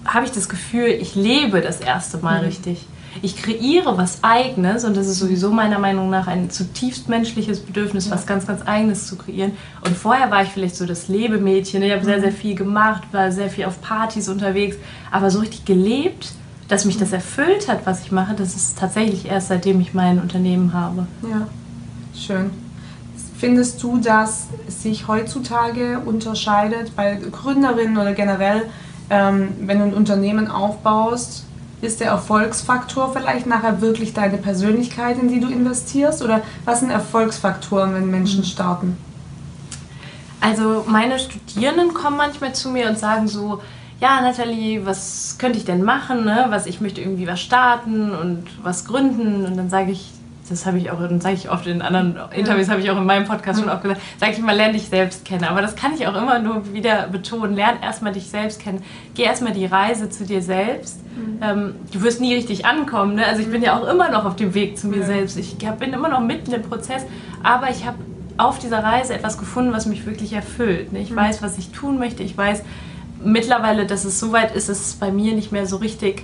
habe 0.05 0.25
ich 0.25 0.31
das 0.31 0.49
Gefühl, 0.49 0.87
ich 0.87 1.15
lebe 1.15 1.61
das 1.61 1.79
erste 1.79 2.17
Mal 2.17 2.39
mhm. 2.39 2.45
richtig. 2.45 2.85
Ich 3.21 3.37
kreiere 3.37 3.97
was 3.97 4.23
Eigenes 4.23 4.83
und 4.83 4.97
das 4.97 5.07
ist 5.07 5.19
sowieso 5.19 5.51
meiner 5.51 5.79
Meinung 5.79 6.09
nach 6.09 6.27
ein 6.27 6.49
zutiefst 6.49 7.07
menschliches 7.07 7.61
Bedürfnis, 7.61 8.07
ja. 8.07 8.11
was 8.11 8.25
ganz, 8.25 8.45
ganz 8.45 8.61
Eigenes 8.67 9.07
zu 9.07 9.15
kreieren. 9.15 9.53
Und 9.85 9.95
vorher 9.95 10.31
war 10.31 10.43
ich 10.43 10.49
vielleicht 10.49 10.75
so 10.75 10.85
das 10.85 11.07
Lebemädchen. 11.07 11.81
Ich 11.81 11.91
habe 11.91 12.01
mhm. 12.01 12.05
sehr, 12.05 12.19
sehr 12.19 12.31
viel 12.31 12.55
gemacht, 12.55 13.03
war 13.11 13.31
sehr 13.31 13.49
viel 13.49 13.65
auf 13.65 13.81
Partys 13.81 14.27
unterwegs, 14.27 14.75
aber 15.11 15.31
so 15.31 15.39
richtig 15.39 15.65
gelebt, 15.65 16.33
dass 16.67 16.85
mich 16.85 16.97
das 16.97 17.13
erfüllt 17.13 17.67
hat, 17.69 17.85
was 17.85 18.01
ich 18.01 18.11
mache, 18.11 18.33
das 18.35 18.55
ist 18.55 18.77
tatsächlich 18.77 19.25
erst 19.27 19.49
seitdem 19.49 19.79
ich 19.79 19.93
mein 19.93 20.19
Unternehmen 20.19 20.73
habe. 20.73 21.07
Ja, 21.23 21.47
schön. 22.19 22.49
Findest 23.37 23.83
du, 23.83 23.97
dass 23.97 24.47
sich 24.67 25.07
heutzutage 25.07 25.99
unterscheidet 25.99 26.95
bei 26.95 27.15
Gründerinnen 27.15 27.97
oder 27.97 28.13
generell 28.13 28.63
ähm, 29.09 29.49
wenn 29.61 29.79
du 29.79 29.85
ein 29.85 29.93
Unternehmen 29.93 30.49
aufbaust, 30.49 31.45
ist 31.81 31.99
der 31.99 32.07
Erfolgsfaktor 32.07 33.13
vielleicht 33.13 33.45
nachher 33.45 33.81
wirklich 33.81 34.13
deine 34.13 34.37
Persönlichkeit, 34.37 35.19
in 35.19 35.27
die 35.27 35.39
du 35.39 35.47
investierst? 35.47 36.23
Oder 36.23 36.41
was 36.63 36.79
sind 36.79 36.89
Erfolgsfaktoren, 36.89 37.93
wenn 37.93 38.09
Menschen 38.09 38.39
mhm. 38.39 38.45
starten? 38.45 38.97
Also 40.41 40.85
meine 40.87 41.19
Studierenden 41.19 41.93
kommen 41.93 42.17
manchmal 42.17 42.53
zu 42.53 42.69
mir 42.69 42.87
und 42.87 42.99
sagen 42.99 43.27
so, 43.27 43.61
ja, 43.99 44.21
Nathalie, 44.21 44.85
was 44.85 45.37
könnte 45.39 45.57
ich 45.57 45.65
denn 45.65 45.83
machen? 45.83 46.25
Ne? 46.25 46.45
Was, 46.49 46.65
ich 46.65 46.81
möchte 46.81 47.01
irgendwie 47.01 47.27
was 47.27 47.41
starten 47.41 48.11
und 48.11 48.43
was 48.61 48.85
gründen. 48.85 49.45
Und 49.45 49.57
dann 49.57 49.69
sage 49.69 49.91
ich, 49.91 50.11
das 50.49 50.65
habe 50.65 50.77
ich 50.77 50.91
auch, 50.91 50.99
sage 50.99 51.35
ich 51.35 51.49
oft 51.49 51.65
in 51.65 51.81
anderen 51.81 52.17
Interviews, 52.33 52.69
habe 52.69 52.79
ich 52.81 52.91
auch 52.91 52.97
in 52.97 53.05
meinem 53.05 53.25
Podcast 53.25 53.59
schon 53.59 53.69
oft 53.69 53.81
gesagt, 53.81 54.01
sage 54.19 54.33
ich 54.33 54.39
mal, 54.39 54.55
lerne 54.55 54.73
dich 54.73 54.87
selbst 54.87 55.25
kennen. 55.25 55.43
Aber 55.43 55.61
das 55.61 55.75
kann 55.75 55.93
ich 55.93 56.05
auch 56.07 56.15
immer 56.15 56.39
nur 56.39 56.71
wieder 56.73 57.07
betonen. 57.07 57.55
Lern 57.55 57.77
erstmal 57.81 58.13
dich 58.13 58.29
selbst 58.29 58.59
kennen. 58.59 58.83
Geh 59.15 59.23
erstmal 59.23 59.53
die 59.53 59.65
Reise 59.65 60.09
zu 60.09 60.23
dir 60.23 60.41
selbst. 60.41 60.99
Mhm. 61.15 61.39
Ähm, 61.41 61.75
du 61.91 62.03
wirst 62.03 62.21
nie 62.21 62.35
richtig 62.35 62.65
ankommen. 62.65 63.15
Ne? 63.15 63.25
Also 63.25 63.41
ich 63.41 63.49
bin 63.49 63.63
ja 63.63 63.79
auch 63.79 63.87
immer 63.87 64.09
noch 64.09 64.25
auf 64.25 64.35
dem 64.35 64.53
Weg 64.53 64.77
zu 64.77 64.87
mir 64.87 64.99
ja. 64.99 65.05
selbst. 65.05 65.37
Ich 65.37 65.57
hab, 65.65 65.79
bin 65.79 65.93
immer 65.93 66.09
noch 66.09 66.21
mitten 66.21 66.53
im 66.53 66.61
Prozess. 66.61 67.05
Aber 67.41 67.71
ich 67.71 67.85
habe 67.87 67.97
auf 68.37 68.59
dieser 68.59 68.83
Reise 68.83 69.13
etwas 69.13 69.37
gefunden, 69.37 69.73
was 69.73 69.87
mich 69.87 70.05
wirklich 70.05 70.33
erfüllt. 70.33 70.93
Ne? 70.93 70.99
Ich 70.99 71.11
mhm. 71.11 71.15
weiß, 71.15 71.41
was 71.41 71.57
ich 71.57 71.71
tun 71.71 71.97
möchte. 71.97 72.21
Ich 72.21 72.37
weiß 72.37 72.63
mittlerweile, 73.23 73.87
dass 73.87 74.05
es 74.05 74.19
soweit 74.19 74.55
ist, 74.55 74.69
dass 74.69 74.79
es 74.79 74.93
bei 74.93 75.11
mir 75.11 75.33
nicht 75.33 75.51
mehr 75.51 75.65
so 75.65 75.77
richtig 75.77 76.23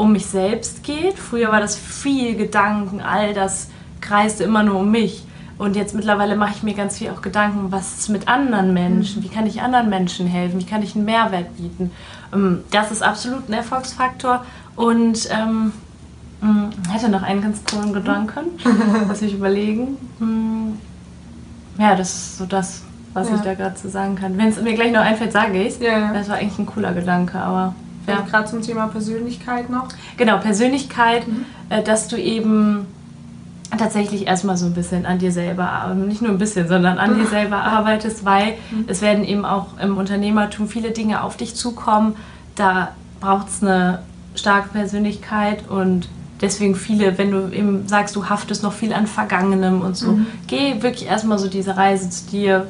um 0.00 0.12
mich 0.12 0.24
selbst 0.24 0.82
geht. 0.82 1.18
Früher 1.18 1.52
war 1.52 1.60
das 1.60 1.76
viel 1.76 2.34
Gedanken, 2.34 3.02
all 3.02 3.34
das 3.34 3.68
kreiste 4.00 4.44
immer 4.44 4.62
nur 4.62 4.80
um 4.80 4.90
mich. 4.90 5.26
Und 5.58 5.76
jetzt 5.76 5.94
mittlerweile 5.94 6.36
mache 6.36 6.54
ich 6.56 6.62
mir 6.62 6.72
ganz 6.72 6.96
viel 6.96 7.10
auch 7.10 7.20
Gedanken, 7.20 7.70
was 7.70 7.98
ist 7.98 8.08
mit 8.08 8.26
anderen 8.26 8.72
Menschen? 8.72 9.20
Mhm. 9.20 9.24
Wie 9.24 9.28
kann 9.28 9.46
ich 9.46 9.60
anderen 9.60 9.90
Menschen 9.90 10.26
helfen? 10.26 10.58
Wie 10.58 10.64
kann 10.64 10.82
ich 10.82 10.96
einen 10.96 11.04
Mehrwert 11.04 11.54
bieten? 11.58 11.90
Ähm, 12.32 12.64
das 12.70 12.90
ist 12.90 13.02
absolut 13.02 13.46
ein 13.50 13.52
Erfolgsfaktor. 13.52 14.42
Und 14.74 15.28
ähm, 15.30 15.72
hm, 16.40 16.70
hätte 16.90 17.10
noch 17.10 17.22
einen 17.22 17.42
ganz 17.42 17.62
coolen 17.62 17.92
Gedanken, 17.92 18.46
was 19.06 19.20
ich 19.20 19.34
überlegen. 19.34 19.98
Hm, 20.18 20.78
ja, 21.76 21.94
das 21.94 22.08
ist 22.08 22.38
so 22.38 22.46
das, 22.46 22.84
was 23.12 23.28
ja. 23.28 23.34
ich 23.34 23.42
da 23.42 23.52
gerade 23.52 23.74
zu 23.74 23.90
sagen 23.90 24.16
kann. 24.16 24.38
Wenn 24.38 24.48
es 24.48 24.58
mir 24.62 24.72
gleich 24.72 24.92
noch 24.92 25.02
einfällt, 25.02 25.32
sage 25.32 25.62
ich 25.62 25.74
es. 25.74 25.80
Ja. 25.80 26.10
Das 26.14 26.30
war 26.30 26.36
eigentlich 26.36 26.58
ein 26.58 26.64
cooler 26.64 26.94
Gedanke, 26.94 27.38
aber 27.38 27.74
ja. 28.10 28.20
Gerade 28.22 28.48
zum 28.48 28.62
Thema 28.62 28.88
Persönlichkeit 28.88 29.70
noch. 29.70 29.88
Genau, 30.16 30.38
Persönlichkeit, 30.38 31.26
mhm. 31.26 31.44
äh, 31.68 31.82
dass 31.82 32.08
du 32.08 32.16
eben 32.16 32.86
tatsächlich 33.78 34.26
erstmal 34.26 34.56
so 34.56 34.66
ein 34.66 34.74
bisschen 34.74 35.06
an 35.06 35.18
dir 35.18 35.32
selber, 35.32 35.94
nicht 35.94 36.22
nur 36.22 36.30
ein 36.30 36.38
bisschen, 36.38 36.68
sondern 36.68 36.98
an 36.98 37.16
dir 37.16 37.26
selber 37.30 37.56
arbeitest, 37.56 38.24
weil 38.24 38.54
mhm. 38.70 38.84
es 38.88 39.00
werden 39.02 39.24
eben 39.24 39.44
auch 39.44 39.78
im 39.80 39.96
Unternehmertum 39.96 40.68
viele 40.68 40.90
Dinge 40.90 41.22
auf 41.22 41.36
dich 41.36 41.54
zukommen. 41.54 42.16
Da 42.56 42.92
braucht 43.20 43.48
es 43.48 43.62
eine 43.62 44.00
starke 44.34 44.70
Persönlichkeit 44.70 45.68
und 45.68 46.08
deswegen 46.40 46.74
viele, 46.74 47.18
wenn 47.18 47.30
du 47.30 47.50
eben 47.52 47.86
sagst, 47.86 48.16
du 48.16 48.28
haftest 48.28 48.62
noch 48.62 48.72
viel 48.72 48.92
an 48.92 49.06
Vergangenem 49.06 49.82
und 49.82 49.96
so, 49.96 50.12
mhm. 50.12 50.26
geh 50.46 50.82
wirklich 50.82 51.08
erstmal 51.08 51.38
so 51.38 51.48
diese 51.48 51.76
Reise 51.76 52.10
zu 52.10 52.30
dir, 52.30 52.66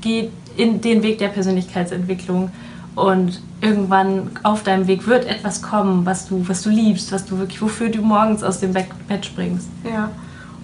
geh 0.00 0.30
in 0.56 0.80
den 0.80 1.02
Weg 1.02 1.18
der 1.18 1.28
Persönlichkeitsentwicklung 1.28 2.50
und 2.94 3.40
irgendwann 3.60 4.30
auf 4.42 4.62
deinem 4.62 4.86
Weg 4.86 5.06
wird 5.06 5.26
etwas 5.26 5.62
kommen, 5.62 6.06
was 6.06 6.28
du, 6.28 6.46
was 6.48 6.62
du 6.62 6.70
liebst, 6.70 7.12
was 7.12 7.24
du 7.24 7.38
wirklich, 7.38 7.60
wofür 7.60 7.88
du 7.88 8.02
morgens 8.02 8.42
aus 8.42 8.60
dem 8.60 8.72
Bett 8.72 9.26
springst. 9.26 9.68
Ja. 9.84 10.10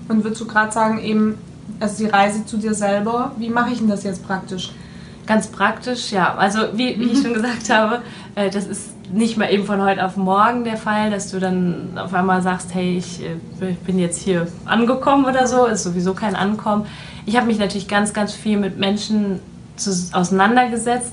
Und 0.09 0.25
würdest 0.25 0.41
du 0.41 0.47
gerade 0.47 0.73
sagen, 0.73 1.01
eben, 1.01 1.39
also 1.81 2.05
die 2.05 2.11
Reise 2.11 2.45
zu 2.45 2.57
dir 2.57 2.75
selber, 2.75 3.33
wie 3.39 3.49
mache 3.49 3.71
ich 3.73 3.79
denn 3.79 3.89
das 3.89 4.05
jetzt 4.05 4.27
praktisch? 4.27 4.73
Ganz 5.27 5.47
praktisch, 5.49 6.13
ja. 6.13 6.35
Also 6.35 6.59
wie, 6.75 6.99
wie 6.99 7.05
ich 7.05 7.23
schon 7.23 7.35
gesagt 7.35 7.71
habe, 7.71 8.01
äh, 8.35 8.51
das 8.51 8.67
ist 8.67 8.91
nicht 9.13 9.37
mal 9.37 9.53
eben 9.53 9.65
von 9.65 9.83
heute 9.83 10.05
auf 10.05 10.17
morgen 10.17 10.65
der 10.65 10.77
Fall, 10.77 11.11
dass 11.11 11.31
du 11.31 11.41
dann 11.41 11.97
auf 11.97 12.15
einmal 12.15 12.43
sagst, 12.43 12.75
hey, 12.75 12.97
ich, 12.97 13.23
äh, 13.23 13.75
bin 13.87 13.99
jetzt 13.99 14.21
hier 14.21 14.47
angekommen 14.65 15.25
oder 15.25 15.47
so, 15.47 15.67
ist 15.67 15.83
sowieso 15.83 16.15
kein 16.15 16.37
Ankommen. 16.37 16.87
Ich 17.27 17.37
habe 17.37 17.47
mich 17.47 17.59
natürlich 17.59 17.89
ganz, 17.89 18.13
ganz 18.13 18.33
viel 18.33 18.59
mit 18.59 18.79
Menschen 18.79 19.41
zu, 19.77 19.91
auseinandergesetzt. 20.13 21.13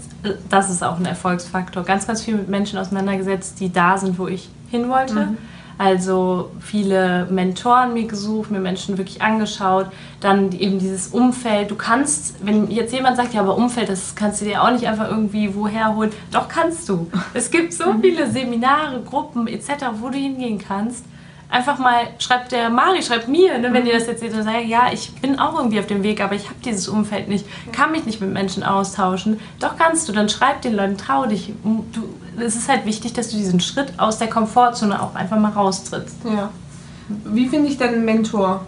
Das 0.49 0.69
ist 0.69 0.83
auch 0.83 0.97
ein 0.97 1.05
Erfolgsfaktor. 1.05 1.83
Ganz, 1.83 2.07
ganz 2.07 2.21
viel 2.21 2.35
mit 2.35 2.49
Menschen 2.49 2.79
auseinandergesetzt, 2.79 3.59
die 3.59 3.71
da 3.71 3.97
sind, 3.97 4.17
wo 4.17 4.27
ich 4.27 4.49
hin 4.69 4.89
wollte. 4.89 5.15
Mhm. 5.15 5.37
Also 5.79 6.49
viele 6.59 7.27
Mentoren 7.29 7.93
mir 7.93 8.07
gesucht, 8.07 8.49
mir 8.49 8.59
Menschen 8.59 8.97
wirklich 8.97 9.21
angeschaut. 9.21 9.87
Dann 10.19 10.51
eben 10.51 10.79
dieses 10.79 11.09
Umfeld. 11.09 11.69
Du 11.69 11.75
kannst, 11.75 12.35
wenn 12.43 12.71
jetzt 12.71 12.93
jemand 12.93 13.17
sagt, 13.17 13.33
ja, 13.35 13.41
aber 13.41 13.55
Umfeld, 13.55 13.89
das 13.89 14.15
kannst 14.15 14.41
du 14.41 14.45
dir 14.45 14.63
auch 14.63 14.71
nicht 14.71 14.87
einfach 14.87 15.09
irgendwie 15.09 15.53
woher 15.53 15.95
holen. 15.95 16.11
Doch 16.31 16.47
kannst 16.47 16.89
du. 16.89 17.09
Es 17.33 17.51
gibt 17.51 17.73
so 17.73 17.93
mhm. 17.93 18.01
viele 18.01 18.31
Seminare, 18.31 19.01
Gruppen 19.01 19.47
etc., 19.47 19.69
wo 19.99 20.09
du 20.09 20.17
hingehen 20.17 20.57
kannst 20.57 21.05
einfach 21.49 21.77
mal, 21.77 22.07
schreibt 22.19 22.51
der 22.51 22.69
Mari, 22.69 23.01
schreibt 23.01 23.27
mir, 23.27 23.57
ne, 23.57 23.71
wenn 23.71 23.85
ihr 23.85 23.93
das 23.93 24.07
jetzt 24.07 24.19
seht 24.19 24.33
und 24.33 24.43
sagt, 24.43 24.65
ja, 24.65 24.91
ich 24.91 25.13
bin 25.15 25.39
auch 25.39 25.57
irgendwie 25.57 25.79
auf 25.79 25.87
dem 25.87 26.03
Weg, 26.03 26.21
aber 26.21 26.35
ich 26.35 26.45
habe 26.45 26.59
dieses 26.63 26.87
Umfeld 26.87 27.29
nicht, 27.29 27.45
kann 27.71 27.91
mich 27.91 28.05
nicht 28.05 28.19
mit 28.19 28.31
Menschen 28.31 28.63
austauschen. 28.63 29.39
Doch 29.59 29.77
kannst 29.77 30.09
du, 30.09 30.13
dann 30.13 30.29
schreib 30.29 30.61
den 30.61 30.75
Leuten, 30.75 30.97
trau 30.97 31.25
dich. 31.25 31.53
Du, 31.93 32.03
es 32.39 32.55
ist 32.55 32.69
halt 32.69 32.85
wichtig, 32.85 33.13
dass 33.13 33.29
du 33.29 33.37
diesen 33.37 33.59
Schritt 33.59 33.93
aus 33.97 34.17
der 34.17 34.29
Komfortzone 34.29 35.01
auch 35.01 35.15
einfach 35.15 35.39
mal 35.39 35.51
raustrittst. 35.51 36.17
Ja. 36.25 36.49
Wie 37.25 37.47
finde 37.47 37.69
ich 37.69 37.77
denn 37.77 37.95
einen 37.95 38.05
Mentor? 38.05 38.65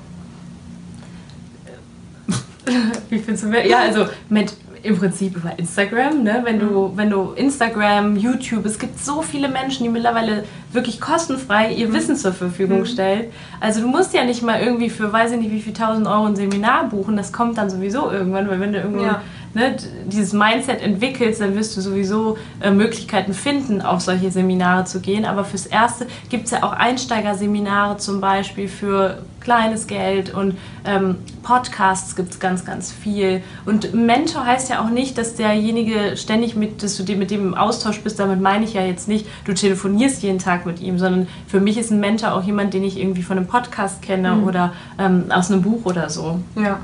Wie 3.10 3.20
findest 3.20 3.44
du, 3.44 3.68
ja, 3.68 3.80
also 3.80 4.06
mit 4.30 4.54
im 4.84 4.98
Prinzip 4.98 5.36
über 5.36 5.58
Instagram, 5.58 6.24
ne? 6.24 6.42
wenn, 6.44 6.60
du, 6.60 6.92
wenn 6.96 7.10
du 7.10 7.32
Instagram, 7.32 8.15
YouTube, 8.15 8.65
es 8.65 8.80
gibt 8.80 9.00
so 9.00 9.22
viele 9.22 9.50
Menschen, 9.50 9.84
die 9.84 9.89
mittlerweile 9.89 10.44
wirklich 10.72 11.02
kostenfrei 11.02 11.74
ihr 11.74 11.88
mhm. 11.88 11.94
Wissen 11.94 12.15
zur 12.15 12.34
Verfügung 12.34 12.82
mhm. 12.82 12.86
stellen. 12.86 13.26
Also 13.60 13.82
du 13.82 13.88
musst 13.88 14.13
ja 14.13 14.24
nicht 14.24 14.42
mal 14.44 14.62
irgendwie 14.62 14.89
für 14.89 15.12
weiß 15.12 15.32
ich 15.32 15.39
nicht 15.39 15.52
wie 15.52 15.62
viel 15.62 15.74
tausend 15.74 16.08
Euro 16.08 16.26
ein 16.26 16.36
Seminar 16.36 16.89
buchen, 16.89 17.18
das 17.18 17.34
kommt 17.34 17.58
dann 17.58 17.70
sowieso 17.70 18.12
irgendwann, 18.12 18.50
weil 18.50 18.60
wenn 18.60 18.74
du 18.74 18.80
irgendwo 18.80 19.04
ja. 19.04 19.22
ne, 19.54 19.76
dieses 20.06 20.34
Mindset 20.34 20.82
entwickelst, 20.82 21.42
dann 21.42 21.56
wirst 21.56 21.76
du 21.76 21.82
sowieso 21.82 22.38
äh, 22.62 22.72
Möglichkeiten 22.72 23.34
finden, 23.34 23.82
auf 23.82 24.02
solche 24.02 24.32
Seminare 24.32 24.86
zu 24.86 25.00
gehen. 25.00 25.26
Aber 25.26 25.44
fürs 25.44 25.65
Erste 25.65 26.08
gibt 26.30 26.46
es 26.46 26.52
ja 26.52 26.63
auch 26.63 26.74
Einsteigerseminare 26.74 27.98
zum 27.98 28.22
Beispiel 28.22 28.68
für 28.68 29.20
kleines 29.50 29.88
Geld 29.88 30.32
und 30.32 30.56
ähm, 30.86 31.16
Podcasts 31.42 32.16
gibt 32.16 32.34
es 32.34 32.40
ganz, 32.40 32.66
ganz 32.66 32.92
viel. 32.92 33.42
Und 33.66 33.96
Mentor 33.96 34.46
heißt 34.46 34.70
ja 34.70 34.86
auch 34.86 34.92
nicht, 34.92 35.18
dass 35.18 35.34
derjenige 35.34 36.16
ständig 36.18 36.56
mit, 36.56 36.84
dass 36.84 36.98
du 36.98 37.16
mit 37.16 37.32
dem 37.32 37.48
im 37.48 37.56
Austausch 37.56 38.02
bist. 38.02 38.20
Damit 38.20 38.42
meine 38.42 38.64
ich 38.64 38.76
ja 38.76 38.86
jetzt 38.86 39.08
nicht, 39.08 39.26
du 39.46 39.56
telefonierst 39.56 40.22
jeden 40.22 40.38
Tag 40.38 40.68
mit 40.68 40.80
ihm, 40.82 41.00
sondern 41.00 41.28
für 41.48 41.60
mich 41.60 41.80
ist 41.80 41.90
ein 41.90 42.00
Mentor 42.00 42.34
auch 42.34 42.44
jemand, 42.44 42.76
den 42.76 42.84
ich 42.84 43.00
irgendwie 43.00 43.24
von 43.24 43.38
einem 43.38 43.48
Podcast 43.48 44.04
kenne 44.04 44.36
mhm. 44.36 44.44
oder 44.44 44.74
ähm, 45.00 45.26
aus 45.32 45.50
einem 45.50 45.64
Buch 45.64 45.84
oder 45.86 46.12
so. 46.12 46.40
Ja. 46.56 46.80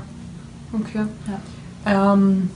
Okay. 0.72 1.06
Ja. 1.84 2.14
Ähm, 2.14 2.50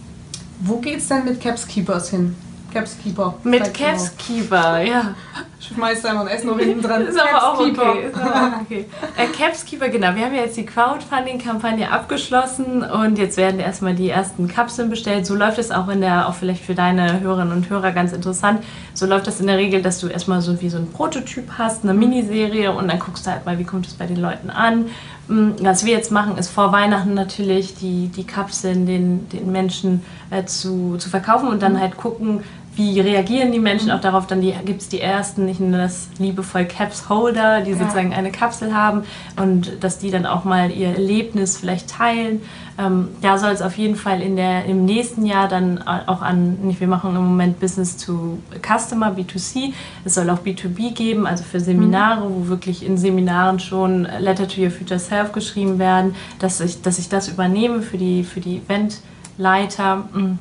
wo 0.58 0.78
geht's 0.78 1.06
denn 1.06 1.24
mit 1.24 1.40
Capskeepers 1.40 2.10
hin? 2.10 2.34
Capskeeper. 2.72 3.34
Mit 3.44 3.74
Capskeeper, 3.74 4.80
ja. 4.82 5.14
Schmeißt 5.60 6.06
einfach 6.06 6.22
ein 6.22 6.28
Essen 6.28 6.46
noch 6.48 6.58
hinten 6.58 6.82
dran. 6.82 7.06
Ist 7.06 7.20
aber 7.20 7.52
auch 7.52 7.60
okay. 7.60 8.06
Ist 8.08 8.16
aber 8.16 8.34
auch 8.34 8.60
okay. 8.62 8.86
äh, 9.16 9.26
Capskeeper, 9.26 9.88
genau. 9.90 10.14
Wir 10.14 10.24
haben 10.24 10.34
ja 10.34 10.42
jetzt 10.42 10.56
die 10.56 10.64
Crowdfunding-Kampagne 10.64 11.90
abgeschlossen 11.90 12.82
und 12.82 13.18
jetzt 13.18 13.36
werden 13.36 13.60
erstmal 13.60 13.94
die 13.94 14.08
ersten 14.08 14.48
Kapseln 14.48 14.88
bestellt. 14.88 15.26
So 15.26 15.34
läuft 15.34 15.58
es 15.58 15.70
auch 15.70 15.88
in 15.88 16.00
der, 16.00 16.28
auch 16.28 16.34
vielleicht 16.34 16.64
für 16.64 16.74
deine 16.74 17.20
Hörerinnen 17.20 17.52
und 17.52 17.68
Hörer 17.68 17.92
ganz 17.92 18.12
interessant. 18.12 18.64
So 18.94 19.06
läuft 19.06 19.26
das 19.26 19.40
in 19.40 19.46
der 19.46 19.58
Regel, 19.58 19.82
dass 19.82 20.00
du 20.00 20.08
erstmal 20.08 20.40
so 20.40 20.60
wie 20.62 20.70
so 20.70 20.78
ein 20.78 20.90
Prototyp 20.90 21.50
hast, 21.58 21.84
eine 21.84 21.94
Miniserie 21.94 22.72
und 22.72 22.88
dann 22.88 22.98
guckst 22.98 23.26
du 23.26 23.30
halt 23.30 23.44
mal, 23.44 23.58
wie 23.58 23.64
kommt 23.64 23.86
es 23.86 23.94
bei 23.94 24.06
den 24.06 24.16
Leuten 24.16 24.48
an. 24.48 24.86
Mm, 25.28 25.52
was 25.60 25.84
wir 25.84 25.92
jetzt 25.92 26.10
machen, 26.10 26.36
ist 26.38 26.48
vor 26.48 26.72
Weihnachten 26.72 27.14
natürlich 27.14 27.76
die, 27.76 28.08
die 28.08 28.24
Kapseln 28.24 28.86
den, 28.86 29.28
den 29.28 29.52
Menschen 29.52 30.02
äh, 30.30 30.44
zu, 30.44 30.96
zu 30.98 31.08
verkaufen 31.08 31.48
und 31.48 31.62
dann 31.62 31.78
halt 31.78 31.96
gucken, 31.96 32.42
wie 32.80 32.98
reagieren 32.98 33.52
die 33.52 33.58
Menschen 33.58 33.88
mhm. 33.88 33.94
auch 33.94 34.00
darauf? 34.00 34.26
Dann 34.26 34.40
gibt 34.40 34.80
es 34.80 34.88
die 34.88 35.00
ersten, 35.00 35.46
ich 35.48 35.60
nenne 35.60 35.78
das 35.78 36.08
liebevoll 36.18 36.64
Caps 36.64 37.08
Holder, 37.10 37.60
die 37.60 37.74
sozusagen 37.74 38.14
eine 38.14 38.30
Kapsel 38.30 38.74
haben 38.74 39.02
und 39.36 39.84
dass 39.84 39.98
die 39.98 40.10
dann 40.10 40.24
auch 40.24 40.44
mal 40.44 40.70
ihr 40.70 40.88
Erlebnis 40.88 41.58
vielleicht 41.58 41.90
teilen. 41.90 42.40
Ähm, 42.78 43.08
da 43.20 43.36
soll 43.36 43.50
es 43.50 43.60
auf 43.60 43.76
jeden 43.76 43.96
Fall 43.96 44.22
in 44.22 44.36
der, 44.36 44.64
im 44.64 44.86
nächsten 44.86 45.26
Jahr 45.26 45.46
dann 45.46 45.82
auch 45.82 46.22
an, 46.22 46.58
nicht, 46.62 46.80
wir 46.80 46.88
machen 46.88 47.14
im 47.14 47.22
Moment 47.22 47.60
Business 47.60 47.98
to 47.98 48.38
Customer, 48.62 49.14
B2C, 49.14 49.74
es 50.06 50.14
soll 50.14 50.30
auch 50.30 50.38
B2B 50.38 50.94
geben, 50.94 51.26
also 51.26 51.44
für 51.44 51.60
Seminare, 51.60 52.26
mhm. 52.26 52.34
wo 52.34 52.48
wirklich 52.48 52.84
in 52.86 52.96
Seminaren 52.96 53.60
schon 53.60 54.08
Letter 54.18 54.48
to 54.48 54.62
Your 54.62 54.70
Future 54.70 54.98
Self 54.98 55.32
geschrieben 55.32 55.78
werden, 55.78 56.14
dass 56.38 56.60
ich, 56.60 56.80
dass 56.80 56.98
ich 56.98 57.10
das 57.10 57.28
übernehme 57.28 57.82
für 57.82 57.98
die, 57.98 58.24
für 58.24 58.40
die 58.40 58.62
Eventleiter. 58.66 60.04
Mhm. 60.14 60.38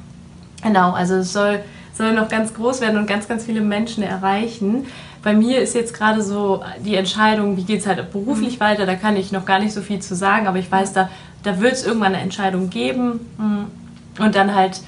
Genau, 0.64 0.92
also 0.92 1.16
es 1.16 1.34
soll 1.34 1.60
soll 2.00 2.14
noch 2.14 2.30
ganz 2.30 2.54
groß 2.54 2.80
werden 2.80 2.98
und 2.98 3.08
ganz, 3.08 3.28
ganz 3.28 3.44
viele 3.44 3.60
Menschen 3.60 4.04
erreichen. 4.04 4.88
Bei 5.22 5.34
mir 5.34 5.60
ist 5.60 5.76
jetzt 5.76 5.94
gerade 5.94 6.22
so 6.22 6.64
die 6.86 6.96
Entscheidung, 6.96 7.58
wie 7.58 7.64
geht 7.64 7.82
es 7.82 7.88
halt 7.88 8.10
beruflich 8.14 8.56
mhm. 8.56 8.64
weiter, 8.64 8.86
da 8.86 8.96
kann 8.96 9.18
ich 9.18 9.34
noch 9.34 9.46
gar 9.46 9.60
nicht 9.60 9.74
so 9.74 9.82
viel 9.82 10.00
zu 10.00 10.16
sagen, 10.16 10.48
aber 10.48 10.60
ich 10.60 10.72
weiß, 10.72 10.94
da, 10.94 11.10
da 11.44 11.60
wird 11.60 11.74
es 11.74 11.86
irgendwann 11.86 12.16
eine 12.16 12.24
Entscheidung 12.24 12.70
geben 12.70 13.20
mm, 13.38 14.22
und 14.24 14.36
dann 14.36 14.56
halt 14.56 14.80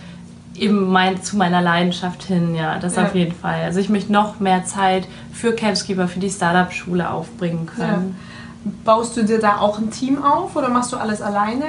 eben 0.56 0.90
mein, 0.90 1.22
zu 1.22 1.36
meiner 1.36 1.62
Leidenschaft 1.62 2.24
hin, 2.24 2.56
ja, 2.56 2.80
das 2.80 2.96
ja. 2.96 3.04
auf 3.04 3.14
jeden 3.14 3.36
Fall. 3.36 3.62
Also 3.64 3.82
ich 3.82 3.90
möchte 3.90 4.14
noch 4.14 4.40
mehr 4.40 4.64
Zeit 4.64 5.06
für 5.34 5.52
Campskeeper, 5.52 6.08
für 6.08 6.20
die 6.20 6.30
Startup-Schule 6.30 7.10
aufbringen 7.10 7.66
können. 7.66 8.16
Ja. 8.64 8.72
Baust 8.86 9.18
du 9.18 9.26
dir 9.26 9.40
da 9.40 9.58
auch 9.58 9.80
ein 9.80 9.92
Team 9.92 10.24
auf 10.24 10.56
oder 10.56 10.70
machst 10.70 10.94
du 10.94 10.98
alles 10.98 11.22
alleine? 11.22 11.66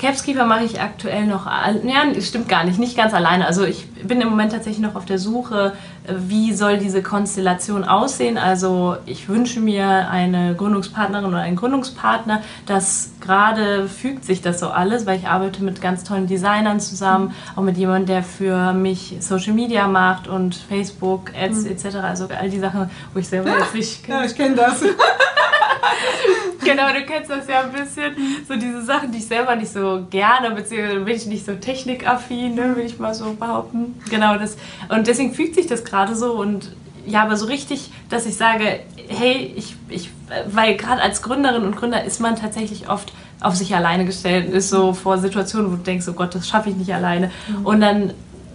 Capskeeper 0.00 0.46
mache 0.46 0.64
ich 0.64 0.80
aktuell 0.80 1.26
noch, 1.26 1.46
ja, 1.46 2.20
stimmt 2.20 2.48
gar 2.48 2.64
nicht, 2.64 2.78
nicht 2.78 2.96
ganz 2.96 3.12
alleine. 3.12 3.46
Also 3.46 3.64
ich 3.64 3.86
bin 4.02 4.20
im 4.20 4.28
Moment 4.28 4.52
tatsächlich 4.52 4.80
noch 4.80 4.94
auf 4.94 5.04
der 5.04 5.18
Suche 5.18 5.74
wie 6.08 6.52
soll 6.52 6.78
diese 6.78 7.02
Konstellation 7.02 7.84
aussehen. 7.84 8.38
Also 8.38 8.96
ich 9.06 9.28
wünsche 9.28 9.60
mir 9.60 10.08
eine 10.10 10.54
Gründungspartnerin 10.54 11.26
oder 11.26 11.38
einen 11.38 11.56
Gründungspartner. 11.56 12.42
Das 12.66 13.10
gerade 13.20 13.88
fügt 13.88 14.24
sich 14.24 14.42
das 14.42 14.60
so 14.60 14.68
alles, 14.68 15.06
weil 15.06 15.18
ich 15.18 15.28
arbeite 15.28 15.62
mit 15.62 15.80
ganz 15.80 16.04
tollen 16.04 16.26
Designern 16.26 16.80
zusammen, 16.80 17.34
auch 17.54 17.62
mit 17.62 17.76
jemandem, 17.76 18.06
der 18.06 18.22
für 18.22 18.72
mich 18.72 19.16
Social 19.20 19.52
Media 19.52 19.86
macht 19.86 20.26
und 20.26 20.54
Facebook, 20.54 21.32
Ads 21.38 21.64
mhm. 21.64 21.72
etc. 21.72 21.96
Also 21.96 22.28
all 22.28 22.48
die 22.50 22.60
Sachen, 22.60 22.90
wo 23.12 23.20
ich 23.20 23.28
selber 23.28 23.50
jetzt 23.50 23.74
nicht... 23.74 24.08
Ja, 24.08 24.24
ich 24.24 24.34
kenne 24.34 24.56
das. 24.56 24.82
genau, 26.64 26.88
du 26.88 27.04
kennst 27.04 27.30
das 27.30 27.46
ja 27.46 27.62
ein 27.62 27.72
bisschen. 27.72 28.14
So 28.46 28.54
diese 28.54 28.82
Sachen, 28.82 29.12
die 29.12 29.18
ich 29.18 29.26
selber 29.26 29.56
nicht 29.56 29.72
so 29.72 30.06
gerne, 30.10 30.50
beziehungsweise 30.54 31.00
bin 31.00 31.16
ich 31.16 31.26
nicht 31.26 31.46
so 31.46 31.54
technikaffin, 31.54 32.54
ne, 32.54 32.76
will 32.76 32.86
ich 32.86 32.98
mal 32.98 33.14
so 33.14 33.34
behaupten. 33.34 34.00
Genau 34.10 34.36
das. 34.36 34.56
Und 34.88 35.06
deswegen 35.06 35.34
fügt 35.34 35.54
sich 35.54 35.66
das 35.66 35.84
gerade 35.84 36.14
so 36.14 36.34
und 36.34 36.72
ja, 37.06 37.22
aber 37.22 37.36
so 37.36 37.46
richtig, 37.46 37.90
dass 38.10 38.26
ich 38.26 38.36
sage, 38.36 38.80
hey, 39.08 39.52
ich, 39.56 39.74
ich 39.88 40.10
weil 40.52 40.76
gerade 40.76 41.02
als 41.02 41.22
Gründerin 41.22 41.64
und 41.64 41.76
Gründer 41.76 42.04
ist 42.04 42.20
man 42.20 42.36
tatsächlich 42.36 42.88
oft 42.88 43.12
auf 43.40 43.56
sich 43.56 43.74
alleine 43.74 44.04
gestellt 44.04 44.48
und 44.48 44.54
ist 44.54 44.68
so 44.68 44.92
vor 44.92 45.18
Situationen, 45.18 45.72
wo 45.72 45.76
du 45.76 45.82
denkst, 45.82 46.06
oh 46.08 46.12
Gott, 46.12 46.34
das 46.34 46.46
schaffe 46.48 46.70
ich 46.70 46.76
nicht 46.76 46.92
alleine. 46.94 47.30
Mhm. 47.48 47.66
Und 47.66 47.80
dann 47.80 48.12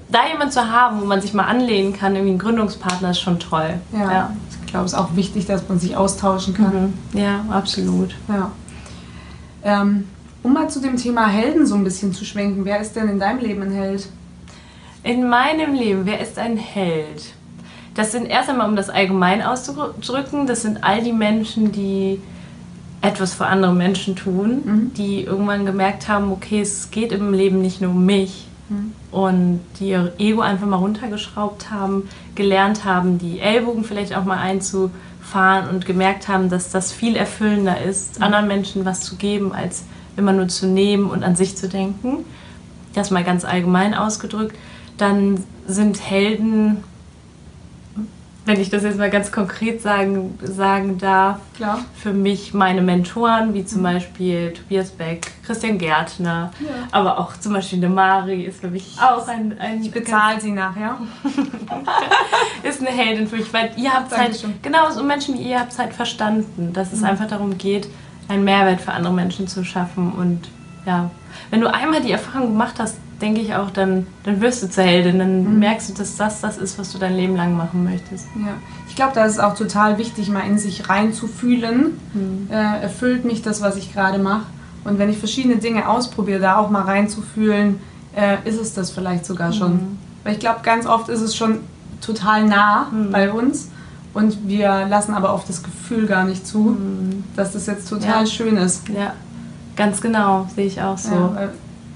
da 0.10 0.28
jemand 0.32 0.54
zu 0.54 0.72
haben, 0.72 1.02
wo 1.02 1.06
man 1.06 1.22
sich 1.22 1.34
mal 1.34 1.46
anlehnen 1.46 1.94
kann, 1.94 2.16
irgendwie 2.16 2.36
ein 2.36 2.40
Gründungspartner, 2.40 3.12
ist 3.12 3.20
schon 3.20 3.40
toll. 3.40 3.80
Ja. 3.92 4.12
ja 4.12 4.32
glaube, 4.76 4.88
es 4.88 4.94
ist 4.94 5.00
auch 5.00 5.16
wichtig, 5.16 5.46
dass 5.46 5.70
man 5.70 5.80
sich 5.80 5.96
austauschen 5.96 6.54
kann. 6.54 6.94
Mhm. 7.14 7.20
Ja, 7.20 7.46
absolut. 7.50 8.14
Ja. 8.28 8.52
Ähm, 9.64 10.04
um 10.44 10.54
mal 10.54 10.70
zu 10.70 10.82
dem 10.82 10.98
Thema 10.98 11.28
Helden 11.28 11.66
so 11.66 11.76
ein 11.76 11.84
bisschen 11.86 12.14
zu 12.14 12.26
schwenken, 12.26 12.66
wer 12.66 12.82
ist 12.82 12.96
denn 12.96 13.08
in 13.08 13.18
deinem 13.18 13.40
Leben 13.40 13.62
ein 13.62 13.72
Held? 13.72 14.10
In 15.04 15.30
meinem 15.30 15.74
Leben, 15.74 16.06
wer 16.06 16.20
ist 16.20 16.38
ein 16.38 16.58
Held? 16.58 17.34
Das 17.94 18.12
sind 18.12 18.26
erst 18.26 18.50
einmal, 18.50 18.68
um 18.68 18.76
das 18.76 18.90
allgemein 18.90 19.42
auszudrücken, 19.42 20.46
das 20.46 20.64
sind 20.64 20.84
all 20.84 21.02
die 21.02 21.14
Menschen, 21.14 21.72
die 21.72 22.22
etwas 23.02 23.34
für 23.34 23.46
andere 23.46 23.74
Menschen 23.74 24.18
tun, 24.18 24.62
mhm. 24.66 24.92
die 24.96 25.24
irgendwann 25.24 25.66
gemerkt 25.66 26.10
haben, 26.10 26.34
okay, 26.34 26.60
es 26.60 26.92
geht 26.92 27.14
im 27.14 27.34
Leben 27.34 27.62
nicht 27.62 27.80
nur 27.80 27.92
um 27.92 28.06
mich, 28.06 28.48
und 29.12 29.62
die 29.80 29.90
ihr 29.90 30.14
Ego 30.18 30.42
einfach 30.42 30.66
mal 30.66 30.78
runtergeschraubt 30.78 31.70
haben, 31.70 32.10
gelernt 32.34 32.84
haben, 32.84 33.20
die 33.20 33.40
Ellbogen 33.40 33.84
vielleicht 33.84 34.16
auch 34.16 34.26
mal 34.26 34.40
einzufahren 34.40 35.70
und 35.70 35.86
gemerkt 35.86 36.28
haben, 36.28 36.50
dass 36.50 36.72
das 36.72 36.92
viel 36.92 37.16
erfüllender 37.16 37.82
ist, 37.82 38.18
mhm. 38.18 38.24
anderen 38.24 38.48
Menschen 38.48 38.86
was 38.86 39.02
zu 39.02 39.18
geben, 39.18 39.54
als 39.54 39.84
immer 40.18 40.34
nur 40.34 40.48
zu 40.48 40.66
nehmen 40.66 41.10
und 41.10 41.24
an 41.24 41.36
sich 41.36 41.56
zu 41.56 41.70
denken. 41.70 42.26
Das 42.94 43.12
mal 43.12 43.24
ganz 43.24 43.46
allgemein 43.46 43.94
ausgedrückt. 43.94 44.56
Dann 44.98 45.44
sind 45.68 46.02
Helden 46.02 46.84
wenn 48.46 48.62
ich 48.62 48.70
das 48.70 48.84
jetzt 48.84 48.98
mal 48.98 49.10
ganz 49.10 49.32
konkret 49.32 49.82
sagen, 49.82 50.38
sagen 50.42 51.00
darf, 51.00 51.40
Klar. 51.56 51.80
für 51.96 52.14
mich 52.14 52.54
meine 52.54 52.82
Mentoren, 52.82 53.54
wie 53.54 53.66
zum 53.66 53.80
mhm. 53.80 53.84
Beispiel 53.84 54.54
Tobias 54.54 54.92
Beck, 54.92 55.32
Christian 55.46 55.78
Gärtner, 55.80 56.52
ja. 56.60 56.70
aber 56.92 57.20
auch 57.20 57.38
zum 57.38 57.54
Beispiel 57.54 57.80
eine 57.80 57.90
Mari 57.90 58.44
ist 58.44 58.62
für 58.62 58.70
mich 58.70 58.98
auch 59.02 59.28
ein... 59.28 59.58
ein 59.60 59.82
ich 59.82 59.92
bezahle 59.92 60.40
sie 60.40 60.52
nachher. 60.52 60.98
ist 62.64 62.82
eine 62.82 62.92
Heldin 62.92 63.28
für 63.28 63.38
mich, 63.38 63.52
weil 63.52 63.72
ihr 63.78 63.92
habt 63.92 64.16
halt, 64.16 64.46
genau 64.62 64.92
so 64.92 65.04
Menschen 65.04 65.36
wie 65.36 65.50
ihr 65.50 65.60
habt 65.60 65.72
es 65.72 65.80
halt 65.80 65.94
verstanden, 65.94 66.72
dass 66.72 66.94
es 66.94 67.00
mhm. 67.00 67.08
einfach 67.08 67.28
darum 67.28 67.58
geht, 67.58 67.88
einen 68.28 68.44
Mehrwert 68.44 68.82
für 68.82 68.92
andere 68.92 69.14
Menschen 69.14 69.48
zu 69.48 69.64
schaffen 69.64 70.12
und 70.12 70.50
ja, 70.86 71.10
wenn 71.50 71.62
du 71.62 71.74
einmal 71.74 72.02
die 72.02 72.12
Erfahrung 72.12 72.50
gemacht 72.50 72.76
hast, 72.78 72.98
denke 73.22 73.42
ich 73.42 73.56
auch, 73.56 73.70
dann, 73.70 74.08
dann 74.24 74.42
wirst 74.42 74.64
du 74.64 74.70
zur 74.70 74.84
Heldin. 74.84 75.20
Dann 75.20 75.44
mhm. 75.44 75.60
merkst 75.60 75.90
du, 75.90 75.94
dass 75.94 76.18
das 76.18 76.42
das 76.42 76.58
ist, 76.58 76.78
was 76.78 76.92
du 76.92 76.98
dein 76.98 77.16
Leben 77.16 77.36
lang 77.36 77.56
machen 77.56 77.84
möchtest. 77.84 78.28
Ja, 78.36 78.54
ich 78.88 78.96
glaube, 78.96 79.14
da 79.16 79.26
ist 79.26 79.34
es 79.34 79.40
auch 79.40 79.56
total 79.56 79.98
wichtig, 79.98 80.30
mal 80.30 80.42
in 80.42 80.58
sich 80.58 80.90
reinzufühlen. 80.90 81.98
Mhm. 82.14 82.48
Äh, 82.52 82.82
erfüllt 82.82 83.26
mich 83.26 83.42
das, 83.42 83.62
was 83.62 83.76
ich 83.78 83.94
gerade 83.94 84.20
mache? 84.20 84.46
Und 84.84 85.00
wenn 85.00 85.10
ich 85.10 85.18
verschiedene 85.18 85.58
Dinge 85.58 85.90
ausprobiere, 85.90 86.40
da 86.40 86.58
auch 86.58 86.70
mal 86.70 86.84
reinzufühlen, 86.84 87.80
äh, 88.16 88.38
ist 88.48 88.60
es 88.60 88.74
das 88.74 88.92
vielleicht 88.92 89.26
sogar 89.26 89.52
schon. 89.52 89.74
Mhm. 89.74 89.98
Weil 90.24 90.34
ich 90.34 90.40
glaube, 90.40 90.60
ganz 90.64 90.86
oft 90.86 91.10
ist 91.10 91.22
es 91.22 91.36
schon 91.36 91.60
total 92.02 92.46
nah 92.46 92.88
mhm. 92.92 93.12
bei 93.12 93.32
uns. 93.32 93.70
Und 94.14 94.48
wir 94.48 94.88
lassen 94.88 95.14
aber 95.14 95.34
oft 95.34 95.50
das 95.50 95.62
Gefühl 95.62 96.08
gar 96.08 96.24
nicht 96.24 96.48
zu, 96.48 96.60
mhm. 96.60 97.24
dass 97.36 97.52
das 97.52 97.66
jetzt 97.66 97.90
total 97.90 98.22
ja. 98.22 98.26
schön 98.26 98.56
ist. 98.56 98.88
Ja, 98.88 99.14
ganz 99.76 100.00
genau, 100.00 100.48
sehe 100.56 100.68
ich 100.68 100.82
auch 100.82 100.98
so. 100.98 101.12
Ja, 101.12 101.50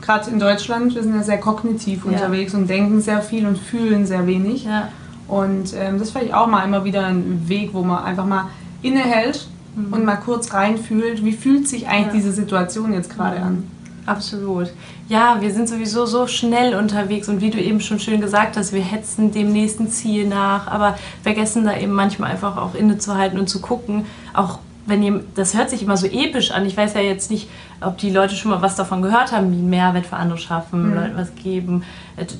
gerade 0.10 0.32
in 0.32 0.40
Deutschland, 0.40 0.96
wir 0.96 1.04
sind 1.04 1.16
ja 1.16 1.22
sehr 1.22 1.38
kognitiv 1.38 2.04
ja. 2.04 2.12
unterwegs 2.12 2.56
und 2.56 2.68
denken 2.68 3.00
sehr 3.00 3.22
viel 3.22 3.46
und 3.46 3.60
fühlen 3.60 4.08
sehr 4.08 4.26
wenig. 4.26 4.66
Ja. 4.66 4.90
Und 5.28 5.76
ähm, 5.78 6.00
das 6.00 6.10
vielleicht 6.10 6.34
auch 6.34 6.48
mal 6.48 6.66
immer 6.66 6.84
wieder 6.84 7.06
ein 7.06 7.48
Weg, 7.48 7.74
wo 7.74 7.84
man 7.84 8.04
einfach 8.04 8.26
mal 8.26 8.48
innehält 8.82 9.48
mhm. 9.76 9.94
und 9.94 10.06
mal 10.06 10.16
kurz 10.16 10.52
reinfühlt, 10.52 11.24
wie 11.24 11.34
fühlt 11.34 11.68
sich 11.68 11.88
eigentlich 11.88 12.08
ja. 12.08 12.14
diese 12.14 12.32
Situation 12.32 12.92
jetzt 12.94 13.16
gerade 13.16 13.38
mhm. 13.38 13.46
an. 13.46 13.64
Absolut. 14.08 14.72
Ja, 15.08 15.38
wir 15.42 15.54
sind 15.54 15.70
sowieso 15.70 16.08
so 16.08 16.26
schnell 16.26 16.74
unterwegs 16.74 17.30
und 17.30 17.42
wie 17.42 17.52
du 17.52 17.60
eben 17.60 17.80
schon 17.80 18.00
schön 18.00 18.20
gesagt 18.20 18.58
hast, 18.58 18.74
wir 18.74 18.82
hetzen 18.82 19.32
dem 19.32 19.52
nächsten 19.52 19.90
Ziel 19.90 20.28
nach, 20.28 20.66
aber 20.66 20.98
vergessen 21.22 21.66
da 21.66 21.78
eben 21.78 21.94
manchmal 21.94 22.32
einfach 22.32 22.58
auch 22.58 22.74
innezuhalten 22.74 23.38
und 23.38 23.48
zu 23.48 23.62
gucken, 23.62 24.08
auch 24.34 24.58
wenn 24.90 25.04
ihr, 25.04 25.24
das 25.36 25.56
hört 25.56 25.70
sich 25.70 25.84
immer 25.84 25.96
so 25.96 26.08
episch 26.08 26.52
an. 26.52 26.66
Ich 26.66 26.76
weiß 26.76 26.94
ja 26.96 27.02
jetzt 27.02 27.32
nicht, 27.32 27.48
ob 27.82 27.98
die 27.98 28.10
Leute 28.10 28.36
schon 28.36 28.52
mal 28.52 28.62
was 28.62 28.76
davon 28.76 29.02
gehört 29.02 29.32
haben, 29.32 29.52
wie 29.52 29.62
Mehrwert 29.62 30.06
für 30.06 30.18
andere 30.18 30.38
schaffen, 30.38 30.90
mhm. 30.90 30.96
Leuten 30.96 31.16
was 31.16 31.36
geben. 31.36 31.84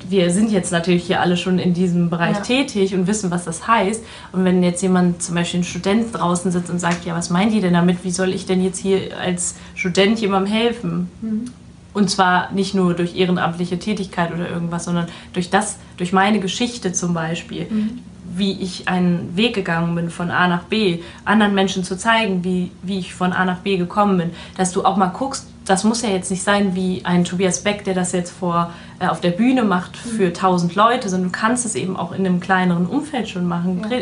Wir 0.08 0.30
sind 0.30 0.50
jetzt 0.50 0.72
natürlich 0.72 1.04
hier 1.04 1.20
alle 1.20 1.36
schon 1.36 1.58
in 1.58 1.72
diesem 1.72 2.10
Bereich 2.10 2.36
ja. 2.36 2.42
tätig 2.42 2.94
und 2.94 3.06
wissen, 3.06 3.30
was 3.30 3.44
das 3.44 3.66
heißt. 3.66 4.04
Und 4.32 4.44
wenn 4.44 4.62
jetzt 4.62 4.82
jemand, 4.82 5.22
zum 5.22 5.34
Beispiel 5.34 5.60
ein 5.60 5.64
Student 5.64 6.08
draußen 6.12 6.50
sitzt 6.50 6.70
und 6.70 6.78
sagt, 6.78 7.06
ja, 7.06 7.14
was 7.14 7.30
meint 7.30 7.52
ihr 7.52 7.62
denn 7.62 7.72
damit? 7.74 8.04
Wie 8.04 8.10
soll 8.10 8.34
ich 8.34 8.44
denn 8.44 8.62
jetzt 8.62 8.78
hier 8.78 9.16
als 9.18 9.56
Student 9.74 10.20
jemandem 10.20 10.52
helfen? 10.52 11.10
Mhm. 11.22 11.44
Und 11.92 12.08
zwar 12.08 12.52
nicht 12.52 12.74
nur 12.74 12.94
durch 12.94 13.16
ehrenamtliche 13.16 13.78
Tätigkeit 13.78 14.32
oder 14.32 14.48
irgendwas, 14.48 14.84
sondern 14.84 15.06
durch 15.32 15.50
das, 15.50 15.78
durch 15.96 16.12
meine 16.12 16.38
Geschichte 16.38 16.92
zum 16.92 17.14
Beispiel. 17.14 17.66
Mhm 17.68 18.09
wie 18.32 18.52
ich 18.52 18.88
einen 18.88 19.36
Weg 19.36 19.54
gegangen 19.54 19.94
bin 19.94 20.10
von 20.10 20.30
A 20.30 20.46
nach 20.46 20.64
B, 20.64 21.00
anderen 21.24 21.54
Menschen 21.54 21.84
zu 21.84 21.98
zeigen, 21.98 22.44
wie, 22.44 22.70
wie 22.82 22.98
ich 22.98 23.14
von 23.14 23.32
A 23.32 23.44
nach 23.44 23.58
B 23.58 23.76
gekommen 23.76 24.18
bin, 24.18 24.30
dass 24.56 24.72
du 24.72 24.84
auch 24.84 24.96
mal 24.96 25.08
guckst, 25.08 25.46
das 25.66 25.84
muss 25.84 26.02
ja 26.02 26.08
jetzt 26.08 26.30
nicht 26.30 26.42
sein 26.42 26.74
wie 26.74 27.02
ein 27.04 27.24
Tobias 27.24 27.62
Beck, 27.62 27.84
der 27.84 27.94
das 27.94 28.12
jetzt 28.12 28.30
vor 28.30 28.72
äh, 28.98 29.06
auf 29.06 29.20
der 29.20 29.30
Bühne 29.30 29.62
macht 29.62 29.96
für 29.96 30.28
mhm. 30.28 30.34
tausend 30.34 30.74
Leute, 30.74 31.08
sondern 31.08 31.30
du 31.30 31.38
kannst 31.38 31.64
es 31.66 31.74
eben 31.74 31.96
auch 31.96 32.12
in 32.12 32.26
einem 32.26 32.40
kleineren 32.40 32.86
Umfeld 32.86 33.28
schon 33.28 33.46
machen. 33.46 33.86
Ja. 33.90 33.98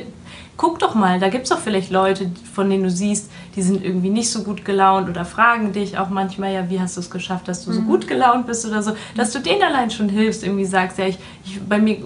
Guck 0.57 0.79
doch 0.81 0.95
mal, 0.95 1.21
da 1.21 1.29
gibt 1.29 1.45
es 1.45 1.51
doch 1.51 1.59
vielleicht 1.59 1.91
Leute, 1.91 2.31
von 2.53 2.69
denen 2.69 2.83
du 2.83 2.91
siehst, 2.91 3.31
die 3.55 3.63
sind 3.63 3.85
irgendwie 3.85 4.11
nicht 4.11 4.31
so 4.31 4.43
gut 4.43 4.65
gelaunt 4.65 5.09
oder 5.09 5.25
fragen 5.25 5.73
dich 5.73 5.99
auch 5.99 6.09
manchmal, 6.09 6.53
ja, 6.53 6.69
wie 6.69 6.81
hast 6.81 6.97
du 6.97 7.01
es 7.01 7.11
geschafft, 7.11 7.47
dass 7.47 7.65
du 7.65 7.73
so 7.73 7.81
mhm. 7.81 7.87
gut 7.87 8.09
gelaunt 8.09 8.47
bist 8.47 8.67
oder 8.67 8.83
so, 8.83 8.93
dass 9.17 9.33
du 9.33 9.39
denen 9.39 9.63
allein 9.63 9.91
schon 9.91 10.09
hilfst, 10.09 10.43
irgendwie 10.43 10.65
sagst, 10.65 10.99
ja, 10.99 11.07
ich, 11.07 11.19
ich 11.45 11.61
bei 11.61 11.79
mir 11.79 11.99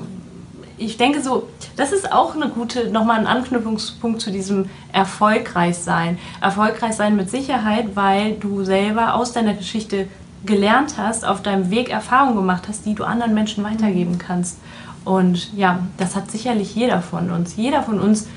ich 0.84 0.96
denke 0.96 1.22
so, 1.22 1.48
das 1.76 1.92
ist 1.92 2.12
auch 2.12 2.34
eine 2.34 2.48
gute, 2.48 2.90
nochmal 2.90 3.18
ein 3.18 3.26
Anknüpfungspunkt 3.26 4.20
zu 4.20 4.30
diesem 4.30 4.68
erfolgreich 4.92 5.78
sein. 5.78 6.18
Erfolgreich 6.40 6.94
sein 6.94 7.16
mit 7.16 7.30
Sicherheit, 7.30 7.94
weil 7.94 8.34
du 8.34 8.64
selber 8.64 9.14
aus 9.14 9.32
deiner 9.32 9.54
Geschichte 9.54 10.08
gelernt 10.44 10.94
hast, 10.98 11.24
auf 11.24 11.42
deinem 11.42 11.70
Weg 11.70 11.90
Erfahrungen 11.90 12.36
gemacht 12.36 12.64
hast, 12.68 12.84
die 12.84 12.94
du 12.94 13.04
anderen 13.04 13.34
Menschen 13.34 13.64
weitergeben 13.64 14.18
kannst. 14.18 14.58
Und 15.04 15.52
ja, 15.56 15.80
das 15.98 16.14
hat 16.16 16.30
sicherlich 16.30 16.74
jeder 16.74 17.00
von 17.00 17.30
uns. 17.30 17.56
Jeder 17.56 17.82
von 17.82 18.00
uns 18.00 18.28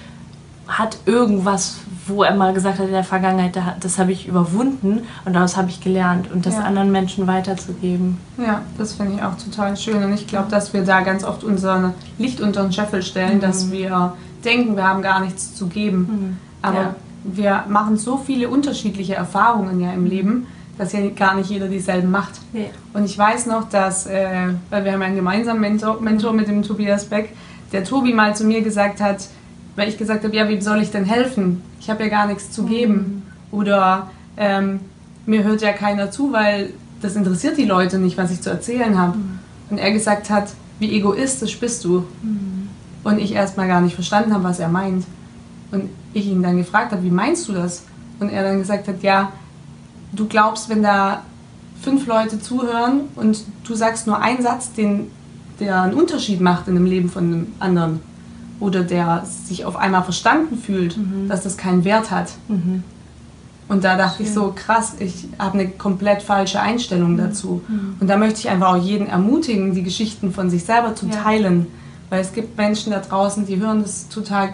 hat 0.68 0.98
irgendwas, 1.06 1.78
wo 2.08 2.24
er 2.24 2.36
mal 2.36 2.54
gesagt 2.54 2.80
hat 2.80 2.88
in 2.88 2.92
der 2.92 3.04
Vergangenheit, 3.04 3.58
das 3.80 4.00
habe 4.00 4.12
ich 4.12 4.28
überwunden 4.28 5.02
und 5.26 5.34
daraus 5.34 5.58
habe 5.58 5.70
ich 5.70 5.82
gelernt 5.82 6.32
und 6.32 6.46
das 6.46 6.56
ja. 6.56 6.62
anderen 6.62 6.92
Menschen 6.92 7.28
weiterzugeben. 7.28 8.18
Ja, 8.38 8.62
das 8.78 8.94
finde 8.94 9.16
ich 9.16 9.24
auch 9.24 9.36
total 9.38 9.78
schön 9.78 10.04
und 10.04 10.14
ich 10.14 10.28
glaube, 10.28 10.50
dass 10.50 10.74
wir 10.74 10.84
da 10.84 11.02
ganz 11.02 11.24
oft 11.24 11.44
unser 11.44 11.94
Licht 12.18 12.42
unter 12.42 12.64
den 12.64 12.72
Scheffel 12.72 13.04
stellen, 13.04 13.38
mhm. 13.38 13.42
dass 13.42 13.72
wir 13.72 14.14
denken, 14.44 14.76
wir 14.76 14.88
haben 14.88 15.02
gar 15.02 15.20
nichts 15.20 15.56
zu 15.56 15.68
geben. 15.68 15.98
Mhm. 15.98 16.38
Aber 16.62 16.82
ja. 16.82 16.96
wir 17.24 17.64
machen 17.68 17.98
so 17.98 18.18
viele 18.18 18.50
unterschiedliche 18.50 19.16
Erfahrungen 19.16 19.80
ja 19.80 19.92
im 19.92 20.06
Leben, 20.06 20.48
dass 20.78 20.94
ja 20.94 21.08
gar 21.10 21.36
nicht 21.36 21.50
jeder 21.50 21.68
dieselben 21.68 22.12
macht. 22.12 22.34
Ja. 22.54 22.66
Und 22.94 23.06
ich 23.06 23.18
weiß 23.18 23.46
noch, 23.46 23.70
dass, 23.70 24.08
äh, 24.08 24.50
weil 24.70 24.84
wir 24.84 24.94
haben 24.94 25.02
einen 25.02 25.16
gemeinsamen 25.16 25.62
Mentor, 25.62 26.02
Mentor 26.02 26.34
mit 26.34 26.48
dem 26.48 26.64
Tobias 26.64 27.06
Beck, 27.06 27.30
der 27.72 27.84
Tobi 27.84 28.14
mal 28.14 28.36
zu 28.36 28.46
mir 28.46 28.62
gesagt 28.62 29.02
hat, 29.02 29.28
weil 29.76 29.90
ich 29.90 29.98
gesagt 29.98 30.24
habe, 30.24 30.36
ja, 30.36 30.48
wie 30.48 30.60
soll 30.62 30.82
ich 30.82 30.92
denn 30.92 31.06
helfen? 31.06 31.62
Ich 31.80 31.90
habe 31.90 32.04
ja 32.04 32.10
gar 32.10 32.28
nichts 32.28 32.52
zu 32.52 32.64
geben. 32.64 33.24
Mhm. 33.52 33.58
Oder 33.58 34.10
ähm, 34.38 34.80
mir 35.26 35.44
hört 35.44 35.62
ja 35.62 35.74
keiner 35.74 36.12
zu, 36.12 36.32
weil 36.32 36.72
das 37.02 37.16
interessiert 37.16 37.58
die 37.58 37.66
Leute 37.66 37.98
nicht, 38.00 38.18
was 38.18 38.32
ich 38.32 38.42
zu 38.42 38.50
erzählen 38.50 38.98
habe. 38.98 39.18
Mhm. 39.18 39.40
Und 39.70 39.78
er 39.78 39.92
gesagt 39.92 40.30
hat, 40.30 40.50
wie 40.80 40.96
egoistisch 40.96 41.60
bist 41.60 41.84
du? 41.84 42.06
Mhm. 42.22 42.70
Und 43.04 43.20
ich 43.20 43.34
erstmal 43.34 43.68
gar 43.68 43.82
nicht 43.82 43.96
verstanden 43.96 44.34
habe, 44.34 44.44
was 44.44 44.60
er 44.60 44.70
meint. 44.70 45.06
Und 45.72 45.90
ich 46.14 46.28
ihn 46.28 46.42
dann 46.42 46.58
gefragt 46.58 46.92
habe, 46.92 47.04
wie 47.04 47.12
meinst 47.12 47.48
du 47.48 47.54
das? 47.54 47.84
Und 48.20 48.30
er 48.30 48.44
dann 48.44 48.60
gesagt 48.60 48.88
hat, 48.88 49.04
ja, 49.04 49.32
du 50.14 50.28
glaubst, 50.28 50.70
wenn 50.70 50.82
da 50.82 51.24
fünf 51.82 52.08
Leute 52.08 52.40
zuhören 52.40 53.02
und 53.16 53.44
du 53.68 53.76
sagst 53.76 54.08
nur 54.08 54.20
einen 54.22 54.42
Satz, 54.42 54.74
den, 54.74 55.12
der 55.60 55.82
einen 55.82 55.94
Unterschied 55.94 56.42
macht 56.42 56.68
in 56.68 56.76
dem 56.76 56.86
Leben 56.86 57.10
von 57.10 57.24
einem 57.26 57.48
anderen, 57.60 58.00
oder 58.60 58.84
der 58.84 59.24
sich 59.26 59.66
auf 59.66 59.76
einmal 59.76 60.04
verstanden 60.04 60.58
fühlt, 60.58 60.98
Mhm. 60.98 61.28
dass 61.28 61.44
das 61.44 61.58
keinen 61.58 61.84
Wert 61.84 62.12
hat. 62.12 62.30
Und 63.68 63.84
da 63.84 63.98
dachte 63.98 64.22
ich 64.24 64.32
so, 64.32 64.54
krass, 64.56 64.94
ich 65.00 65.28
habe 65.40 65.58
eine 65.60 65.70
komplett 65.70 66.22
falsche 66.22 66.60
Einstellung 66.62 67.14
Mhm. 67.14 67.18
dazu. 67.18 67.62
Und 68.00 68.08
da 68.08 68.16
möchte 68.18 68.40
ich 68.40 68.50
einfach 68.50 68.76
auch 68.76 68.82
jeden 68.82 69.08
ermutigen, 69.08 69.74
die 69.74 69.82
Geschichten 69.84 70.32
von 70.32 70.50
sich 70.50 70.64
selber 70.66 70.96
zu 70.96 71.08
Ja. 71.08 71.14
teilen. 71.24 71.68
Weil 72.12 72.22
es 72.22 72.32
gibt 72.34 72.56
Menschen 72.58 72.92
da 72.92 73.00
draußen, 73.00 73.48
die 73.48 73.58
hören 73.58 73.82
das 73.82 74.08
total 74.10 74.50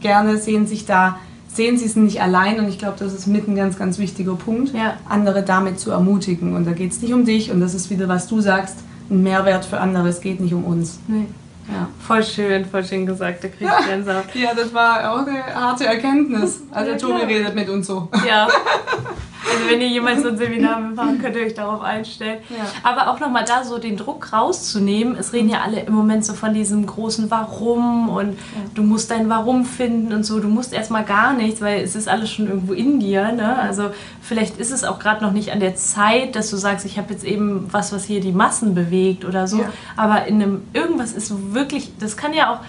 gerne, 0.00 0.36
sehen 0.38 0.66
sich 0.66 0.84
da, 0.84 1.18
sehen 1.46 1.78
sie 1.78 1.84
es 1.86 1.94
nicht 1.94 2.20
allein. 2.20 2.58
Und 2.58 2.68
ich 2.68 2.78
glaube, 2.78 2.96
das 2.98 3.14
ist 3.14 3.28
mit 3.28 3.46
ein 3.46 3.54
ganz, 3.54 3.78
ganz 3.78 3.98
wichtiger 3.98 4.34
Punkt, 4.34 4.74
Ja. 4.74 4.94
andere 5.08 5.42
damit 5.44 5.78
zu 5.78 5.92
ermutigen. 5.92 6.56
Und 6.56 6.66
da 6.66 6.72
geht 6.72 6.90
es 6.92 7.00
nicht 7.00 7.14
um 7.14 7.24
dich 7.24 7.52
und 7.52 7.60
das 7.60 7.72
ist 7.74 7.88
wieder, 7.90 8.08
was 8.08 8.26
du 8.26 8.40
sagst, 8.40 8.78
ein 9.08 9.22
Mehrwert 9.22 9.64
für 9.64 9.78
andere. 9.80 10.08
Es 10.08 10.20
geht 10.20 10.40
nicht 10.40 10.52
um 10.52 10.64
uns. 10.64 10.98
Nee. 11.06 11.26
Ja. 11.72 11.88
Voll 12.06 12.22
schön, 12.22 12.64
voll 12.64 12.84
schön 12.84 13.06
gesagt, 13.06 13.42
da 13.42 13.48
krieg 13.48 13.68
ich 13.80 13.86
Gänsehaut. 13.86 14.34
Ja, 14.34 14.54
das 14.54 14.72
war 14.72 15.12
auch 15.12 15.26
eine 15.26 15.44
harte 15.54 15.86
Erkenntnis. 15.86 16.60
Also 16.70 16.92
Ja, 16.92 16.96
Tobi 16.96 17.22
redet 17.24 17.54
mit 17.54 17.68
uns 17.68 17.86
so. 17.88 18.08
Ja. 18.26 18.46
Also 19.50 19.70
wenn 19.70 19.80
ihr 19.80 19.88
jemals 19.88 20.22
so 20.22 20.28
ein 20.28 20.36
Seminar 20.36 20.80
mitmacht, 20.80 21.20
könnt 21.20 21.36
ihr 21.36 21.42
euch 21.42 21.54
darauf 21.54 21.80
einstellen. 21.80 22.38
Ja. 22.50 22.64
Aber 22.82 23.10
auch 23.10 23.20
nochmal 23.20 23.44
da 23.46 23.64
so 23.64 23.78
den 23.78 23.96
Druck 23.96 24.32
rauszunehmen. 24.32 25.16
Es 25.16 25.32
reden 25.32 25.48
ja 25.48 25.60
alle 25.60 25.80
im 25.80 25.94
Moment 25.94 26.24
so 26.24 26.34
von 26.34 26.54
diesem 26.54 26.86
großen 26.86 27.30
Warum 27.30 28.08
und 28.08 28.38
du 28.74 28.82
musst 28.82 29.10
dein 29.10 29.28
Warum 29.28 29.64
finden 29.64 30.12
und 30.12 30.24
so. 30.24 30.40
Du 30.40 30.48
musst 30.48 30.72
erstmal 30.72 31.04
gar 31.04 31.32
nichts, 31.32 31.60
weil 31.60 31.82
es 31.82 31.94
ist 31.94 32.08
alles 32.08 32.30
schon 32.30 32.48
irgendwo 32.48 32.72
in 32.72 33.00
dir. 33.00 33.32
Ne? 33.32 33.58
Also 33.58 33.90
vielleicht 34.20 34.58
ist 34.58 34.72
es 34.72 34.84
auch 34.84 34.98
gerade 34.98 35.24
noch 35.24 35.32
nicht 35.32 35.52
an 35.52 35.60
der 35.60 35.76
Zeit, 35.76 36.36
dass 36.36 36.50
du 36.50 36.56
sagst, 36.56 36.84
ich 36.84 36.98
habe 36.98 37.12
jetzt 37.12 37.24
eben 37.24 37.68
was, 37.70 37.92
was 37.92 38.04
hier 38.04 38.20
die 38.20 38.32
Massen 38.32 38.74
bewegt 38.74 39.24
oder 39.24 39.46
so. 39.46 39.58
Ja. 39.62 39.72
Aber 39.96 40.26
in 40.26 40.42
einem 40.42 40.62
irgendwas 40.72 41.12
ist 41.12 41.32
wirklich, 41.52 41.92
das 41.98 42.16
kann 42.16 42.32
ja 42.34 42.52
auch 42.52 42.60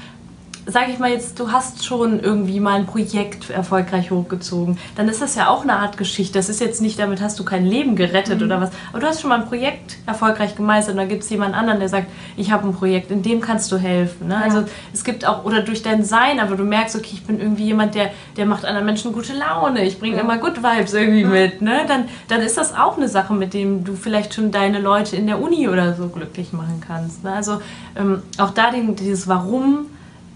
sag 0.67 0.89
ich 0.89 0.99
mal 0.99 1.09
jetzt, 1.09 1.39
du 1.39 1.51
hast 1.51 1.85
schon 1.85 2.19
irgendwie 2.19 2.59
mal 2.59 2.75
ein 2.75 2.85
Projekt 2.85 3.49
erfolgreich 3.49 4.11
hochgezogen, 4.11 4.77
dann 4.95 5.07
ist 5.07 5.21
das 5.21 5.35
ja 5.35 5.47
auch 5.47 5.63
eine 5.63 5.77
Art 5.77 5.97
Geschichte. 5.97 6.37
Das 6.37 6.49
ist 6.49 6.59
jetzt 6.59 6.81
nicht, 6.81 6.99
damit 6.99 7.21
hast 7.21 7.39
du 7.39 7.45
kein 7.45 7.65
Leben 7.65 7.95
gerettet 7.95 8.43
oder 8.43 8.59
was, 8.59 8.71
aber 8.89 8.99
du 8.99 9.07
hast 9.07 9.21
schon 9.21 9.29
mal 9.29 9.39
ein 9.39 9.47
Projekt 9.47 9.97
erfolgreich 10.05 10.55
gemeistert 10.55 10.93
und 10.93 10.99
dann 10.99 11.09
gibt 11.09 11.23
es 11.23 11.29
jemand 11.29 11.55
anderen, 11.55 11.79
der 11.79 11.87
sagt, 11.87 12.07
ich 12.35 12.51
habe 12.51 12.67
ein 12.67 12.73
Projekt, 12.73 13.11
in 13.11 13.23
dem 13.23 13.39
kannst 13.39 13.71
du 13.71 13.77
helfen. 13.77 14.27
Ne? 14.27 14.37
Also 14.37 14.65
es 14.93 15.05
gibt 15.05 15.25
auch, 15.25 15.45
oder 15.45 15.61
durch 15.61 15.83
dein 15.83 16.03
Sein, 16.03 16.39
aber 16.39 16.57
du 16.57 16.65
merkst, 16.65 16.97
okay, 16.97 17.11
ich 17.13 17.23
bin 17.23 17.39
irgendwie 17.39 17.63
jemand, 17.63 17.95
der, 17.95 18.11
der 18.35 18.45
macht 18.45 18.65
anderen 18.65 18.85
Menschen 18.85 19.13
gute 19.13 19.33
Laune, 19.33 19.85
ich 19.85 19.99
bringe 19.99 20.19
immer 20.19 20.37
Good 20.37 20.61
Vibes 20.61 20.93
irgendwie 20.93 21.23
mit, 21.23 21.61
ne? 21.61 21.85
dann, 21.87 22.05
dann 22.27 22.41
ist 22.41 22.57
das 22.57 22.75
auch 22.75 22.97
eine 22.97 23.07
Sache, 23.07 23.33
mit 23.33 23.53
dem 23.53 23.85
du 23.85 23.95
vielleicht 23.95 24.33
schon 24.33 24.51
deine 24.51 24.81
Leute 24.81 25.15
in 25.15 25.27
der 25.27 25.41
Uni 25.41 25.69
oder 25.69 25.93
so 25.93 26.09
glücklich 26.09 26.51
machen 26.51 26.83
kannst. 26.85 27.23
Ne? 27.23 27.31
Also 27.31 27.61
ähm, 27.95 28.21
auch 28.37 28.51
da 28.51 28.71
den, 28.71 28.97
dieses 28.97 29.29
Warum, 29.29 29.85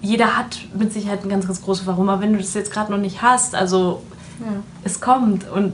jeder 0.02 0.38
hat 0.38 0.60
mit 0.78 0.92
Sicherheit 0.94 1.24
ein 1.24 1.30
ganz, 1.30 1.46
ganz 1.48 1.62
großes 1.62 1.86
Warum, 1.88 2.10
aber 2.10 2.22
wenn 2.22 2.34
du 2.34 2.40
das 2.40 2.54
jetzt 2.54 2.72
gerade 2.72 2.92
noch 2.92 3.00
nicht 3.00 3.22
hast, 3.22 3.56
also 3.56 4.02
Ja. 4.40 4.48
es 4.84 5.00
kommt 5.02 5.50
und 5.50 5.74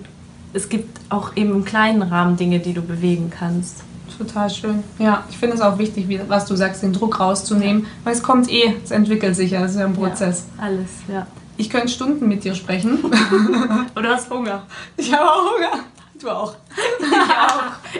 es 0.53 0.69
gibt 0.69 0.99
auch 1.09 1.35
eben 1.35 1.51
im 1.51 1.65
kleinen 1.65 2.01
Rahmen 2.01 2.35
Dinge, 2.37 2.59
die 2.59 2.73
du 2.73 2.81
bewegen 2.81 3.31
kannst. 3.37 3.83
Total 4.17 4.49
schön. 4.49 4.83
Ja, 4.97 5.23
ich 5.29 5.37
finde 5.37 5.55
es 5.55 5.61
auch 5.61 5.77
wichtig, 5.77 6.07
wie, 6.07 6.19
was 6.27 6.45
du 6.45 6.55
sagst, 6.55 6.81
den 6.81 6.91
Druck 6.91 7.19
rauszunehmen, 7.19 7.85
weil 8.03 8.13
es 8.13 8.23
kommt 8.23 8.49
eh, 8.49 8.73
es 8.83 8.89
entwickelt 8.91 9.35
sich 9.35 9.51
ja, 9.51 9.63
es 9.63 9.71
ist 9.71 9.79
ja 9.79 9.85
ein 9.85 9.93
Prozess. 9.93 10.45
Ja, 10.57 10.63
alles, 10.63 10.89
ja. 11.07 11.27
Ich 11.57 11.69
könnte 11.69 11.89
Stunden 11.89 12.27
mit 12.27 12.43
dir 12.43 12.55
sprechen. 12.55 12.97
Und 13.95 14.03
du 14.03 14.09
hast 14.09 14.29
Hunger. 14.29 14.63
Ich 14.95 15.13
habe 15.13 15.23
auch 15.29 15.43
Hunger. 15.55 15.83
Du 16.19 16.29
auch. 16.29 16.53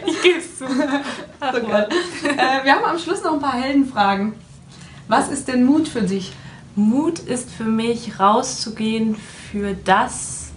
Ich 0.06 0.22
gebe 0.24 0.40
es 0.40 0.58
zu. 0.58 0.66
Ach, 1.40 1.54
So 1.54 1.60
äh, 1.60 2.64
wir 2.64 2.72
haben 2.74 2.86
am 2.86 2.98
Schluss 2.98 3.24
noch 3.24 3.34
ein 3.34 3.40
paar 3.40 3.54
Heldenfragen. 3.54 4.34
Was 5.08 5.30
ist 5.30 5.48
denn 5.48 5.66
Mut 5.66 5.88
für 5.88 6.02
dich? 6.02 6.34
Mut 6.76 7.20
ist 7.20 7.50
für 7.50 7.64
mich 7.64 8.20
rauszugehen 8.20 9.16
für 9.52 9.74
das, 9.74 10.52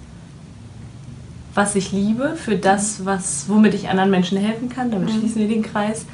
was 1.55 1.75
ich 1.77 1.93
liebe, 1.93 2.37
für 2.37 2.57
das, 2.57 3.05
was, 3.05 3.45
womit 3.49 3.75
ich 3.75 3.89
anderen 3.89 4.11
Menschen 4.11 4.39
helfen 4.39 4.69
kann. 4.69 4.91
Damit 4.91 5.11
schließen 5.11 5.41
wir 5.41 5.49
den 5.49 5.63
Kreis. 5.63 6.05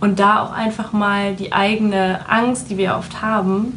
Und 0.00 0.18
da 0.20 0.42
auch 0.42 0.52
einfach 0.52 0.92
mal 0.92 1.34
die 1.34 1.52
eigene 1.52 2.28
Angst, 2.28 2.70
die 2.70 2.76
wir 2.78 2.96
oft 2.96 3.22
haben, 3.22 3.72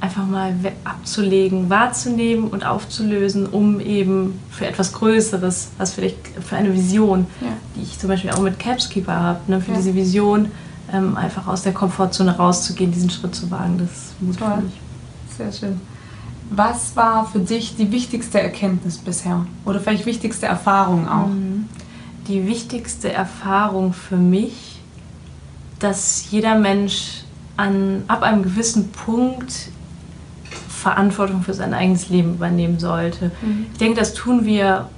einfach 0.00 0.26
mal 0.26 0.54
abzulegen, 0.84 1.70
wahrzunehmen 1.70 2.48
und 2.48 2.66
aufzulösen, 2.66 3.46
um 3.46 3.80
eben 3.80 4.38
für 4.50 4.66
etwas 4.66 4.92
Größeres, 4.92 5.70
was 5.78 5.94
vielleicht 5.94 6.18
für 6.46 6.56
eine 6.56 6.74
Vision, 6.74 7.26
Ja. 7.40 7.48
die 7.76 7.82
ich 7.82 7.98
zum 7.98 8.08
Beispiel 8.10 8.30
auch 8.30 8.40
mit 8.40 8.58
Capskeeper 8.58 9.14
habe, 9.14 9.40
ne, 9.50 9.60
für 9.60 9.70
Ja. 9.70 9.76
diese 9.78 9.94
Vision 9.94 10.50
ähm, 10.94 11.16
einfach 11.16 11.46
aus 11.46 11.62
der 11.62 11.72
Komfortzone 11.72 12.36
rauszugehen, 12.36 12.92
diesen 12.92 13.10
Schritt 13.10 13.34
zu 13.34 13.50
wagen, 13.50 13.78
das 13.78 13.90
ist 13.90 14.22
Mut 14.22 14.38
Toll. 14.38 14.62
Sehr 15.36 15.52
schön. 15.52 15.80
Was 16.50 16.94
war 16.94 17.26
für 17.26 17.40
dich 17.40 17.76
die 17.76 17.90
wichtigste 17.90 18.40
Erkenntnis 18.40 18.98
bisher? 18.98 19.46
Oder 19.64 19.80
vielleicht 19.80 20.06
wichtigste 20.06 20.46
Erfahrung 20.46 21.08
auch? 21.08 21.30
Die 22.28 22.46
wichtigste 22.46 23.12
Erfahrung 23.12 23.92
für 23.92 24.16
mich, 24.16 24.80
dass 25.78 26.30
jeder 26.30 26.54
Mensch 26.54 27.24
an, 27.56 28.04
ab 28.08 28.22
einem 28.22 28.42
gewissen 28.42 28.90
Punkt 28.92 29.70
Verantwortung 30.68 31.42
für 31.42 31.54
sein 31.54 31.72
eigenes 31.72 32.10
Leben 32.10 32.34
übernehmen 32.34 32.78
sollte. 32.78 33.30
Ich 33.72 33.78
denke, 33.78 33.98
das 33.98 34.12
tun 34.12 34.44
wir 34.44 34.88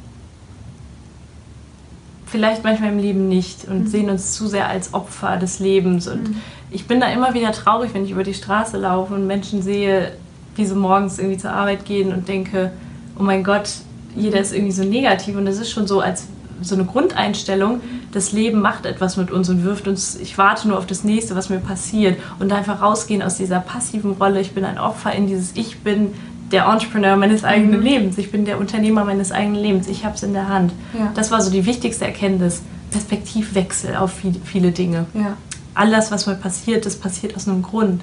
vielleicht 2.26 2.64
manchmal 2.64 2.90
im 2.90 2.98
Leben 2.98 3.28
nicht 3.28 3.66
und 3.68 3.88
sehen 3.88 4.10
uns 4.10 4.32
zu 4.32 4.46
sehr 4.48 4.68
als 4.68 4.92
Opfer 4.92 5.36
des 5.36 5.60
Lebens. 5.60 6.08
Und 6.08 6.36
ich 6.70 6.86
bin 6.86 7.00
da 7.00 7.08
immer 7.08 7.34
wieder 7.34 7.52
traurig, 7.52 7.94
wenn 7.94 8.04
ich 8.04 8.10
über 8.10 8.24
die 8.24 8.34
Straße 8.34 8.76
laufe 8.76 9.14
und 9.14 9.26
Menschen 9.26 9.62
sehe, 9.62 10.12
wie 10.56 10.66
sie 10.66 10.74
morgens 10.74 11.18
irgendwie 11.18 11.38
zur 11.38 11.52
Arbeit 11.52 11.84
gehen 11.84 12.12
und 12.12 12.28
denke, 12.28 12.72
oh 13.18 13.22
mein 13.22 13.44
Gott, 13.44 13.70
jeder 14.14 14.40
ist 14.40 14.52
irgendwie 14.52 14.72
so 14.72 14.82
negativ. 14.82 15.36
Und 15.36 15.46
das 15.46 15.58
ist 15.58 15.70
schon 15.70 15.86
so 15.86 16.00
als 16.00 16.26
so 16.62 16.74
eine 16.74 16.84
Grundeinstellung, 16.84 17.80
das 18.12 18.32
Leben 18.32 18.60
macht 18.60 18.86
etwas 18.86 19.16
mit 19.18 19.30
uns 19.30 19.48
und 19.50 19.62
wirft 19.62 19.88
uns, 19.88 20.16
ich 20.16 20.38
warte 20.38 20.68
nur 20.68 20.78
auf 20.78 20.86
das 20.86 21.04
nächste, 21.04 21.36
was 21.36 21.50
mir 21.50 21.58
passiert. 21.58 22.18
Und 22.38 22.52
einfach 22.52 22.80
rausgehen 22.80 23.22
aus 23.22 23.36
dieser 23.36 23.60
passiven 23.60 24.12
Rolle, 24.12 24.40
ich 24.40 24.52
bin 24.52 24.64
ein 24.64 24.78
Opfer 24.78 25.12
in 25.12 25.26
dieses 25.26 25.54
Ich 25.54 25.80
bin 25.80 26.14
der 26.52 26.66
Entrepreneur 26.66 27.16
meines 27.16 27.44
eigenen 27.44 27.82
Lebens, 27.82 28.18
ich 28.18 28.30
bin 28.30 28.44
der 28.44 28.58
Unternehmer 28.58 29.04
meines 29.04 29.32
eigenen 29.32 29.60
Lebens, 29.60 29.88
ich 29.88 30.04
habe 30.04 30.14
es 30.14 30.22
in 30.22 30.32
der 30.32 30.48
Hand. 30.48 30.72
Ja. 30.96 31.10
Das 31.14 31.30
war 31.30 31.40
so 31.40 31.50
die 31.50 31.66
wichtigste 31.66 32.04
Erkenntnis, 32.04 32.62
Perspektivwechsel 32.90 33.96
auf 33.96 34.12
viel, 34.12 34.40
viele 34.44 34.70
Dinge. 34.70 35.06
Ja. 35.14 35.36
Alles, 35.74 36.10
was 36.10 36.26
mir 36.26 36.34
passiert, 36.34 36.86
das 36.86 36.96
passiert 36.96 37.36
aus 37.36 37.48
einem 37.48 37.62
Grund. 37.62 38.00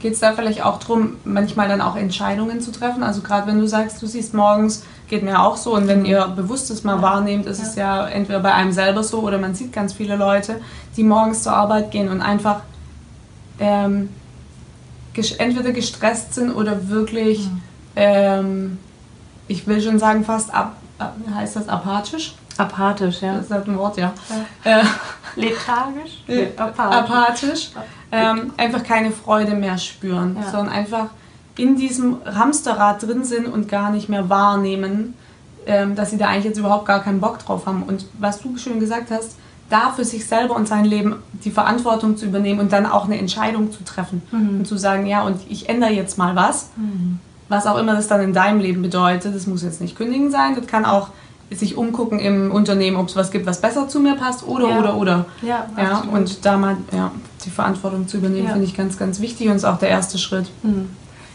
Geht 0.00 0.12
es 0.12 0.20
da 0.20 0.34
vielleicht 0.34 0.62
auch 0.62 0.78
darum, 0.78 1.16
manchmal 1.24 1.68
dann 1.68 1.80
auch 1.80 1.96
Entscheidungen 1.96 2.60
zu 2.60 2.70
treffen? 2.70 3.02
Also 3.02 3.22
gerade 3.22 3.46
wenn 3.46 3.58
du 3.58 3.66
sagst, 3.66 4.02
du 4.02 4.06
siehst 4.06 4.34
morgens, 4.34 4.84
geht 5.08 5.22
mir 5.22 5.40
auch 5.40 5.56
so, 5.56 5.74
und 5.74 5.88
wenn 5.88 6.04
ihr 6.04 6.26
bewusst 6.28 6.68
das 6.70 6.84
mal 6.84 7.00
wahrnehmt, 7.00 7.46
ist 7.46 7.62
es 7.62 7.76
ja 7.76 8.06
entweder 8.06 8.40
bei 8.40 8.52
einem 8.52 8.72
selber 8.72 9.02
so 9.02 9.20
oder 9.20 9.38
man 9.38 9.54
sieht 9.54 9.72
ganz 9.72 9.94
viele 9.94 10.16
Leute, 10.16 10.60
die 10.96 11.04
morgens 11.04 11.42
zur 11.42 11.52
Arbeit 11.52 11.90
gehen 11.90 12.08
und 12.08 12.20
einfach 12.20 12.60
ähm, 13.58 14.10
entweder 15.38 15.72
gestresst 15.72 16.34
sind 16.34 16.50
oder 16.52 16.88
wirklich, 16.88 17.48
ähm, 17.94 18.78
ich 19.48 19.66
will 19.66 19.80
schon 19.80 19.98
sagen, 19.98 20.24
fast 20.24 20.52
ab, 20.54 20.76
ab 20.98 21.16
heißt 21.34 21.56
das 21.56 21.68
apathisch? 21.68 22.34
Apathisch, 22.58 23.20
ja. 23.22 23.34
Das 23.36 23.46
ist 23.46 23.50
halt 23.50 23.68
ein 23.68 23.76
Wort, 23.78 23.96
ja. 23.98 24.12
Äh, 24.64 24.82
Lethargisch? 25.36 26.24
Nee, 26.26 26.48
apathisch. 26.56 27.70
Ähm, 28.10 28.52
einfach 28.56 28.82
keine 28.82 29.10
Freude 29.10 29.54
mehr 29.54 29.76
spüren, 29.78 30.36
Ja. 30.40 30.50
sondern 30.50 30.68
einfach 30.70 31.06
in 31.58 31.76
diesem 31.76 32.18
Hamsterrad 32.24 33.02
drin 33.02 33.24
sind 33.24 33.46
und 33.46 33.68
gar 33.68 33.90
nicht 33.90 34.08
mehr 34.08 34.28
wahrnehmen, 34.28 35.14
ähm, 35.66 35.94
dass 35.96 36.10
sie 36.10 36.18
da 36.18 36.28
eigentlich 36.28 36.44
jetzt 36.44 36.58
überhaupt 36.58 36.86
gar 36.86 37.02
keinen 37.02 37.20
Bock 37.20 37.38
drauf 37.38 37.66
haben. 37.66 37.82
Und 37.82 38.06
was 38.18 38.40
du 38.40 38.56
schön 38.56 38.78
gesagt 38.80 39.10
hast, 39.10 39.36
da 39.68 39.90
für 39.90 40.04
sich 40.04 40.26
selber 40.26 40.54
und 40.54 40.68
sein 40.68 40.84
Leben 40.84 41.16
die 41.44 41.50
Verantwortung 41.50 42.16
zu 42.16 42.26
übernehmen 42.26 42.60
und 42.60 42.72
dann 42.72 42.86
auch 42.86 43.04
eine 43.06 43.18
Entscheidung 43.18 43.72
zu 43.72 43.82
treffen 43.84 44.22
und 44.30 44.66
zu 44.66 44.76
sagen, 44.76 45.06
ja, 45.06 45.22
und 45.22 45.40
ich 45.48 45.68
ändere 45.68 45.90
jetzt 45.90 46.18
mal 46.18 46.36
was, 46.36 46.70
was 47.48 47.66
auch 47.66 47.76
immer 47.78 47.94
das 47.94 48.06
dann 48.08 48.20
in 48.20 48.32
deinem 48.32 48.60
Leben 48.60 48.82
bedeutet. 48.82 49.34
Das 49.34 49.46
muss 49.46 49.62
jetzt 49.62 49.80
nicht 49.80 49.96
kündigen 49.96 50.30
sein, 50.30 50.54
das 50.56 50.66
kann 50.66 50.84
auch 50.84 51.08
sich 51.50 51.76
umgucken 51.76 52.18
im 52.18 52.50
Unternehmen, 52.50 52.96
ob 52.96 53.08
es 53.08 53.14
was 53.16 53.30
gibt, 53.30 53.46
was 53.46 53.60
besser 53.60 53.88
zu 53.88 54.00
mir 54.00 54.16
passt 54.16 54.44
oder, 54.46 54.68
Ja. 54.68 54.78
oder, 54.80 54.96
oder. 54.96 55.24
Ja, 55.42 55.66
Ja, 55.76 56.02
und 56.12 56.44
da 56.44 56.56
mal 56.56 56.76
ja, 56.92 57.12
die 57.44 57.50
Verantwortung 57.50 58.08
zu 58.08 58.16
übernehmen, 58.16 58.46
Ja. 58.46 58.52
finde 58.52 58.66
ich 58.66 58.76
ganz, 58.76 58.98
ganz 58.98 59.20
wichtig 59.20 59.48
und 59.48 59.54
ist 59.56 59.64
auch 59.64 59.78
der 59.78 59.88
erste 59.90 60.18
Schritt. 60.18 60.46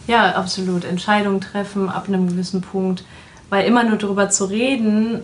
Ja, 0.07 0.31
absolut. 0.35 0.83
Entscheidungen 0.83 1.39
treffen 1.41 1.87
ab 1.89 2.05
einem 2.07 2.27
gewissen 2.27 2.61
Punkt. 2.61 3.03
Weil 3.49 3.65
immer 3.67 3.83
nur 3.83 3.97
darüber 3.97 4.29
zu 4.29 4.45
reden, 4.45 5.19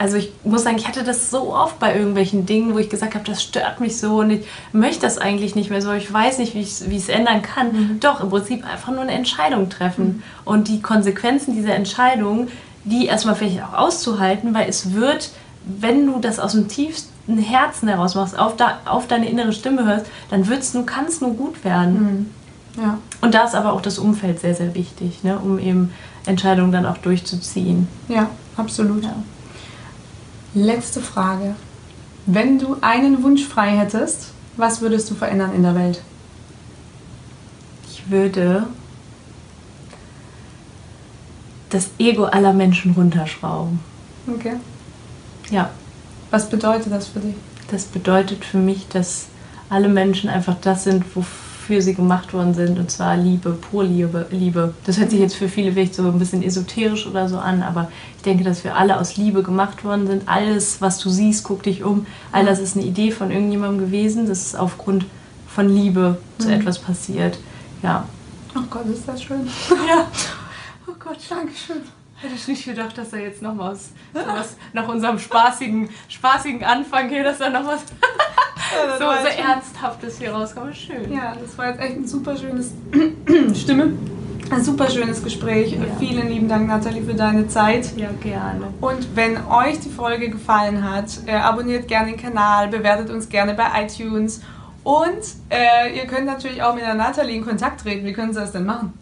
also 0.00 0.16
ich 0.16 0.32
muss 0.44 0.62
sagen, 0.62 0.78
ich 0.78 0.88
hatte 0.88 1.04
das 1.04 1.30
so 1.30 1.54
oft 1.54 1.78
bei 1.78 1.94
irgendwelchen 1.94 2.46
Dingen, 2.46 2.72
wo 2.72 2.78
ich 2.78 2.88
gesagt 2.88 3.14
habe, 3.14 3.24
das 3.26 3.42
stört 3.42 3.80
mich 3.80 3.98
so 3.98 4.20
und 4.20 4.30
ich 4.30 4.46
möchte 4.72 5.02
das 5.02 5.18
eigentlich 5.18 5.54
nicht 5.54 5.68
mehr 5.68 5.82
so. 5.82 5.92
Ich 5.92 6.10
weiß 6.10 6.38
nicht, 6.38 6.54
wie 6.54 6.60
ich 6.60 6.80
es 6.80 7.08
ändern 7.10 7.42
kann. 7.42 7.98
Doch, 8.00 8.22
im 8.22 8.30
Prinzip 8.30 8.64
einfach 8.64 8.92
nur 8.92 9.02
eine 9.02 9.12
Entscheidung 9.12 9.68
treffen. 9.68 10.22
Und 10.46 10.68
die 10.68 10.80
Konsequenzen 10.80 11.54
dieser 11.54 11.74
Entscheidung, 11.74 12.48
die 12.84 13.08
erstmal 13.08 13.34
vielleicht 13.34 13.62
auch 13.62 13.74
auszuhalten, 13.74 14.54
weil 14.54 14.70
es 14.70 14.94
wird, 14.94 15.32
wenn 15.66 16.06
du 16.06 16.18
das 16.18 16.38
aus 16.38 16.52
dem 16.52 16.66
tiefsten 16.66 17.36
Herzen 17.36 17.86
heraus 17.86 18.14
machst, 18.14 18.38
auf, 18.38 18.56
da, 18.56 18.78
auf 18.86 19.06
deine 19.06 19.28
innere 19.28 19.52
Stimme 19.52 19.84
hörst, 19.84 20.06
dann 20.30 20.48
wird's 20.48 20.72
nur, 20.72 20.86
kann 20.86 21.04
es 21.04 21.20
nur 21.20 21.34
gut 21.34 21.62
werden. 21.62 22.30
Ja. 22.78 22.96
Und 23.20 23.34
da 23.34 23.44
ist 23.44 23.54
aber 23.54 23.74
auch 23.74 23.82
das 23.82 23.98
Umfeld 23.98 24.40
sehr, 24.40 24.54
sehr 24.54 24.74
wichtig, 24.74 25.24
ne? 25.24 25.38
um 25.38 25.58
eben 25.58 25.92
Entscheidungen 26.24 26.72
dann 26.72 26.86
auch 26.86 26.96
durchzuziehen. 26.96 27.86
Ja, 28.08 28.30
absolut. 28.56 29.04
Ja. 29.04 29.14
Letzte 30.54 31.00
Frage. 31.00 31.54
Wenn 32.26 32.58
du 32.58 32.76
einen 32.80 33.22
Wunsch 33.22 33.44
frei 33.44 33.70
hättest, 33.76 34.32
was 34.56 34.80
würdest 34.80 35.10
du 35.10 35.14
verändern 35.14 35.54
in 35.54 35.62
der 35.62 35.74
Welt? 35.74 36.02
Ich 37.88 38.10
würde 38.10 38.66
das 41.70 41.90
Ego 41.98 42.24
aller 42.24 42.52
Menschen 42.52 42.92
runterschrauben. 42.92 43.80
Okay. 44.26 44.54
Ja, 45.50 45.70
Was 46.30 46.48
bedeutet 46.48 46.92
das 46.92 47.08
für 47.08 47.20
dich? 47.20 47.34
das 47.70 47.84
bedeutet 47.84 48.44
für 48.44 48.58
mich, 48.58 48.88
dass 48.88 49.26
alle 49.68 49.88
Menschen 49.88 50.28
einfach 50.28 50.56
das 50.60 50.82
sind, 50.84 51.04
wofür 51.14 51.49
sie 51.78 51.94
gemacht 51.94 52.32
worden 52.34 52.52
sind, 52.54 52.78
und 52.78 52.90
zwar 52.90 53.16
Liebe, 53.16 53.50
pur 53.52 53.84
Liebe. 53.84 54.26
Liebe. 54.30 54.74
Das 54.84 54.98
hört 54.98 55.10
sich 55.10 55.20
jetzt 55.20 55.34
für 55.36 55.48
viele 55.48 55.72
vielleicht 55.72 55.94
so 55.94 56.02
ein 56.02 56.18
bisschen 56.18 56.42
esoterisch 56.42 57.06
oder 57.06 57.28
so 57.28 57.38
an, 57.38 57.62
aber 57.62 57.90
ich 58.16 58.22
denke, 58.22 58.42
dass 58.44 58.64
wir 58.64 58.76
alle 58.76 58.98
aus 58.98 59.16
Liebe 59.16 59.42
gemacht 59.42 59.84
worden 59.84 60.06
sind. 60.06 60.22
Alles, 60.28 60.80
was 60.80 60.98
du 60.98 61.08
siehst, 61.10 61.44
guck 61.44 61.62
dich 61.62 61.84
um. 61.84 62.06
All 62.32 62.44
das 62.44 62.58
ist 62.58 62.76
eine 62.76 62.84
Idee 62.86 63.10
von 63.12 63.30
irgendjemandem 63.30 63.86
gewesen. 63.86 64.26
Das 64.26 64.40
ist 64.46 64.56
aufgrund 64.56 65.06
von 65.46 65.68
Liebe 65.68 66.18
zu 66.38 66.48
Mhm. 66.48 66.54
etwas 66.54 66.78
passiert. 66.78 67.38
Ja. 67.82 68.06
Oh 68.56 68.62
Gott, 68.68 68.86
ist 68.86 69.06
das 69.06 69.22
schön. 69.22 69.46
Ja. 69.88 70.06
Oh 70.88 70.92
Gott, 70.98 71.18
danke 71.28 71.52
schön. 71.54 71.82
Hätte 72.16 72.34
ich 72.34 72.48
nicht 72.48 72.64
gedacht, 72.66 72.98
dass 72.98 73.14
er 73.14 73.20
jetzt 73.20 73.40
noch 73.40 73.56
was, 73.56 73.90
sowas 74.12 74.56
nach 74.74 74.86
unserem 74.88 75.18
spaßigen, 75.18 75.88
spaßigen 76.08 76.62
Anfang 76.64 77.08
hier, 77.08 77.24
dass 77.24 77.38
da 77.38 77.48
noch 77.48 77.64
was 77.64 77.80
so, 78.98 79.04
so 79.04 79.42
Ernsthaftes 79.42 80.18
hier 80.18 80.32
rauskommt. 80.32 80.76
Schön. 80.76 81.12
Ja, 81.12 81.34
das 81.40 81.56
war 81.58 81.68
jetzt 81.68 81.80
echt 81.80 81.96
ein 81.96 82.06
super 82.06 82.36
schönes 82.36 82.72
Stimme. 83.54 83.92
Ein 84.50 84.64
super 84.64 84.90
schönes 84.90 85.22
Gespräch. 85.22 85.72
Ja. 85.72 85.78
Vielen 86.00 86.28
lieben 86.28 86.48
Dank, 86.48 86.66
Nathalie, 86.66 87.02
für 87.02 87.14
deine 87.14 87.46
Zeit. 87.46 87.96
Ja, 87.96 88.08
gerne. 88.20 88.66
Und 88.80 89.14
wenn 89.14 89.36
euch 89.46 89.78
die 89.78 89.90
Folge 89.90 90.28
gefallen 90.28 90.82
hat, 90.90 91.06
äh, 91.26 91.36
abonniert 91.36 91.86
gerne 91.86 92.10
den 92.10 92.20
Kanal, 92.20 92.66
bewertet 92.66 93.10
uns 93.10 93.28
gerne 93.28 93.54
bei 93.54 93.84
iTunes. 93.84 94.40
Und 94.82 95.20
äh, 95.50 95.96
ihr 95.96 96.06
könnt 96.06 96.26
natürlich 96.26 96.62
auch 96.62 96.74
mit 96.74 96.82
der 96.82 96.94
Nathalie 96.94 97.36
in 97.36 97.44
Kontakt 97.44 97.82
treten. 97.82 98.04
Wie 98.04 98.12
können 98.12 98.32
Sie 98.32 98.40
das 98.40 98.50
denn 98.50 98.64
machen? 98.64 98.92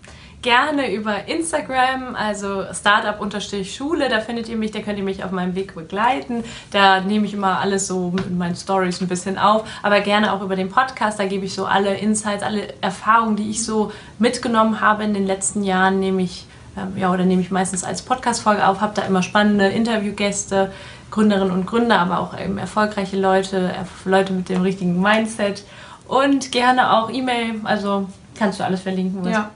Gerne 0.41 0.95
über 0.95 1.27
Instagram, 1.27 2.15
also 2.15 2.65
Startup-Schule, 2.73 4.09
da 4.09 4.21
findet 4.21 4.49
ihr 4.49 4.57
mich, 4.57 4.71
da 4.71 4.79
könnt 4.79 4.97
ihr 4.97 5.05
mich 5.05 5.25
auf 5.25 5.33
meinem 5.33 5.57
Weg 5.57 5.75
begleiten. 5.75 6.45
Da 6.71 7.01
nehme 7.01 7.27
ich 7.27 7.35
immer 7.35 7.59
alles 7.59 7.89
so 7.89 8.13
mit 8.13 8.31
meinen 8.31 8.55
Stories 8.55 9.01
ein 9.01 9.09
bisschen 9.09 9.37
auf, 9.37 9.69
aber 9.83 10.01
gerne 10.01 10.33
auch 10.33 10.41
über 10.41 10.55
den 10.55 10.69
Podcast, 10.69 11.19
da 11.19 11.27
gebe 11.27 11.45
ich 11.45 11.55
so 11.55 11.67
alle 11.67 11.97
Insights, 11.97 12.45
alle 12.45 12.73
Erfahrungen, 12.81 13.35
die 13.35 13.51
ich 13.51 13.65
so 13.65 13.91
mitgenommen 14.21 14.81
habe 14.81 15.03
in 15.03 15.13
den 15.13 15.27
letzten 15.27 15.65
Jahren, 15.65 15.99
nehme 15.99 16.23
ich, 16.23 16.47
ähm, 16.77 16.97
ja, 16.97 17.13
oder 17.13 17.25
nehme 17.25 17.43
ich 17.43 17.51
meistens 17.51 17.83
als 17.83 18.03
Podcast-Folge 18.03 18.65
auf, 18.65 18.81
habe 18.81 18.95
da 18.95 19.03
immer 19.03 19.25
spannende 19.25 19.67
Interviewgäste, 19.67 20.71
Gründerinnen 21.11 21.53
und 21.53 21.67
Gründer, 21.67 21.99
aber 21.99 22.21
auch 22.21 22.39
eben 22.39 22.59
erfolgreiche 22.59 23.19
Leute, 23.19 23.75
Leute 24.05 24.33
mit 24.33 24.49
dem 24.49 24.63
richtigen 24.63 25.01
Mindset 25.03 25.65
und 26.07 26.53
gerne 26.53 26.93
auch 26.97 27.11
E-Mail, 27.11 27.57
also 27.65 28.09
kannst 28.39 28.61
du 28.61 28.65
alles 28.65 28.83
verlinken. 28.83 29.29
Ja, 29.29 29.51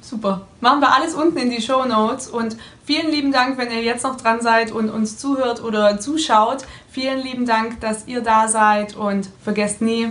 super. 0.00 0.42
Machen 0.60 0.80
wir 0.80 0.92
alles 0.92 1.14
unten 1.14 1.38
in 1.38 1.50
die 1.50 1.62
Show 1.62 1.84
Notes. 1.84 2.28
Und 2.28 2.56
vielen 2.84 3.10
lieben 3.10 3.32
Dank, 3.32 3.58
wenn 3.58 3.70
ihr 3.70 3.82
jetzt 3.82 4.04
noch 4.04 4.16
dran 4.16 4.40
seid 4.40 4.72
und 4.72 4.90
uns 4.90 5.18
zuhört 5.18 5.62
oder 5.62 6.00
zuschaut. 6.00 6.64
Vielen 6.90 7.20
lieben 7.20 7.46
Dank, 7.46 7.80
dass 7.80 8.06
ihr 8.06 8.20
da 8.20 8.48
seid. 8.48 8.96
Und 8.96 9.28
vergesst 9.42 9.80
nie, 9.80 10.10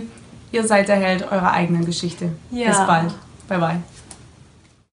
ihr 0.52 0.66
seid 0.66 0.88
der 0.88 0.96
Held 0.96 1.30
eurer 1.30 1.52
eigenen 1.52 1.84
Geschichte. 1.84 2.32
Ja. 2.50 2.68
Bis 2.68 2.78
bald. 2.86 3.14
Bye 3.48 3.58
bye. 3.58 3.93